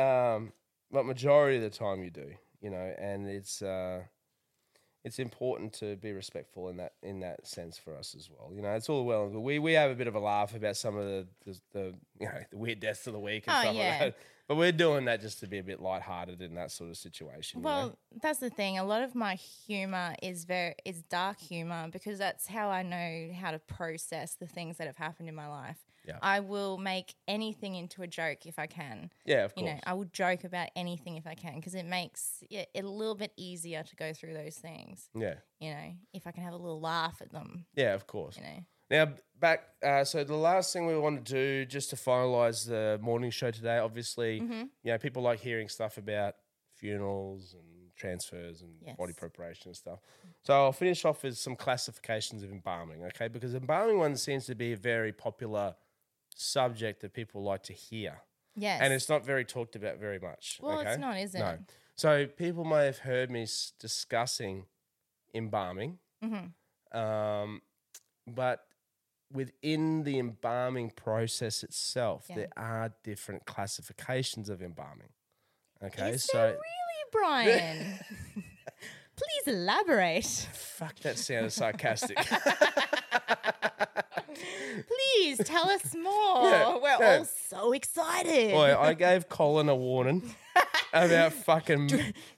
um, 0.00 0.52
but 0.92 1.04
majority 1.06 1.56
of 1.56 1.62
the 1.62 1.70
time 1.70 2.02
you 2.02 2.10
do, 2.10 2.30
you 2.60 2.70
know, 2.70 2.94
and 2.98 3.26
it's 3.28 3.62
uh, 3.62 4.02
it's 5.04 5.18
important 5.18 5.72
to 5.74 5.96
be 5.96 6.12
respectful 6.12 6.68
in 6.68 6.76
that 6.76 6.92
in 7.02 7.20
that 7.20 7.46
sense 7.46 7.76
for 7.78 7.96
us 7.96 8.14
as 8.14 8.30
well. 8.30 8.52
You 8.54 8.62
know, 8.62 8.70
it's 8.74 8.88
all 8.88 9.04
well 9.04 9.24
and 9.24 9.32
good. 9.32 9.40
We 9.40 9.58
we 9.58 9.72
have 9.72 9.90
a 9.90 9.94
bit 9.94 10.06
of 10.06 10.14
a 10.14 10.20
laugh 10.20 10.54
about 10.54 10.76
some 10.76 10.96
of 10.96 11.04
the 11.04 11.26
the, 11.44 11.60
the 11.72 11.94
you 12.20 12.26
know 12.26 12.38
the 12.50 12.56
weird 12.56 12.80
deaths 12.80 13.06
of 13.06 13.12
the 13.14 13.18
week 13.20 13.44
and 13.48 13.56
Oh, 13.56 13.60
stuff 13.62 13.74
yeah. 13.74 13.90
like 13.90 13.98
that. 14.00 14.16
But 14.48 14.56
we're 14.56 14.72
doing 14.72 15.04
that 15.06 15.20
just 15.20 15.40
to 15.40 15.46
be 15.46 15.58
a 15.58 15.62
bit 15.62 15.80
lighthearted 15.80 16.42
in 16.42 16.54
that 16.56 16.72
sort 16.72 16.90
of 16.90 16.96
situation. 16.96 17.60
you 17.60 17.64
know? 17.64 17.70
Well, 17.70 17.98
that's 18.20 18.40
the 18.40 18.50
thing. 18.50 18.76
A 18.76 18.84
lot 18.84 19.02
of 19.02 19.14
my 19.14 19.36
humor 19.36 20.14
is 20.22 20.44
very 20.44 20.74
is 20.84 21.02
dark 21.02 21.38
humor 21.40 21.88
because 21.90 22.18
that's 22.18 22.46
how 22.48 22.68
I 22.68 22.82
know 22.82 23.30
how 23.40 23.52
to 23.52 23.58
process 23.60 24.34
the 24.34 24.46
things 24.48 24.76
that 24.76 24.86
have 24.88 24.96
happened 24.98 25.28
in 25.28 25.34
my 25.34 25.48
life. 25.48 25.78
Yeah. 26.06 26.18
I 26.20 26.40
will 26.40 26.78
make 26.78 27.14
anything 27.28 27.74
into 27.76 28.02
a 28.02 28.06
joke 28.06 28.44
if 28.46 28.58
I 28.58 28.66
can. 28.66 29.10
yeah, 29.24 29.44
of 29.44 29.54
course. 29.54 29.66
You 29.66 29.72
know, 29.74 29.80
I 29.86 29.92
will 29.94 30.06
joke 30.06 30.44
about 30.44 30.68
anything 30.74 31.16
if 31.16 31.26
I 31.26 31.34
can 31.34 31.56
because 31.56 31.74
it 31.74 31.86
makes 31.86 32.42
it 32.50 32.68
a 32.74 32.82
little 32.82 33.14
bit 33.14 33.32
easier 33.36 33.82
to 33.84 33.96
go 33.96 34.12
through 34.12 34.34
those 34.34 34.56
things. 34.56 35.08
yeah, 35.14 35.34
You 35.60 35.70
know, 35.70 35.92
if 36.12 36.26
I 36.26 36.32
can 36.32 36.42
have 36.42 36.54
a 36.54 36.56
little 36.56 36.80
laugh 36.80 37.18
at 37.20 37.30
them. 37.32 37.66
yeah, 37.74 37.94
of 37.94 38.06
course. 38.06 38.36
You 38.36 38.42
know. 38.42 38.58
Now 38.90 39.12
back. 39.40 39.60
Uh, 39.82 40.04
so 40.04 40.22
the 40.24 40.34
last 40.34 40.72
thing 40.72 40.86
we 40.86 40.98
want 40.98 41.24
to 41.24 41.32
do, 41.32 41.64
just 41.66 41.90
to 41.90 41.96
finalise 41.96 42.66
the 42.68 42.98
mourning 43.00 43.30
show 43.30 43.50
today, 43.50 43.78
obviously, 43.78 44.40
Mm-hmm. 44.40 44.62
you 44.82 44.92
know, 44.92 44.98
people 44.98 45.22
like 45.22 45.40
hearing 45.40 45.68
stuff 45.68 45.96
about 45.98 46.34
funerals 46.82 47.54
and 47.54 47.62
transfers 47.96 48.62
and 48.62 48.96
body 48.96 49.12
preparation 49.12 49.68
and 49.68 49.76
stuff. 49.76 50.00
So 50.42 50.52
I'll 50.54 50.72
finish 50.72 51.04
off 51.04 51.22
with 51.22 51.38
some 51.38 51.54
classifications 51.54 52.42
of 52.42 52.50
embalming, 52.50 53.04
okay? 53.04 53.28
Because 53.28 53.54
embalming 53.54 53.98
one 53.98 54.16
seems 54.16 54.46
to 54.46 54.54
be 54.54 54.72
a 54.72 54.76
very 54.76 55.12
popular 55.12 55.74
subject 56.36 57.00
that 57.02 57.12
people 57.12 57.42
like 57.42 57.62
to 57.64 57.72
hear. 57.72 58.22
Yes. 58.54 58.80
and 58.82 58.92
it's 58.92 59.08
not 59.08 59.24
very 59.24 59.46
talked 59.46 59.76
about 59.76 59.96
very 59.98 60.18
much. 60.18 60.58
Well, 60.60 60.80
it's 60.80 60.98
not, 60.98 61.16
is 61.18 61.32
No. 61.32 61.46
it? 61.46 61.60
So 61.96 62.26
people 62.26 62.64
may 62.64 62.84
have 62.84 62.98
heard 62.98 63.30
me 63.30 63.44
s- 63.44 63.72
discussing 63.80 64.66
embalming, 65.34 65.98
Mm-hmm. 66.22 66.98
um, 66.98 67.62
but 68.26 68.66
within 69.32 70.02
the 70.04 70.18
embalming 70.18 70.90
process 70.90 71.62
itself, 71.62 72.26
Yeah. 72.28 72.36
there 72.36 72.48
are 72.56 72.92
different 73.02 73.46
classifications 73.46 74.50
of 74.50 74.60
embalming. 74.62 75.08
Okay, 75.82 76.10
Is 76.10 76.24
so 76.24 76.42
really, 76.48 77.10
Brian? 77.10 77.98
Please 79.16 79.46
elaborate. 79.54 80.26
fuck 80.26 80.96
that 81.00 81.16
sounded 81.18 81.52
sarcastic. 81.52 82.18
Please 85.14 85.38
tell 85.44 85.68
us 85.70 85.94
more. 86.02 86.42
Yeah, 86.50 86.76
We're 86.76 86.88
yeah. 87.00 87.18
all 87.18 87.24
so 87.24 87.72
excited. 87.72 88.52
Boy, 88.52 88.76
I 88.78 88.94
gave 89.06 89.28
Colin 89.28 89.68
a 89.68 89.76
warning 89.76 90.34
about 90.92 91.32
fucking. 91.44 91.90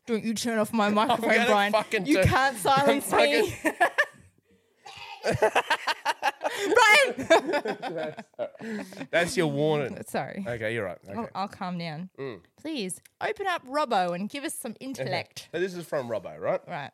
Don't 0.07 0.25
you 0.25 0.35
turn 0.35 0.59
off 0.59 0.73
my 0.73 0.89
microphone, 0.89 1.47
Brian. 1.47 1.73
fucking 1.73 2.07
You 2.07 2.21
can't 2.23 2.57
silence 2.57 3.11
me. 3.13 3.55
Brian! 6.75 8.15
That's 9.11 9.37
your 9.37 9.47
warning. 9.47 9.99
Sorry. 10.07 10.45
Okay, 10.47 10.75
you're 10.75 10.85
right. 10.85 10.99
I'll, 11.17 11.29
I'll 11.35 11.49
calm 11.49 11.79
down. 11.79 12.11
Mm. 12.19 12.41
Please 12.61 13.01
open 13.21 13.47
up 13.47 13.67
Robbo 13.67 14.15
and 14.15 14.29
give 14.29 14.45
us 14.45 14.55
some 14.55 14.75
intellect. 14.81 15.49
So 15.53 15.61
this 15.61 15.75
is 15.75 15.87
from 15.87 16.09
Robbo, 16.09 16.39
right? 16.39 16.61
Right. 16.69 16.91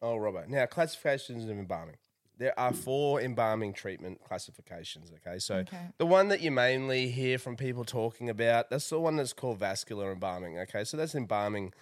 Oh, 0.00 0.16
Robbo. 0.16 0.46
Now, 0.48 0.66
classifications 0.66 1.44
of 1.44 1.58
embalming. 1.58 1.96
There 2.38 2.58
are 2.58 2.72
four 2.72 3.20
embalming 3.20 3.72
treatment 3.72 4.20
classifications. 4.22 5.10
Okay, 5.26 5.38
so 5.38 5.56
Okay. 5.56 5.88
the 5.96 6.04
one 6.06 6.28
that 6.28 6.40
you 6.42 6.50
mainly 6.50 7.08
hear 7.08 7.38
from 7.38 7.56
people 7.56 7.84
talking 7.84 8.28
about, 8.28 8.68
that's 8.70 8.88
the 8.90 9.00
one 9.00 9.16
that's 9.16 9.32
called 9.32 9.58
vascular 9.58 10.12
embalming. 10.12 10.58
Okay, 10.58 10.84
so 10.84 10.96
that's 10.96 11.14
embalming. 11.14 11.72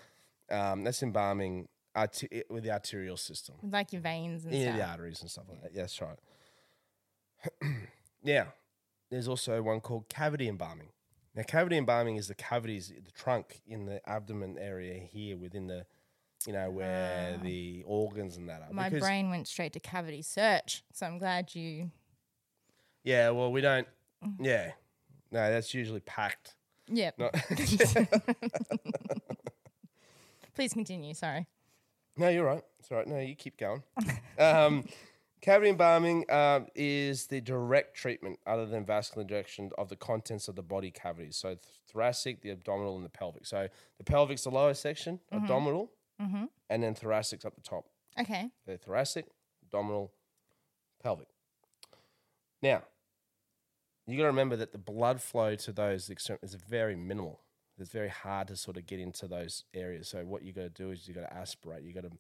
Um, 0.51 0.85
that's 0.85 1.03
embalming 1.03 1.69
arti- 1.97 2.43
with 2.51 2.63
the 2.65 2.71
arterial 2.71 3.17
system, 3.17 3.57
Like 3.63 3.93
your 3.93 4.03
veins 4.03 4.45
and 4.45 4.55
yeah, 4.55 4.63
stuff. 4.65 4.77
the 4.77 4.87
arteries 4.87 5.21
and 5.23 5.31
stuff 5.31 5.45
like 5.49 5.63
that. 5.63 5.73
Yeah, 5.75 5.83
that's 5.83 6.01
right. 6.01 6.19
now, 8.23 8.53
there's 9.11 9.29
also 9.29 9.61
one 9.63 9.81
called 9.81 10.09
cavity 10.09 10.49
embalming. 10.49 10.89
Now, 11.35 11.43
cavity 11.43 11.77
embalming 11.77 12.17
is 12.17 12.29
the 12.29 12.35
cavities, 12.35 12.93
the 13.05 13.11
trunk 13.11 13.61
in 13.67 13.87
the 13.87 14.01
abdomen 14.09 14.57
area 14.59 14.99
here 15.01 15.37
within 15.37 15.67
the, 15.67 15.87
you 16.47 16.53
know, 16.53 16.71
where 16.71 17.39
the 17.43 17.83
organs 17.87 18.37
and 18.37 18.49
that 18.49 18.61
are. 18.61 18.69
Ah. 18.71 18.75
My 18.75 18.91
brain 18.91 19.31
went 19.31 19.49
straight 19.49 19.73
to 19.75 19.81
cavity 19.81 20.23
search, 20.23 20.85
so 20.93 21.07
I'm 21.07 21.19
glad 21.19 21.55
you. 21.55 21.91
Yeah, 23.03 23.31
well, 23.31 23.53
we 23.53 23.61
don't. 23.61 23.87
Mm. 24.25 24.37
Yeah, 24.41 24.73
no, 25.31 25.51
that's 25.51 25.75
usually 25.75 26.01
packed. 26.01 26.55
Yep. 26.89 27.19
No, 27.19 27.31
Please 30.55 30.73
continue. 30.73 31.15
Sorry. 31.15 31.47
no, 32.17 32.29
you're 32.29 32.45
right. 32.45 32.63
It's 32.79 32.91
all 32.91 32.99
right. 32.99 33.07
No, 33.09 33.19
you 33.19 33.35
keep 33.35 33.57
going. 33.59 33.83
Um, 34.37 34.83
cavity 35.43 35.71
embalming 35.71 36.29
um, 36.29 36.67
is 36.75 37.29
the 37.29 37.41
direct 37.41 37.97
treatment, 37.97 38.41
other 38.49 38.67
than 38.67 38.85
vascular 38.85 39.23
injection, 39.23 39.71
of 39.79 39.89
the 39.89 39.95
contents 39.95 40.49
of 40.49 40.57
the 40.57 40.63
body 40.63 40.91
cavities. 40.91 41.37
So 41.37 41.51
th- 41.51 41.61
thoracic, 41.93 42.43
the 42.43 42.51
abdominal, 42.51 42.97
and 42.97 43.05
the 43.05 43.09
pelvic. 43.11 43.47
So 43.47 43.69
the 43.99 44.03
pelvic's 44.05 44.43
the 44.43 44.51
lower 44.51 44.75
section, 44.75 45.21
Mm-hmm. 45.33 45.45
abdominal, 45.45 45.93
Mm-hmm. 46.21 46.45
and 46.71 46.83
then 46.83 46.95
thoracic's 46.95 47.45
up 47.45 47.55
the 47.57 47.61
top. 47.61 47.87
Okay. 48.19 48.51
the 48.67 48.79
thoracic, 48.79 49.27
abdominal, 49.65 50.13
pelvic. 51.03 51.27
Now, 52.63 52.83
you 54.07 54.17
got 54.17 54.23
to 54.25 54.29
remember 54.29 54.57
that 54.57 54.73
the 54.73 54.79
blood 54.79 55.21
flow 55.21 55.55
to 55.57 55.73
those 55.73 56.09
is 56.11 56.55
very 56.55 56.95
minimal. 56.95 57.41
It's 57.79 57.91
very 57.91 58.09
hard 58.09 58.49
to 58.49 58.57
sort 58.57 58.77
of 58.77 58.87
get 58.87 59.01
into 59.01 59.27
those 59.27 59.65
areas. 59.75 60.09
So 60.09 60.25
what 60.25 60.45
you 60.45 60.53
got 60.53 60.63
to 60.63 60.69
do 60.69 60.91
is 60.91 61.09
you 61.09 61.15
got 61.15 61.23
to 61.23 61.35
aspirate. 61.35 61.83
You 61.83 61.93
got 61.93 62.05
to 62.05 62.11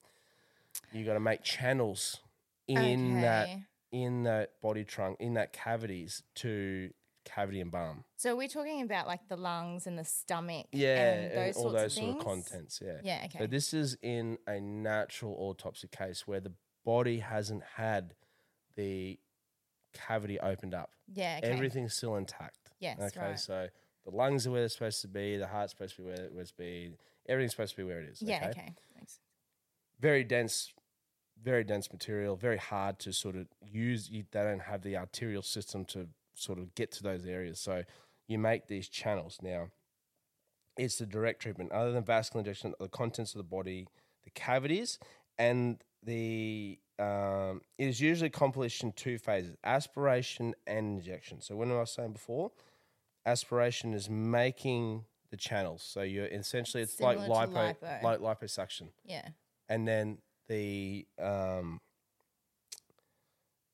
you 0.92 1.04
got 1.04 1.14
to 1.14 1.20
make 1.20 1.42
channels 1.44 2.20
in 2.66 3.20
that 3.20 3.48
in 3.92 4.24
that 4.24 4.60
body 4.60 4.82
trunk 4.82 5.16
in 5.20 5.34
that 5.34 5.52
cavities 5.52 6.22
to 6.34 6.90
cavity 7.24 7.60
embalm. 7.60 8.04
So 8.16 8.36
we're 8.36 8.48
talking 8.48 8.82
about 8.82 9.06
like 9.06 9.28
the 9.28 9.36
lungs 9.36 9.86
and 9.86 9.98
the 9.98 10.04
stomach. 10.04 10.66
Yeah, 10.72 11.12
and 11.12 11.36
those 11.36 11.56
all 11.56 11.62
sorts 11.70 11.76
those 11.82 11.96
of 11.98 12.04
sort 12.04 12.16
of 12.18 12.24
contents. 12.24 12.82
Yeah. 12.84 13.00
Yeah, 13.02 13.22
okay. 13.26 13.38
So 13.38 13.46
this 13.46 13.74
is 13.74 13.96
in 14.02 14.38
a 14.46 14.60
natural 14.60 15.34
autopsy 15.38 15.88
case 15.88 16.26
where 16.26 16.40
the 16.40 16.52
body 16.84 17.18
hasn't 17.18 17.62
had 17.76 18.14
the 18.76 19.18
cavity 19.92 20.38
opened 20.40 20.74
up. 20.74 20.90
Yeah. 21.12 21.40
Okay. 21.42 21.52
Everything's 21.52 21.94
still 21.94 22.16
intact. 22.16 22.70
Yes, 22.80 23.00
Okay. 23.00 23.20
right. 23.20 23.38
So 23.38 23.68
the 24.04 24.10
lungs 24.10 24.46
are 24.46 24.50
where 24.50 24.60
they're 24.60 24.68
supposed 24.68 25.00
to 25.02 25.08
be, 25.08 25.36
the 25.36 25.46
heart's 25.46 25.72
supposed 25.72 25.96
to 25.96 26.02
be 26.02 26.06
where 26.08 26.14
it's 26.16 26.28
supposed 26.30 26.50
to 26.50 26.56
be, 26.58 26.90
everything's 27.28 27.52
supposed 27.52 27.72
to 27.72 27.76
be 27.78 27.84
where 27.84 28.00
it 28.00 28.08
is. 28.10 28.20
Yeah. 28.22 28.48
Okay. 28.50 28.74
Thanks. 28.94 29.20
Very 30.00 30.24
dense, 30.24 30.72
very 31.42 31.64
dense 31.64 31.90
material, 31.92 32.36
very 32.36 32.58
hard 32.58 32.98
to 33.00 33.12
sort 33.12 33.36
of 33.36 33.46
use. 33.64 34.10
You, 34.10 34.24
they 34.30 34.42
don't 34.42 34.62
have 34.62 34.82
the 34.82 34.96
arterial 34.96 35.42
system 35.42 35.84
to 35.86 36.08
sort 36.34 36.58
of 36.58 36.74
get 36.74 36.90
to 36.92 37.02
those 37.02 37.24
areas. 37.26 37.60
So 37.60 37.82
you 38.28 38.38
make 38.38 38.66
these 38.66 38.88
channels. 38.88 39.38
Now, 39.42 39.68
it's 40.76 40.98
the 40.98 41.06
direct 41.06 41.42
treatment. 41.42 41.72
Other 41.72 41.92
than 41.92 42.04
vascular 42.04 42.40
injection, 42.40 42.74
the 42.80 42.88
contents 42.88 43.32
of 43.34 43.38
the 43.38 43.44
body, 43.44 43.86
the 44.24 44.30
cavities, 44.30 44.98
and 45.38 45.82
the 46.02 46.78
um, 46.98 47.60
it 47.78 47.88
is 47.88 48.00
usually 48.00 48.28
accomplished 48.28 48.82
in 48.82 48.92
two 48.92 49.18
phases: 49.18 49.56
aspiration 49.64 50.54
and 50.66 50.98
injection. 50.98 51.40
So 51.40 51.56
when 51.56 51.70
I 51.70 51.74
was 51.76 51.90
saying 51.90 52.12
before, 52.12 52.52
aspiration 53.26 53.94
is 53.94 54.08
making 54.10 55.04
the 55.30 55.36
channels. 55.36 55.82
So 55.82 56.02
you're 56.02 56.26
essentially 56.26 56.82
it's 56.82 57.00
like 57.00 57.18
Similar 57.18 57.46
to 57.46 57.52
lipo, 57.52 57.76
lipo. 57.80 58.02
like 58.02 58.20
liposuction 58.20 58.88
Yeah. 59.04 59.28
and 59.68 59.88
then 59.88 60.18
the 60.48 61.06
um, 61.18 61.78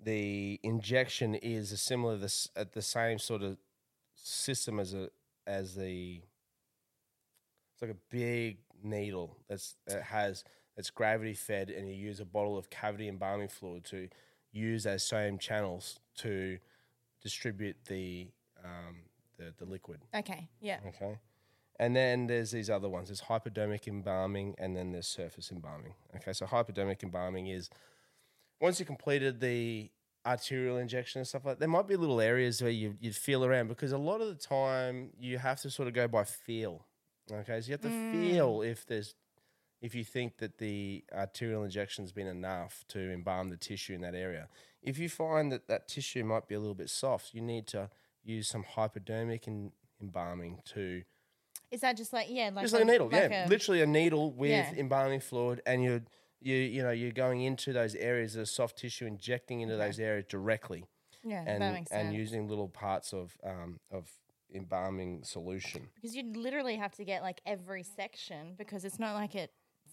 the 0.02 0.58
injection 0.62 1.34
is 1.34 1.72
a 1.72 1.76
similar 1.76 2.16
this 2.16 2.48
at 2.56 2.72
the 2.72 2.82
same 2.82 3.18
sort 3.18 3.42
of 3.42 3.58
system 4.14 4.78
as 4.80 4.94
a 4.94 5.10
as 5.46 5.74
the 5.74 6.20
it's 7.72 7.82
like 7.82 7.90
a 7.90 7.96
big 8.10 8.58
needle 8.82 9.36
that's 9.48 9.76
that 9.86 10.02
has 10.02 10.44
that's 10.76 10.90
gravity 10.90 11.34
fed 11.34 11.70
and 11.70 11.88
you 11.88 11.94
use 11.94 12.20
a 12.20 12.24
bottle 12.24 12.56
of 12.56 12.70
cavity 12.70 13.08
embalming 13.08 13.48
fluid 13.48 13.84
to 13.84 14.08
use 14.52 14.84
those 14.84 15.02
same 15.02 15.38
channels 15.38 15.98
to 16.16 16.58
distribute 17.22 17.76
the 17.86 18.28
um, 18.64 18.96
the, 19.38 19.52
the 19.58 19.64
liquid 19.64 20.00
Okay. 20.14 20.48
Yeah. 20.60 20.78
Okay. 20.88 21.18
And 21.78 21.96
then 21.96 22.26
there's 22.26 22.50
these 22.50 22.68
other 22.68 22.90
ones. 22.90 23.08
There's 23.08 23.20
hypodermic 23.20 23.88
embalming 23.88 24.54
and 24.58 24.76
then 24.76 24.92
there's 24.92 25.06
surface 25.06 25.50
embalming. 25.50 25.94
Okay, 26.14 26.34
so 26.34 26.44
hypodermic 26.44 27.02
embalming 27.02 27.46
is 27.46 27.70
once 28.60 28.78
you 28.78 28.86
completed 28.86 29.40
the 29.40 29.90
arterial 30.26 30.76
injection 30.76 31.20
and 31.20 31.26
stuff 31.26 31.44
like 31.44 31.54
that, 31.54 31.60
there 31.60 31.68
might 31.68 31.88
be 31.88 31.96
little 31.96 32.20
areas 32.20 32.60
where 32.60 32.70
you, 32.70 32.94
you'd 33.00 33.16
feel 33.16 33.44
around 33.44 33.68
because 33.68 33.92
a 33.92 33.98
lot 33.98 34.20
of 34.20 34.28
the 34.28 34.34
time 34.34 35.10
you 35.18 35.38
have 35.38 35.60
to 35.62 35.70
sort 35.70 35.88
of 35.88 35.94
go 35.94 36.06
by 36.06 36.24
feel. 36.24 36.86
Okay, 37.30 37.60
so 37.60 37.66
you 37.66 37.72
have 37.72 37.80
to 37.82 37.88
mm. 37.88 38.12
feel 38.12 38.62
if 38.62 38.86
there's 38.86 39.14
if 39.80 39.94
you 39.94 40.04
think 40.04 40.36
that 40.38 40.58
the 40.58 41.02
arterial 41.12 41.64
injection's 41.64 42.12
been 42.12 42.26
enough 42.26 42.84
to 42.88 42.98
embalm 43.12 43.48
the 43.48 43.56
tissue 43.56 43.94
in 43.94 44.02
that 44.02 44.14
area. 44.14 44.48
If 44.82 44.98
you 44.98 45.08
find 45.08 45.50
that 45.52 45.68
that 45.68 45.88
tissue 45.88 46.22
might 46.24 46.48
be 46.48 46.54
a 46.54 46.60
little 46.60 46.74
bit 46.74 46.90
soft, 46.90 47.32
you 47.32 47.40
need 47.40 47.66
to 47.68 47.88
use 48.22 48.48
some 48.48 48.62
hypodermic 48.62 49.46
and 49.46 49.72
embalming 50.00 50.58
to 50.74 51.02
Is 51.70 51.80
that 51.80 51.96
just 51.96 52.12
like 52.12 52.26
yeah, 52.28 52.50
like 52.52 52.64
just 52.64 52.74
like 52.74 52.82
a 52.82 52.86
needle, 52.86 53.08
like 53.10 53.30
yeah, 53.30 53.46
a- 53.46 53.48
literally 53.48 53.80
a 53.80 53.86
needle 53.86 54.32
with 54.32 54.50
Yeah. 54.50 54.72
embalming 54.76 55.20
fluid, 55.20 55.62
and 55.64 55.82
you 55.82 56.02
you 56.40 56.54
you 56.56 56.82
know 56.82 56.90
you're 56.90 57.12
going 57.12 57.40
into 57.42 57.72
those 57.72 57.94
areas 57.94 58.36
of 58.36 58.48
soft 58.48 58.78
tissue, 58.78 59.06
injecting 59.06 59.60
into 59.60 59.76
those 59.76 59.98
areas 60.00 60.24
directly, 60.28 60.84
Yeah, 61.24 61.44
and 61.46 61.62
that 61.62 61.74
makes 61.74 61.90
sense. 61.90 62.06
and 62.06 62.14
using 62.14 62.48
little 62.48 62.68
parts 62.68 63.12
of 63.12 63.36
um, 63.44 63.78
of 63.90 64.10
embalming 64.54 65.22
solution. 65.22 65.88
because 65.94 66.16
you'd 66.16 66.36
literally 66.36 66.76
have 66.76 66.92
to 66.96 67.04
get 67.04 67.22
like 67.22 67.40
every 67.46 67.82
section 67.84 68.54
because 68.58 68.84
it's 68.84 68.98
not 68.98 69.14
like 69.14 69.34
it 69.36 69.52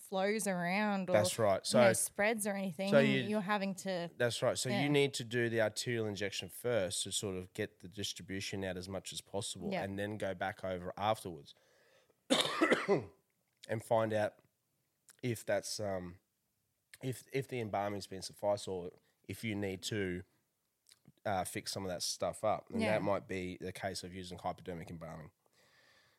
flows 0.09 0.47
around 0.47 1.09
or 1.09 1.13
That's 1.13 1.37
right. 1.37 1.61
you 1.73 1.79
know, 1.79 1.89
So- 1.89 1.93
spreads 1.93 2.47
or 2.47 2.53
anything. 2.53 2.89
so 2.89 2.97
you- 2.99 3.21
you're 3.23 3.41
having 3.41 3.75
to 3.75 4.09
That's 4.17 4.41
right. 4.41 4.57
So 4.57 4.69
Yeah. 4.69 4.81
you 4.81 4.89
need 4.89 5.13
to 5.15 5.23
do 5.23 5.49
the 5.49 5.61
arterial 5.61 6.05
injection 6.07 6.49
first 6.49 7.03
to 7.03 7.11
sort 7.11 7.35
of 7.35 7.53
get 7.53 7.81
the 7.81 7.87
distribution 7.89 8.63
out 8.63 8.77
as 8.77 8.87
much 8.89 9.11
as 9.13 9.19
possible, 9.21 9.69
Yeah. 9.71 9.83
and 9.83 9.99
then 9.99 10.17
go 10.17 10.33
back 10.33 10.63
over 10.63 10.91
afterwards 10.97 11.53
and 13.69 13.83
find 13.83 14.13
out 14.13 14.33
if 15.21 15.45
that's 15.45 15.79
um, 15.79 16.15
if 17.01 17.23
if 17.33 17.47
the 17.47 17.59
embalming's 17.59 18.07
been 18.07 18.21
suffice 18.21 18.67
or 18.67 18.91
if 19.27 19.43
you 19.43 19.55
need 19.55 19.81
to 19.83 20.23
uh, 21.25 21.43
fix 21.43 21.73
some 21.73 21.83
of 21.83 21.89
that 21.91 22.01
stuff 22.01 22.43
up, 22.43 22.65
and 22.71 22.81
Yeah. 22.81 22.93
that 22.93 23.01
might 23.01 23.27
be 23.27 23.57
the 23.59 23.73
case 23.73 24.03
of 24.03 24.15
using 24.15 24.37
hypodermic 24.37 24.89
embalming. 24.89 25.29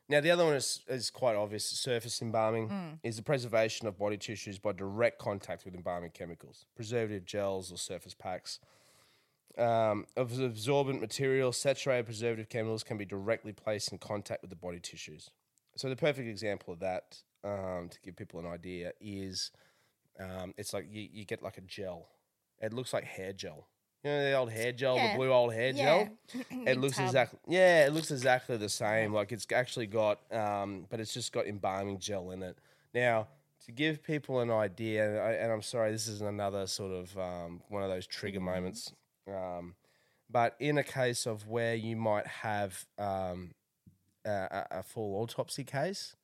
Now, 0.07 0.21
the 0.21 0.29
other 0.31 0.45
one 0.45 0.55
is, 0.55 0.83
is 0.87 1.09
quite 1.09 1.35
obvious. 1.35 1.65
Surface 1.65 2.21
embalming 2.21 2.69
Mm. 2.69 2.99
is 3.03 3.15
the 3.15 3.23
preservation 3.23 3.87
of 3.87 3.97
body 3.97 4.17
tissues 4.17 4.59
by 4.59 4.71
direct 4.71 5.17
contact 5.19 5.65
with 5.65 5.73
embalming 5.75 6.11
chemicals, 6.11 6.65
preservative 6.75 7.25
gels 7.25 7.71
or 7.71 7.77
surface 7.77 8.13
packs. 8.13 8.59
Um, 9.57 10.05
absorbent 10.15 11.01
material, 11.01 11.51
saturated 11.51 12.05
preservative 12.05 12.49
chemicals 12.49 12.83
can 12.83 12.97
be 12.97 13.05
directly 13.05 13.51
placed 13.51 13.91
in 13.91 13.97
contact 13.97 14.41
with 14.41 14.49
the 14.51 14.55
body 14.55 14.79
tissues. 14.79 15.31
So, 15.75 15.89
the 15.89 15.95
perfect 15.95 16.27
example 16.27 16.73
of 16.73 16.79
that, 16.81 17.23
um, 17.43 17.89
to 17.89 17.99
give 18.01 18.15
people 18.15 18.39
an 18.39 18.45
idea, 18.45 18.93
is 19.01 19.51
um, 20.19 20.53
it's 20.57 20.73
like 20.73 20.87
you, 20.91 21.07
you 21.11 21.25
get 21.25 21.41
like 21.41 21.57
a 21.57 21.61
gel. 21.61 22.07
It 22.61 22.73
looks 22.73 22.93
like 22.93 23.03
hair 23.05 23.33
gel. 23.33 23.67
You 24.03 24.11
know 24.11 24.23
the 24.23 24.33
old 24.33 24.51
hair 24.51 24.71
gel, 24.71 24.95
Yeah. 24.95 25.11
the 25.11 25.17
blue 25.17 25.31
old 25.31 25.53
hair 25.53 25.71
Yeah. 25.71 25.83
gel. 25.83 26.09
It 26.51 26.65
Big 26.65 26.77
looks 26.81 26.97
tub. 26.97 27.05
exactly 27.05 27.39
yeah, 27.47 27.85
it 27.85 27.93
looks 27.93 28.11
exactly 28.11 28.57
the 28.57 28.69
same. 28.69 29.13
Like 29.13 29.31
it's 29.31 29.45
actually 29.53 29.87
got, 29.87 30.19
um, 30.33 30.85
but 30.89 30.99
it's 30.99 31.13
just 31.13 31.31
got 31.31 31.47
embalming 31.47 31.99
gel 31.99 32.31
in 32.31 32.41
it. 32.43 32.57
Now, 32.93 33.27
to 33.65 33.71
give 33.73 34.01
people 34.01 34.39
an 34.39 34.49
idea, 34.51 35.09
and, 35.09 35.19
I, 35.19 35.31
and 35.33 35.51
I'm 35.51 35.61
sorry, 35.61 35.91
this 35.91 36.07
is 36.07 36.21
another 36.21 36.65
sort 36.65 36.91
of 36.93 37.17
um, 37.17 37.61
one 37.67 37.83
of 37.83 37.89
those 37.89 38.07
trigger 38.07 38.39
moments. 38.39 38.93
Um, 39.27 39.75
but 40.29 40.55
in 40.59 40.77
a 40.77 40.83
case 40.83 41.25
of 41.25 41.47
where 41.47 41.75
you 41.75 41.95
might 41.97 42.25
have 42.25 42.85
um, 42.97 43.51
a, 44.25 44.29
a- 44.29 44.67
a 44.79 44.83
full 44.83 45.21
autopsy 45.21 45.63
case, 45.65 46.15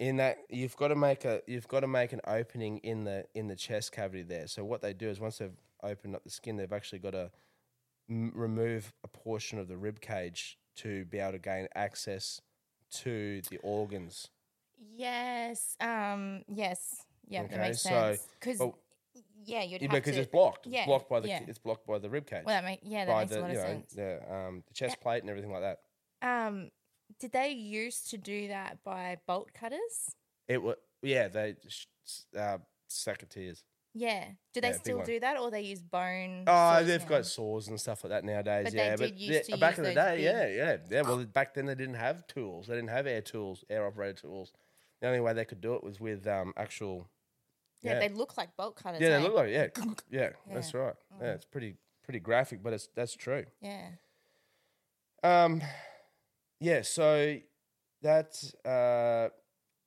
in 0.00 0.16
that 0.16 0.38
you've 0.48 0.76
got 0.76 0.88
to 0.88 0.96
make 0.96 1.24
a 1.24 1.42
you've 1.46 1.68
got 1.68 1.80
to 1.80 1.86
make 1.86 2.12
an 2.12 2.20
opening 2.26 2.78
in 2.78 3.04
the 3.04 3.26
in 3.34 3.46
the 3.46 3.54
chest 3.54 3.92
cavity 3.92 4.22
there. 4.24 4.48
So 4.48 4.64
what 4.64 4.80
they 4.82 4.92
do 4.92 5.08
is 5.08 5.20
once 5.20 5.38
they've 5.38 5.56
opened 5.82 6.16
up 6.16 6.24
the 6.24 6.30
skin, 6.30 6.56
they've 6.56 6.72
actually 6.72 6.98
got 7.00 7.12
to 7.12 7.30
m- 8.08 8.32
remove 8.34 8.92
a 9.04 9.08
portion 9.08 9.58
of 9.60 9.68
the 9.68 9.76
rib 9.76 10.00
cage 10.00 10.58
to 10.76 11.04
be 11.04 11.18
able 11.18 11.32
to 11.32 11.38
gain 11.38 11.68
access 11.76 12.40
to 13.02 13.40
the 13.50 13.58
organs. 13.58 14.30
yes, 14.96 15.76
um, 15.80 16.42
yes, 16.48 17.02
yeah, 17.28 17.42
that 17.42 17.52
Okay, 17.52 17.60
makes 17.62 17.82
so- 17.82 17.90
sense. 17.90 18.26
Because 18.40 18.60
yeah, 19.44 19.62
you'd 19.62 19.82
Yeah, 19.82 19.88
because 19.92 20.14
to, 20.14 20.20
it's 20.22 20.30
blocked. 20.30 20.66
Yeah, 20.66 20.80
it's 20.80 20.86
blocked 20.86 21.08
by 21.10 21.20
the 21.20 21.28
yeah. 21.28 21.40
it's 21.46 21.58
blocked 21.58 21.86
by 21.86 21.98
the 21.98 22.08
rib 22.10 22.26
cage. 22.26 22.42
Well, 22.44 22.56
that 22.56 22.64
make, 22.64 22.80
yeah, 22.82 23.04
that 23.04 23.12
by 23.12 23.20
makes 23.20 23.32
the 23.32 23.38
a 23.38 23.42
lot 23.42 23.50
of 23.50 23.56
know 23.56 23.62
sense. 23.62 23.92
the 23.92 24.34
um 24.34 24.62
the 24.66 24.74
chest 24.74 25.00
plate 25.00 25.22
and 25.22 25.30
everything 25.30 25.52
like 25.52 25.62
that. 25.62 25.78
Um, 26.22 26.70
did 27.18 27.32
they 27.32 27.50
used 27.50 28.10
to 28.10 28.18
do 28.18 28.48
that 28.48 28.78
by 28.84 29.18
bolt 29.26 29.52
cutters? 29.52 30.14
It 30.48 30.62
was 30.62 30.76
yeah 31.02 31.28
they 31.28 31.56
uh, 32.38 32.58
secateurs. 32.90 33.62
Yeah. 33.94 34.24
Do 34.54 34.60
they 34.60 34.68
Yeah, 34.68 34.74
still 34.74 35.02
do 35.02 35.20
that, 35.20 35.38
or 35.38 35.50
they 35.50 35.62
use 35.62 35.80
bone? 35.80 36.44
Oh, 36.46 36.82
they've 36.84 37.00
now? 37.00 37.06
got 37.06 37.26
saws 37.26 37.68
and 37.68 37.80
stuff 37.80 38.04
like 38.04 38.10
that 38.10 38.24
nowadays. 38.24 38.66
But 38.66 38.72
they 38.72 38.78
yeah, 38.78 38.90
did 38.90 38.98
but 39.00 39.18
used 39.18 39.48
yeah, 39.48 39.54
to 39.56 39.60
back 39.60 39.78
in 39.78 39.84
the 39.84 39.94
day, 39.94 40.22
yeah, 40.22 40.46
big- 40.46 40.56
yeah, 40.56 40.76
yeah. 40.90 41.02
Well, 41.02 41.24
back 41.24 41.54
then 41.54 41.66
they 41.66 41.74
didn't 41.74 41.94
have 41.94 42.26
tools. 42.26 42.66
They 42.68 42.74
didn't 42.74 42.90
have 42.90 43.06
air 43.06 43.20
tools, 43.20 43.64
air 43.68 43.86
operated 43.86 44.18
tools. 44.18 44.52
The 45.00 45.08
only 45.08 45.20
way 45.20 45.32
they 45.32 45.44
could 45.44 45.60
do 45.60 45.74
it 45.74 45.82
was 45.82 45.98
with 45.98 46.26
um, 46.26 46.52
actual. 46.56 47.08
Yeah, 47.82 47.94
yeah. 47.94 48.08
they 48.08 48.14
look 48.14 48.36
like 48.36 48.56
bolt 48.56 48.76
cutters. 48.76 49.00
Yeah, 49.00 49.10
they 49.10 49.16
eh? 49.16 49.20
look 49.20 49.34
like 49.34 49.50
yeah, 49.50 49.66
yeah. 50.10 50.30
That's 50.52 50.74
right. 50.74 50.94
Yeah, 51.20 51.32
it's 51.32 51.46
pretty 51.46 51.74
pretty 52.04 52.20
graphic, 52.20 52.62
but 52.62 52.72
it's 52.72 52.88
that's 52.94 53.14
true. 53.16 53.44
Yeah. 53.60 53.86
Um, 55.22 55.62
yeah. 56.60 56.82
So 56.82 57.38
that's 58.02 58.54
uh, 58.64 59.28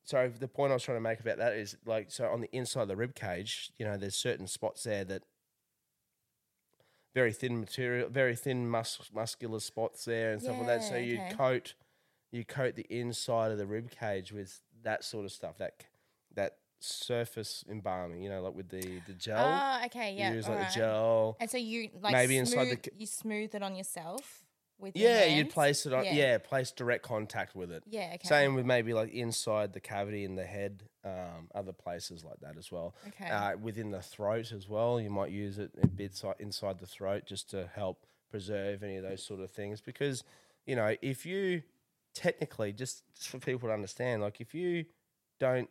sorry. 0.04 0.30
The 0.30 0.48
point 0.48 0.72
I 0.72 0.76
was 0.76 0.84
trying 0.84 0.98
to 0.98 1.02
make 1.02 1.20
about 1.20 1.38
that 1.38 1.54
is 1.54 1.78
like 1.86 2.12
so 2.12 2.26
on 2.28 2.42
the 2.42 2.50
inside 2.56 2.84
of 2.84 2.88
the 2.88 2.96
rib 2.96 3.16
cage, 3.16 3.72
you 3.78 3.86
know, 3.86 3.98
there's 3.98 4.16
certain 4.16 4.48
spots 4.48 4.84
there 4.84 5.04
that 5.06 5.24
very 7.14 7.32
thin 7.32 7.60
material, 7.60 8.10
very 8.10 8.36
thin 8.36 8.70
mus- 8.70 9.12
muscular 9.14 9.60
spots 9.60 10.06
there 10.06 10.34
and 10.34 10.42
stuff 10.42 10.58
like 10.58 10.68
that. 10.68 10.84
So 10.84 10.96
you 10.98 11.20
okay. 11.20 11.36
coat 11.36 11.76
you 12.32 12.44
coat 12.44 12.76
the 12.76 12.88
inside 12.90 13.52
of 13.52 13.58
the 13.58 13.68
rib 13.68 13.92
cage 13.92 14.32
with 14.32 14.62
that 14.84 15.04
sort 15.04 15.26
of 15.26 15.32
stuff. 15.32 15.58
That 15.60 15.84
that 16.36 16.58
surface 16.80 17.64
embalming, 17.70 18.22
you 18.22 18.30
know, 18.30 18.42
like 18.42 18.56
with 18.56 18.70
the 18.70 19.00
the 19.08 19.14
gel. 19.14 19.38
Oh, 19.40 19.86
okay, 19.86 20.16
yeah. 20.16 20.30
you 20.30 20.38
use 20.38 20.48
like 20.48 20.58
alright. 20.58 20.74
the 20.74 20.80
gel. 20.80 21.38
And 21.40 21.50
so 21.50 21.58
you 21.58 21.90
like 22.02 22.14
Maybe 22.14 22.38
inside 22.38 22.70
the 22.70 22.92
you 22.98 23.06
smooth 23.06 23.54
it 23.54 23.62
on 23.62 23.76
yourself 23.76 24.43
with 24.84 24.96
Yeah, 24.96 25.26
you'd 25.26 25.50
place 25.50 25.86
it 25.86 25.94
on. 25.94 26.06
Yeah. 26.06 26.14
Yeah. 26.14 26.38
place 26.38 26.72
direct 26.72 27.04
contact 27.04 27.56
with 27.56 27.72
it. 27.72 27.84
Yeah, 27.88 28.12
okay. 28.16 28.28
Same 28.28 28.54
with 28.54 28.66
maybe 28.66 28.94
like 28.94 29.12
inside 29.12 29.74
the 29.74 29.80
cavity 29.80 30.24
in 30.24 30.36
the 30.36 30.44
head, 30.46 30.84
um, 31.04 31.50
other 31.56 31.74
places 31.74 32.24
like 32.24 32.40
that 32.42 32.58
as 32.58 32.72
well. 32.72 32.96
Okay. 33.08 33.30
Uh, 33.30 33.58
within 33.58 33.90
the 33.92 34.02
throat 34.02 34.52
as 34.52 34.70
well, 34.70 35.00
you 35.02 35.10
might 35.10 35.32
use 35.32 35.58
it 35.58 35.72
a 35.82 35.88
bit 35.88 36.16
si- 36.16 36.28
inside 36.40 36.80
the 36.80 36.86
throat 36.86 37.24
just 37.26 37.50
to 37.50 37.70
help 37.74 38.06
preserve 38.30 38.84
any 38.84 38.98
of 38.98 39.04
those 39.04 39.24
sort 39.26 39.40
of 39.40 39.50
things. 39.50 39.82
Because 39.82 40.24
you 40.66 40.76
know, 40.76 40.96
if 41.02 41.26
you 41.26 41.64
technically 42.14 42.72
just, 42.72 43.04
just 43.16 43.30
for 43.30 43.40
people 43.40 43.70
to 43.70 43.74
understand, 43.74 44.22
like 44.22 44.40
if 44.40 44.54
you 44.54 44.86
don't 45.40 45.70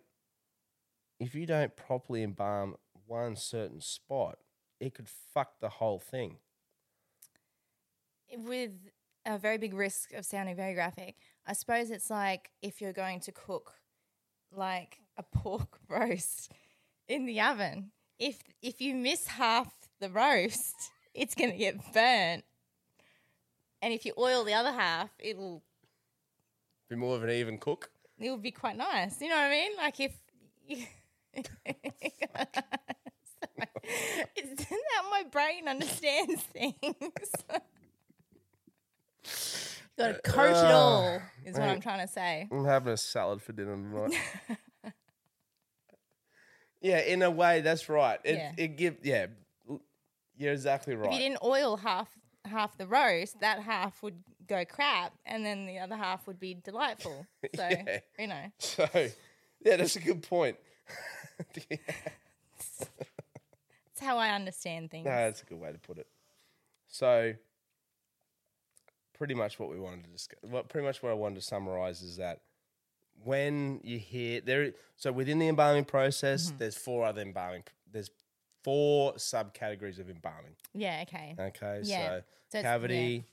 if 1.20 1.34
you 1.36 1.47
don't 1.47 1.76
properly 1.76 2.22
embalm 2.24 2.74
one 3.06 3.36
certain 3.36 3.80
spot, 3.80 4.39
it 4.80 4.93
could 4.94 5.09
fuck 5.09 5.60
the 5.60 5.68
whole 5.68 6.01
thing. 6.01 6.39
with 8.36 8.72
a 9.24 9.39
very 9.39 9.59
big 9.59 9.74
risk 9.74 10.12
of 10.12 10.24
sounding 10.24 10.57
very 10.57 10.74
graphic. 10.74 11.16
I 11.47 11.53
suppose 11.55 11.90
it's 11.90 12.11
like 12.11 12.51
if 12.62 12.81
you're 12.81 12.93
going 12.93 13.20
to 13.20 13.32
cook 13.32 13.74
like 14.55 14.99
a 15.16 15.23
pork 15.23 15.78
roast 15.89 16.53
in 17.09 17.27
the 17.27 17.40
oven. 17.40 17.90
If 18.19 18.40
if 18.61 18.81
you 18.81 18.94
miss 18.94 19.27
half 19.27 19.73
the 20.01 20.09
roast, 20.11 20.74
it's 21.15 21.35
gonna 21.35 21.57
get 21.57 21.77
burnt. 21.93 22.44
And 23.81 23.93
if 23.93 24.05
you 24.07 24.12
oil 24.16 24.44
the 24.44 24.55
other 24.55 24.73
half, 24.73 25.11
it'll 25.19 25.62
Be 26.89 26.94
more 26.97 27.16
of 27.16 27.24
an 27.24 27.31
even 27.31 27.59
cook. 27.59 27.90
it'll 28.19 28.36
be 28.39 28.53
quite 28.53 28.77
nice. 28.77 29.20
You 29.20 29.28
know 29.28 29.36
what 29.36 29.44
I 29.47 29.51
mean? 29.51 29.73
Like 29.77 29.99
if 30.01 30.12
you 30.66 30.85
Isn't 34.36 34.59
that 34.59 35.05
my 35.11 35.24
brain 35.31 35.66
understands 35.69 36.43
things? 36.53 36.74
Got 39.98 40.24
to 40.24 40.30
coach 40.30 40.56
it 40.56 40.70
uh, 40.70 40.76
all, 40.76 41.22
is 41.44 41.54
what 41.56 41.68
I'm 41.68 41.80
trying 41.80 42.06
to 42.06 42.12
say. 42.12 42.48
I'm 42.50 42.64
having 42.64 42.92
a 42.92 42.96
salad 42.96 43.42
for 43.42 43.52
dinner 43.52 43.76
tonight. 43.76 44.18
yeah, 46.80 47.00
in 47.00 47.22
a 47.22 47.30
way, 47.30 47.60
that's 47.60 47.88
right. 47.88 48.18
It 48.24 48.36
Yeah. 48.36 48.52
it 48.56 48.76
give 48.76 48.96
yeah, 49.02 49.26
you're 50.36 50.52
exactly 50.52 50.96
right. 50.96 51.12
If 51.12 51.20
you 51.20 51.28
didn't 51.28 51.42
oil 51.44 51.76
half 51.76 52.09
half 52.44 52.76
the 52.76 52.86
roast, 52.86 53.40
that 53.40 53.60
half 53.60 54.02
would 54.02 54.22
go 54.46 54.64
crap, 54.64 55.12
and 55.24 55.44
then 55.44 55.66
the 55.66 55.78
other 55.78 55.96
half 55.96 56.26
would 56.26 56.40
be 56.40 56.54
delightful. 56.54 57.26
So 57.54 57.68
Yeah. 57.68 58.00
you 58.18 58.26
know, 58.28 58.52
So, 58.59 58.88
yeah, 59.64 59.76
that's 59.76 59.96
a 59.96 60.00
good 60.00 60.22
point. 60.22 60.56
it's 61.54 62.90
how 64.00 64.16
I 64.16 64.30
understand 64.30 64.90
things. 64.90 65.04
No, 65.04 65.10
that's 65.10 65.42
a 65.42 65.46
good 65.46 65.60
way 65.60 65.70
to 65.72 65.78
put 65.78 65.98
it. 65.98 66.06
So, 66.88 67.34
pretty 69.23 69.35
much 69.35 69.61
what 69.61 69.70
we 69.70 69.78
wanted 69.78 70.03
to 70.03 70.11
discuss, 70.11 70.40
what 70.43 70.69
pretty 70.69 70.85
much 70.85 71.01
what 71.01 71.11
I 71.11 71.15
wanted 71.15 71.36
to 71.36 71.43
summarize 71.43 72.03
is 72.03 72.16
that 72.16 72.40
when 73.23 73.78
you 73.85 73.97
hear 73.99 74.40
there, 74.40 74.73
so 74.97 75.12
within 75.12 75.39
the 75.39 75.47
embalming 75.47 75.85
process, 75.85 76.49
Mm-hmm. 76.49 76.59
there's 76.59 76.77
four 76.77 77.05
other 77.07 77.23
embalming. 77.23 77.62
There's 77.93 78.11
four 78.65 79.12
subcategories 79.15 80.01
of 80.01 80.11
embalming. 80.11 80.57
yeah. 80.74 81.05
Okay. 81.07 81.36
Okay, 81.39 81.82
Yeah. 81.85 81.99
so, 82.19 82.24
So 82.49 82.59
it's- 82.59 82.62
yeah. 82.62 82.62
cavity, 82.62 83.24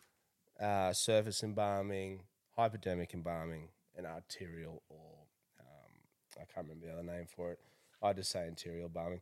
uh, 0.60 0.94
surface 0.94 1.42
embalming, 1.44 2.22
hypodermic 2.56 3.16
embalming, 3.16 3.70
and 3.98 4.06
arterial, 4.06 4.84
or 4.90 5.26
um, 5.60 5.92
I 6.36 6.46
can't 6.54 6.68
remember 6.68 6.86
the 6.86 6.94
other 6.94 7.04
name 7.04 7.26
for 7.36 7.52
it. 7.54 7.60
I 8.04 8.14
just 8.14 8.30
say 8.30 8.48
arterial 8.48 8.86
embalming, 8.86 9.22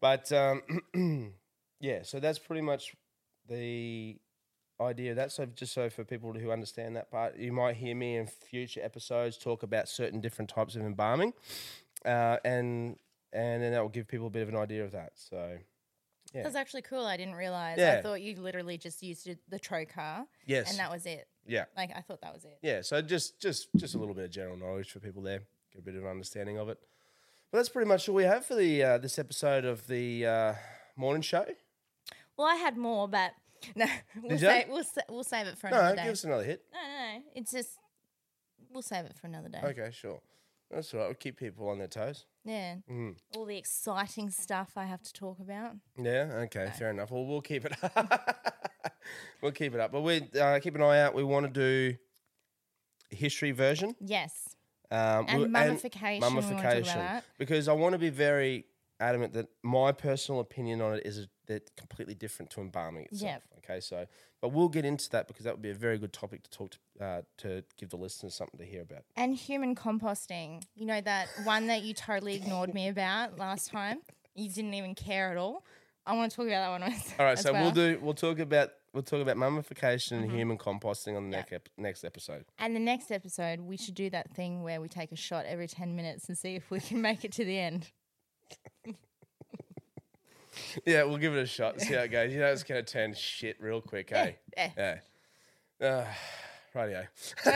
but 0.00 0.32
um, 0.32 0.62
yeah. 1.80 2.04
So 2.04 2.20
that's 2.20 2.38
pretty 2.38 2.62
much 2.62 2.94
the 3.48 4.16
idea 4.80 5.10
of 5.10 5.16
that. 5.16 5.32
So 5.32 5.46
just 5.46 5.72
so 5.72 5.88
for 5.90 6.04
people 6.04 6.32
who 6.32 6.50
understand 6.50 6.96
that 6.96 7.10
part, 7.10 7.36
you 7.36 7.52
might 7.52 7.76
hear 7.76 7.94
me 7.94 8.16
in 8.16 8.26
future 8.26 8.80
episodes 8.82 9.36
talk 9.38 9.62
about 9.62 9.88
certain 9.88 10.20
different 10.20 10.50
types 10.50 10.76
of 10.76 10.82
embalming, 10.82 11.32
uh, 12.04 12.38
and 12.44 12.96
and 13.32 13.62
then 13.62 13.72
that 13.72 13.82
will 13.82 13.88
give 13.88 14.08
people 14.08 14.26
a 14.26 14.30
bit 14.30 14.42
of 14.42 14.48
an 14.48 14.56
idea 14.56 14.84
of 14.84 14.92
that. 14.92 15.12
So 15.14 15.58
yeah. 16.34 16.42
That's 16.42 16.56
actually 16.56 16.82
cool. 16.82 17.04
I 17.06 17.16
didn't 17.16 17.34
realize. 17.34 17.78
Yeah. 17.78 17.96
I 17.98 18.02
thought 18.02 18.20
you 18.20 18.36
literally 18.40 18.76
just 18.78 19.02
used 19.02 19.28
the 19.48 19.58
trocar, 19.58 20.26
yes, 20.44 20.70
and 20.70 20.78
that 20.78 20.90
was 20.90 21.06
it. 21.06 21.28
yeah. 21.46 21.64
Like 21.76 21.90
I 21.96 22.00
thought 22.00 22.20
that 22.22 22.34
was 22.34 22.44
it. 22.44 22.58
Yeah, 22.62 22.82
so 22.82 23.00
just 23.00 23.40
just 23.40 23.68
just 23.76 23.94
a 23.94 23.98
little 23.98 24.14
bit 24.14 24.24
of 24.24 24.30
general 24.30 24.56
knowledge 24.56 24.90
for 24.90 25.00
people 25.00 25.22
there, 25.22 25.40
get 25.72 25.78
a 25.78 25.82
bit 25.82 25.94
of 25.94 26.02
an 26.02 26.10
understanding 26.10 26.58
of 26.58 26.68
it. 26.68 26.78
But 27.50 27.58
that's 27.58 27.68
pretty 27.68 27.88
much 27.88 28.08
all 28.08 28.14
we 28.14 28.24
have 28.24 28.44
for 28.44 28.54
the 28.54 28.82
uh, 28.82 28.98
this 28.98 29.18
episode 29.18 29.64
of 29.64 29.86
the 29.86 30.26
uh, 30.26 30.54
mourning 30.96 31.22
show. 31.22 31.46
Well, 32.36 32.48
I 32.48 32.56
had 32.56 32.76
more, 32.76 33.08
but 33.08 33.32
no, 33.74 33.86
we'll 34.22 34.30
Did 34.30 34.40
ya? 34.42 34.50
save 34.50 34.68
we'll 34.68 34.84
sa- 34.84 35.00
we'll 35.08 35.24
save 35.24 35.46
it 35.46 35.58
for 35.58 35.66
another 35.68 35.82
day. 35.82 35.86
No, 35.88 35.92
another 35.92 35.96
give 35.96 36.04
day. 36.06 36.12
us 36.12 36.24
another 36.24 36.44
hit. 36.44 36.62
No, 36.72 36.80
no, 36.80 37.14
no. 37.18 37.22
It's 37.34 37.52
just 37.52 37.70
we'll 38.72 38.82
save 38.82 39.04
it 39.06 39.14
for 39.20 39.26
another 39.26 39.48
day. 39.48 39.60
Okay, 39.62 39.90
sure. 39.92 40.20
That's 40.70 40.92
all 40.94 41.00
right. 41.00 41.06
We'll 41.06 41.14
keep 41.14 41.38
people 41.38 41.68
on 41.68 41.78
their 41.78 41.86
toes. 41.86 42.26
Yeah. 42.44 42.76
Mm. 42.90 43.14
All 43.36 43.44
the 43.44 43.56
exciting 43.56 44.30
stuff 44.30 44.72
I 44.76 44.84
have 44.84 45.00
to 45.02 45.12
talk 45.12 45.38
about. 45.38 45.74
Yeah. 45.96 46.28
Okay. 46.46 46.72
Fair 46.76 46.90
enough. 46.90 47.10
Well, 47.12 47.24
we'll 47.24 47.40
keep 47.40 47.64
it. 47.64 47.72
Up. 47.82 48.42
We'll 49.42 49.52
keep 49.52 49.74
it 49.74 49.80
up. 49.80 49.92
But 49.92 50.00
we 50.00 50.28
uh, 50.40 50.58
keep 50.58 50.74
an 50.74 50.82
eye 50.82 51.00
out. 51.00 51.14
We 51.14 51.22
want 51.22 51.46
to 51.46 51.52
do 51.92 51.96
history 53.10 53.52
version. 53.52 53.94
Yes. 54.00 54.56
Um, 54.90 55.26
And 55.28 55.42
we- 55.42 55.48
mummification, 55.48 56.26
we 56.28 56.34
wanna 56.40 56.40
talk 56.54 56.60
about 56.64 56.84
that. 56.84 57.24
Because 57.38 57.68
I 57.68 57.72
want 57.72 57.92
to 57.92 57.98
be 57.98 58.10
very 58.10 58.64
adamant 58.98 59.34
that 59.34 59.46
my 59.62 59.92
personal 59.92 60.40
opinion 60.40 60.80
on 60.80 60.94
it 60.94 61.06
is 61.06 61.28
that 61.46 61.74
completely 61.76 62.14
different 62.14 62.50
to 62.52 62.60
embalming 62.60 63.04
itself. 63.04 63.22
Yep. 63.22 63.42
Okay, 63.58 63.80
so 63.80 64.06
but 64.40 64.50
we'll 64.52 64.68
get 64.68 64.84
into 64.84 65.08
that 65.10 65.26
because 65.28 65.44
that 65.44 65.54
would 65.54 65.62
be 65.62 65.70
a 65.70 65.74
very 65.74 65.98
good 65.98 66.12
topic 66.12 66.42
to 66.44 66.50
talk 66.50 66.70
to, 66.98 67.04
uh, 67.04 67.22
to 67.38 67.64
give 67.78 67.90
the 67.90 67.96
listeners 67.96 68.34
something 68.34 68.58
to 68.58 68.66
hear 68.66 68.82
about. 68.82 69.02
And 69.16 69.34
human 69.34 69.74
composting. 69.74 70.62
You 70.74 70.86
know 70.86 71.00
that 71.00 71.28
one 71.44 71.66
that 71.68 71.82
you 71.82 71.94
totally 71.94 72.34
ignored 72.36 72.74
me 72.74 72.88
about 72.88 73.38
last 73.38 73.70
time? 73.70 73.98
You 74.34 74.48
didn't 74.50 74.74
even 74.74 74.94
care 74.94 75.30
at 75.30 75.36
all. 75.36 75.64
I 76.06 76.14
want 76.14 76.30
to 76.30 76.36
talk 76.36 76.46
about 76.46 76.60
that 76.60 76.70
one. 76.70 76.82
as- 76.84 77.14
All 77.18 77.26
right, 77.26 77.38
so 77.38 77.52
well. 77.52 77.62
we'll 77.64 77.72
do 77.72 77.98
we'll 78.00 78.14
talk 78.14 78.38
about 78.38 78.70
we'll 78.92 79.02
talk 79.02 79.20
about 79.20 79.36
mummification 79.36 80.22
and 80.22 80.30
human 80.30 80.56
composting 80.56 81.16
on 81.16 81.30
the 81.30 81.36
next 81.36 81.52
ep- 81.52 81.68
next 81.76 82.04
episode. 82.04 82.44
And 82.58 82.76
the 82.76 82.80
next 82.80 83.10
episode, 83.10 83.60
we 83.60 83.76
should 83.76 83.94
do 83.94 84.08
that 84.10 84.30
thing 84.30 84.62
where 84.62 84.80
we 84.80 84.88
take 84.88 85.10
a 85.12 85.16
shot 85.16 85.44
every 85.46 85.66
10 85.66 85.96
minutes 85.96 86.28
and 86.28 86.38
see 86.38 86.54
if 86.54 86.70
we 86.70 86.78
can 86.80 87.00
make 87.02 87.24
it 87.24 87.32
to 87.32 87.44
the 87.44 87.58
end. 87.58 87.90
Yeah, 90.84 91.04
we'll 91.04 91.18
give 91.18 91.34
it 91.34 91.42
a 91.42 91.46
shot. 91.46 91.80
See 91.80 91.94
how 91.94 92.00
it 92.00 92.08
goes. 92.08 92.32
You 92.32 92.40
know, 92.40 92.46
it's 92.46 92.62
going 92.62 92.84
to 92.84 92.92
turn 92.92 93.14
shit 93.14 93.56
real 93.60 93.80
quick, 93.80 94.12
eh? 94.12 94.32
yeah. 94.56 94.98
Yeah. 95.80 95.88
Uh, 95.88 96.06
radio. 96.74 97.06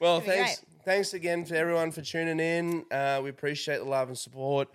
well, 0.00 0.20
be 0.20 0.26
thanks. 0.26 0.62
Thanks 0.84 1.14
again 1.14 1.44
to 1.46 1.56
everyone 1.56 1.90
for 1.90 2.02
tuning 2.02 2.38
in. 2.38 2.84
Uh, 2.90 3.20
we 3.22 3.30
appreciate 3.30 3.78
the 3.78 3.84
love 3.84 4.08
and 4.08 4.16
support. 4.16 4.68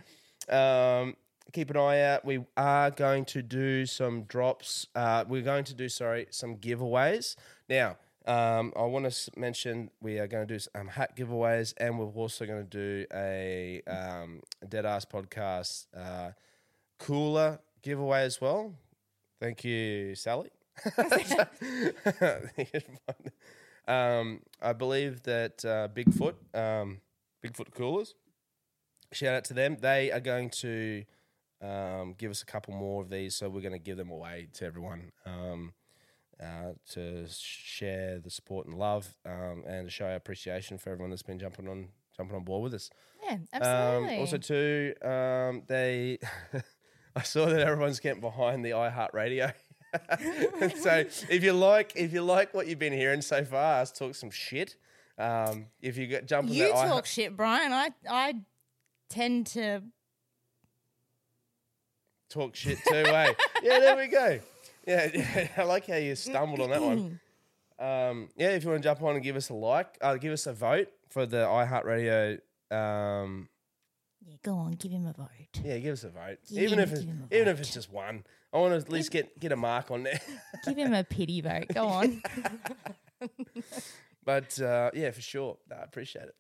Um, 0.50 1.16
keep 1.54 1.70
an 1.70 1.78
eye 1.78 2.02
out. 2.02 2.26
We 2.26 2.44
are 2.58 2.92
going 2.92 3.26
to 3.26 3.42
do 3.42 3.86
some 3.86 4.24
drops. 4.24 4.88
Uh, 4.96 5.24
we're 5.28 5.42
going 5.42 5.64
to 5.66 5.74
do, 5.74 5.88
sorry, 5.88 6.28
some 6.30 6.58
giveaways. 6.58 7.36
Now, 7.70 7.98
um, 8.26 8.72
I 8.76 8.84
want 8.84 9.12
to 9.12 9.32
mention 9.36 9.90
we 10.00 10.20
are 10.20 10.28
going 10.28 10.48
to 10.48 10.54
do 10.54 10.60
some 10.60 10.88
hat 10.88 11.16
giveaways, 11.16 11.74
and 11.78 11.98
we're 11.98 12.06
also 12.06 12.46
going 12.46 12.68
to 12.68 12.70
do 12.70 13.06
a 13.14 13.82
um, 13.88 14.42
Dead 14.68 14.86
Ass 14.86 15.06
Podcast 15.06 15.88
uh, 15.98 16.32
cooler 17.00 17.60
giveaway 17.82 18.22
as 18.24 18.40
well. 18.40 18.74
Thank 19.40 19.64
you, 19.64 20.14
Sally. 20.14 20.52
um, 23.88 24.42
I 24.62 24.74
believe 24.74 25.24
that 25.24 25.66
uh, 25.66 25.88
Bigfoot, 25.88 26.36
um, 26.54 27.02
Bigfoot 27.44 27.74
Coolers, 27.74 28.14
shout 29.12 29.34
out 29.34 29.46
to 29.46 29.56
them. 29.56 29.78
They 29.82 30.12
are 30.12 30.20
going 30.20 30.52
to 30.62 31.06
um, 31.60 32.14
give 32.18 32.30
us 32.30 32.44
a 32.44 32.46
couple 32.46 32.76
more 32.76 33.02
of 33.02 33.10
these, 33.10 33.36
so 33.36 33.50
we're 33.50 33.62
going 33.62 33.72
to 33.74 33.80
give 33.80 33.98
them 33.98 34.12
away 34.12 34.48
to 34.54 34.66
everyone 34.66 35.12
um, 35.26 35.74
uh, 36.42 36.74
to 36.92 37.26
share 37.30 38.20
the 38.20 38.30
support 38.30 38.66
and 38.68 38.78
love 38.78 39.08
um, 39.26 39.64
and 39.68 39.88
to 39.88 39.92
show 39.92 40.06
our 40.06 40.16
appreciation 40.16 40.78
for 40.78 40.90
everyone 40.90 41.10
that's 41.12 41.22
been 41.24 41.40
jumping 41.40 41.68
on 41.68 41.90
jumping 42.18 42.36
on 42.36 42.44
board 42.44 42.64
with 42.64 42.74
us. 42.74 42.90
Yeah, 43.24 43.34
Um, 43.34 43.48
absolutely. 43.62 44.18
also, 44.18 44.38
too, 44.38 44.94
um, 45.04 45.64
they 45.68 46.18
I 47.16 47.22
saw 47.24 47.46
that 47.46 47.60
everyone's 47.60 48.00
getting 48.00 48.22
behind 48.22 48.66
the 48.66 48.72
iHeartRadio. 48.72 49.54
so 50.78 51.04
if 51.30 51.44
you 51.44 51.54
like 51.54 51.94
if 51.96 52.14
you 52.14 52.22
like 52.24 52.54
what 52.54 52.66
you've 52.68 52.80
been 52.80 52.94
hearing 52.94 53.22
so 53.22 53.44
far, 53.46 53.82
us 53.82 53.92
talk 53.92 54.16
some 54.16 54.32
shit. 54.32 54.76
Um, 55.18 55.68
if 55.82 55.98
you 55.98 56.08
get 56.08 56.26
jump 56.28 56.50
on 56.50 56.56
you 56.56 56.70
iHeart- 56.70 56.88
talk 56.88 57.06
shit, 57.06 57.36
Brian. 57.38 57.72
I, 57.72 57.90
I 58.10 58.34
tend 59.10 59.48
to. 59.48 59.84
talk 62.30 62.56
shit 62.56 62.78
too, 62.88 62.96
eh? 62.96 63.34
yeah, 63.62 63.80
there 63.80 63.98
we 63.98 64.08
go. 64.08 64.40
Yeah, 64.88 65.10
yeah, 65.14 65.48
I 65.58 65.64
like 65.64 65.88
how 65.88 65.96
you 65.96 66.16
stumbled 66.16 66.60
on 66.62 66.70
that 66.72 66.82
one. 66.82 67.20
Um, 67.80 68.30
yeah, 68.38 68.50
if 68.50 68.64
you 68.64 68.70
want 68.70 68.82
to 68.84 68.88
jump 68.90 69.02
on 69.04 69.16
and 69.16 69.24
give 69.24 69.36
us 69.36 69.50
a 69.50 69.54
like, 69.54 69.98
uh, 70.02 70.16
give 70.16 70.34
us 70.34 70.46
a 70.48 70.54
vote 70.54 70.90
for 71.10 71.26
the 71.26 71.38
iHeartRadio. 71.46 72.40
Um, 72.72 73.50
Yeah, 74.26 74.36
go 74.44 74.54
on, 74.56 74.72
give 74.74 74.92
him 74.92 75.06
a 75.08 75.14
vote. 75.14 75.28
yeah, 75.64 75.78
give 75.80 75.94
us 75.94 76.04
a 76.04 76.10
vote, 76.10 76.38
even 76.52 76.80
if 76.80 76.92
it's, 76.92 77.02
give 77.02 77.10
him 77.10 77.28
a 77.32 77.36
even 77.36 77.48
if 77.48 77.58
vote. 77.58 77.62
it's 77.62 77.74
just 77.74 77.92
one. 77.92 78.24
I 78.54 78.58
want 78.58 78.74
to 78.74 78.78
at 78.78 78.92
least 78.92 79.12
get 79.12 79.40
get 79.40 79.52
a 79.52 79.56
mark 79.56 79.92
on 79.92 80.04
there. 80.04 80.20
Give 80.66 80.78
him 80.78 80.94
a 80.94 81.04
pity 81.06 81.40
vote. 81.42 81.68
Go 81.74 81.88
on. 81.88 82.22
But 84.24 84.60
uh, 84.62 84.92
yeah, 84.94 85.12
for 85.12 85.22
sure, 85.22 85.58
No, 85.70 85.78
I 85.78 85.84
appreciate 85.84 86.26
it. 86.26 86.36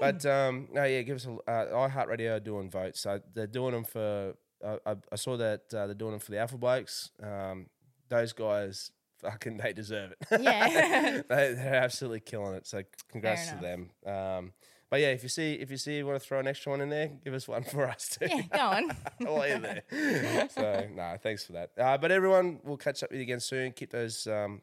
But 0.00 0.24
um, 0.26 0.68
no, 0.72 0.84
yeah, 0.84 1.02
give 1.02 1.16
us 1.16 1.26
a 1.26 1.32
uh, 1.50 1.88
iHeartRadio 1.88 2.36
are 2.36 2.40
doing 2.40 2.70
votes. 2.70 3.00
So 3.00 3.20
they're 3.34 3.46
doing 3.46 3.72
them 3.72 3.84
for. 3.84 4.34
Uh, 4.64 4.76
I, 4.86 4.96
I 5.12 5.16
saw 5.16 5.36
that 5.36 5.62
uh, 5.74 5.86
they're 5.86 5.94
doing 5.94 6.12
them 6.12 6.20
for 6.20 6.30
the 6.30 6.38
Alpha 6.38 6.56
Blokes. 6.56 7.10
Um, 7.22 7.66
those 8.08 8.32
guys, 8.32 8.90
fucking, 9.22 9.56
they 9.58 9.72
deserve 9.72 10.12
it. 10.12 10.40
Yeah. 10.40 11.22
they, 11.28 11.54
they're 11.54 11.74
absolutely 11.76 12.20
killing 12.20 12.54
it. 12.54 12.66
So 12.66 12.82
congrats 13.10 13.48
to 13.50 13.56
them. 13.56 13.90
Um, 14.06 14.52
but 14.88 15.00
yeah, 15.00 15.08
if 15.08 15.24
you 15.24 15.28
see 15.28 15.54
if 15.54 15.70
you 15.70 15.76
see 15.78 15.96
you 15.96 16.06
want 16.06 16.20
to 16.20 16.24
throw 16.26 16.38
an 16.38 16.46
extra 16.46 16.70
one 16.70 16.80
in 16.80 16.88
there, 16.90 17.10
give 17.24 17.34
us 17.34 17.48
one 17.48 17.64
for 17.64 17.88
us 17.88 18.08
too. 18.20 18.26
yeah, 18.30 18.42
go 18.52 18.58
on. 18.60 18.90
While 19.18 19.48
you're 19.48 19.58
there. 19.58 20.48
So 20.50 20.86
no, 20.94 21.16
thanks 21.20 21.44
for 21.44 21.52
that. 21.54 21.70
Uh, 21.76 21.98
but 21.98 22.12
everyone, 22.12 22.60
we'll 22.62 22.76
catch 22.76 23.02
up 23.02 23.10
with 23.10 23.18
you 23.18 23.24
again 23.24 23.40
soon. 23.40 23.72
Keep 23.72 23.90
those 23.90 24.28
um, 24.28 24.60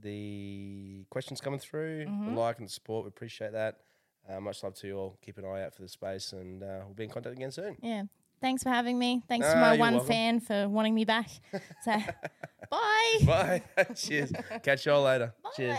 the 0.00 1.04
questions 1.10 1.40
coming 1.40 1.58
through, 1.60 2.06
Mm-hmm. 2.06 2.34
the 2.34 2.40
like 2.40 2.58
and 2.58 2.66
the 2.66 2.72
support. 2.72 3.04
We 3.04 3.08
appreciate 3.08 3.52
that. 3.52 3.80
Uh, 4.28 4.40
much 4.40 4.62
love 4.62 4.74
to 4.76 4.86
you 4.86 4.96
all. 4.98 5.18
Keep 5.24 5.38
an 5.38 5.44
eye 5.44 5.62
out 5.64 5.74
for 5.74 5.82
the 5.82 5.88
space, 5.88 6.32
and 6.32 6.62
uh, 6.62 6.80
we'll 6.84 6.94
be 6.94 7.04
in 7.04 7.10
contact 7.10 7.36
again 7.36 7.50
soon. 7.50 7.76
Yeah. 7.82 8.04
Thanks 8.42 8.62
for 8.62 8.68
having 8.68 8.98
me. 8.98 9.22
Thanks 9.28 9.46
to 9.46 9.56
Ah, 9.56 9.60
my 9.60 9.76
one 9.78 9.94
welcome. 9.94 10.08
fan 10.08 10.40
for 10.40 10.68
wanting 10.68 10.94
me 10.94 11.06
back. 11.06 11.30
So, 11.84 11.92
bye. 12.70 13.18
Bye. 13.24 13.62
Cheers. 13.94 14.32
Catch 14.62 14.84
y'all 14.84 15.02
later. 15.02 15.32
Cheers. 15.56 15.78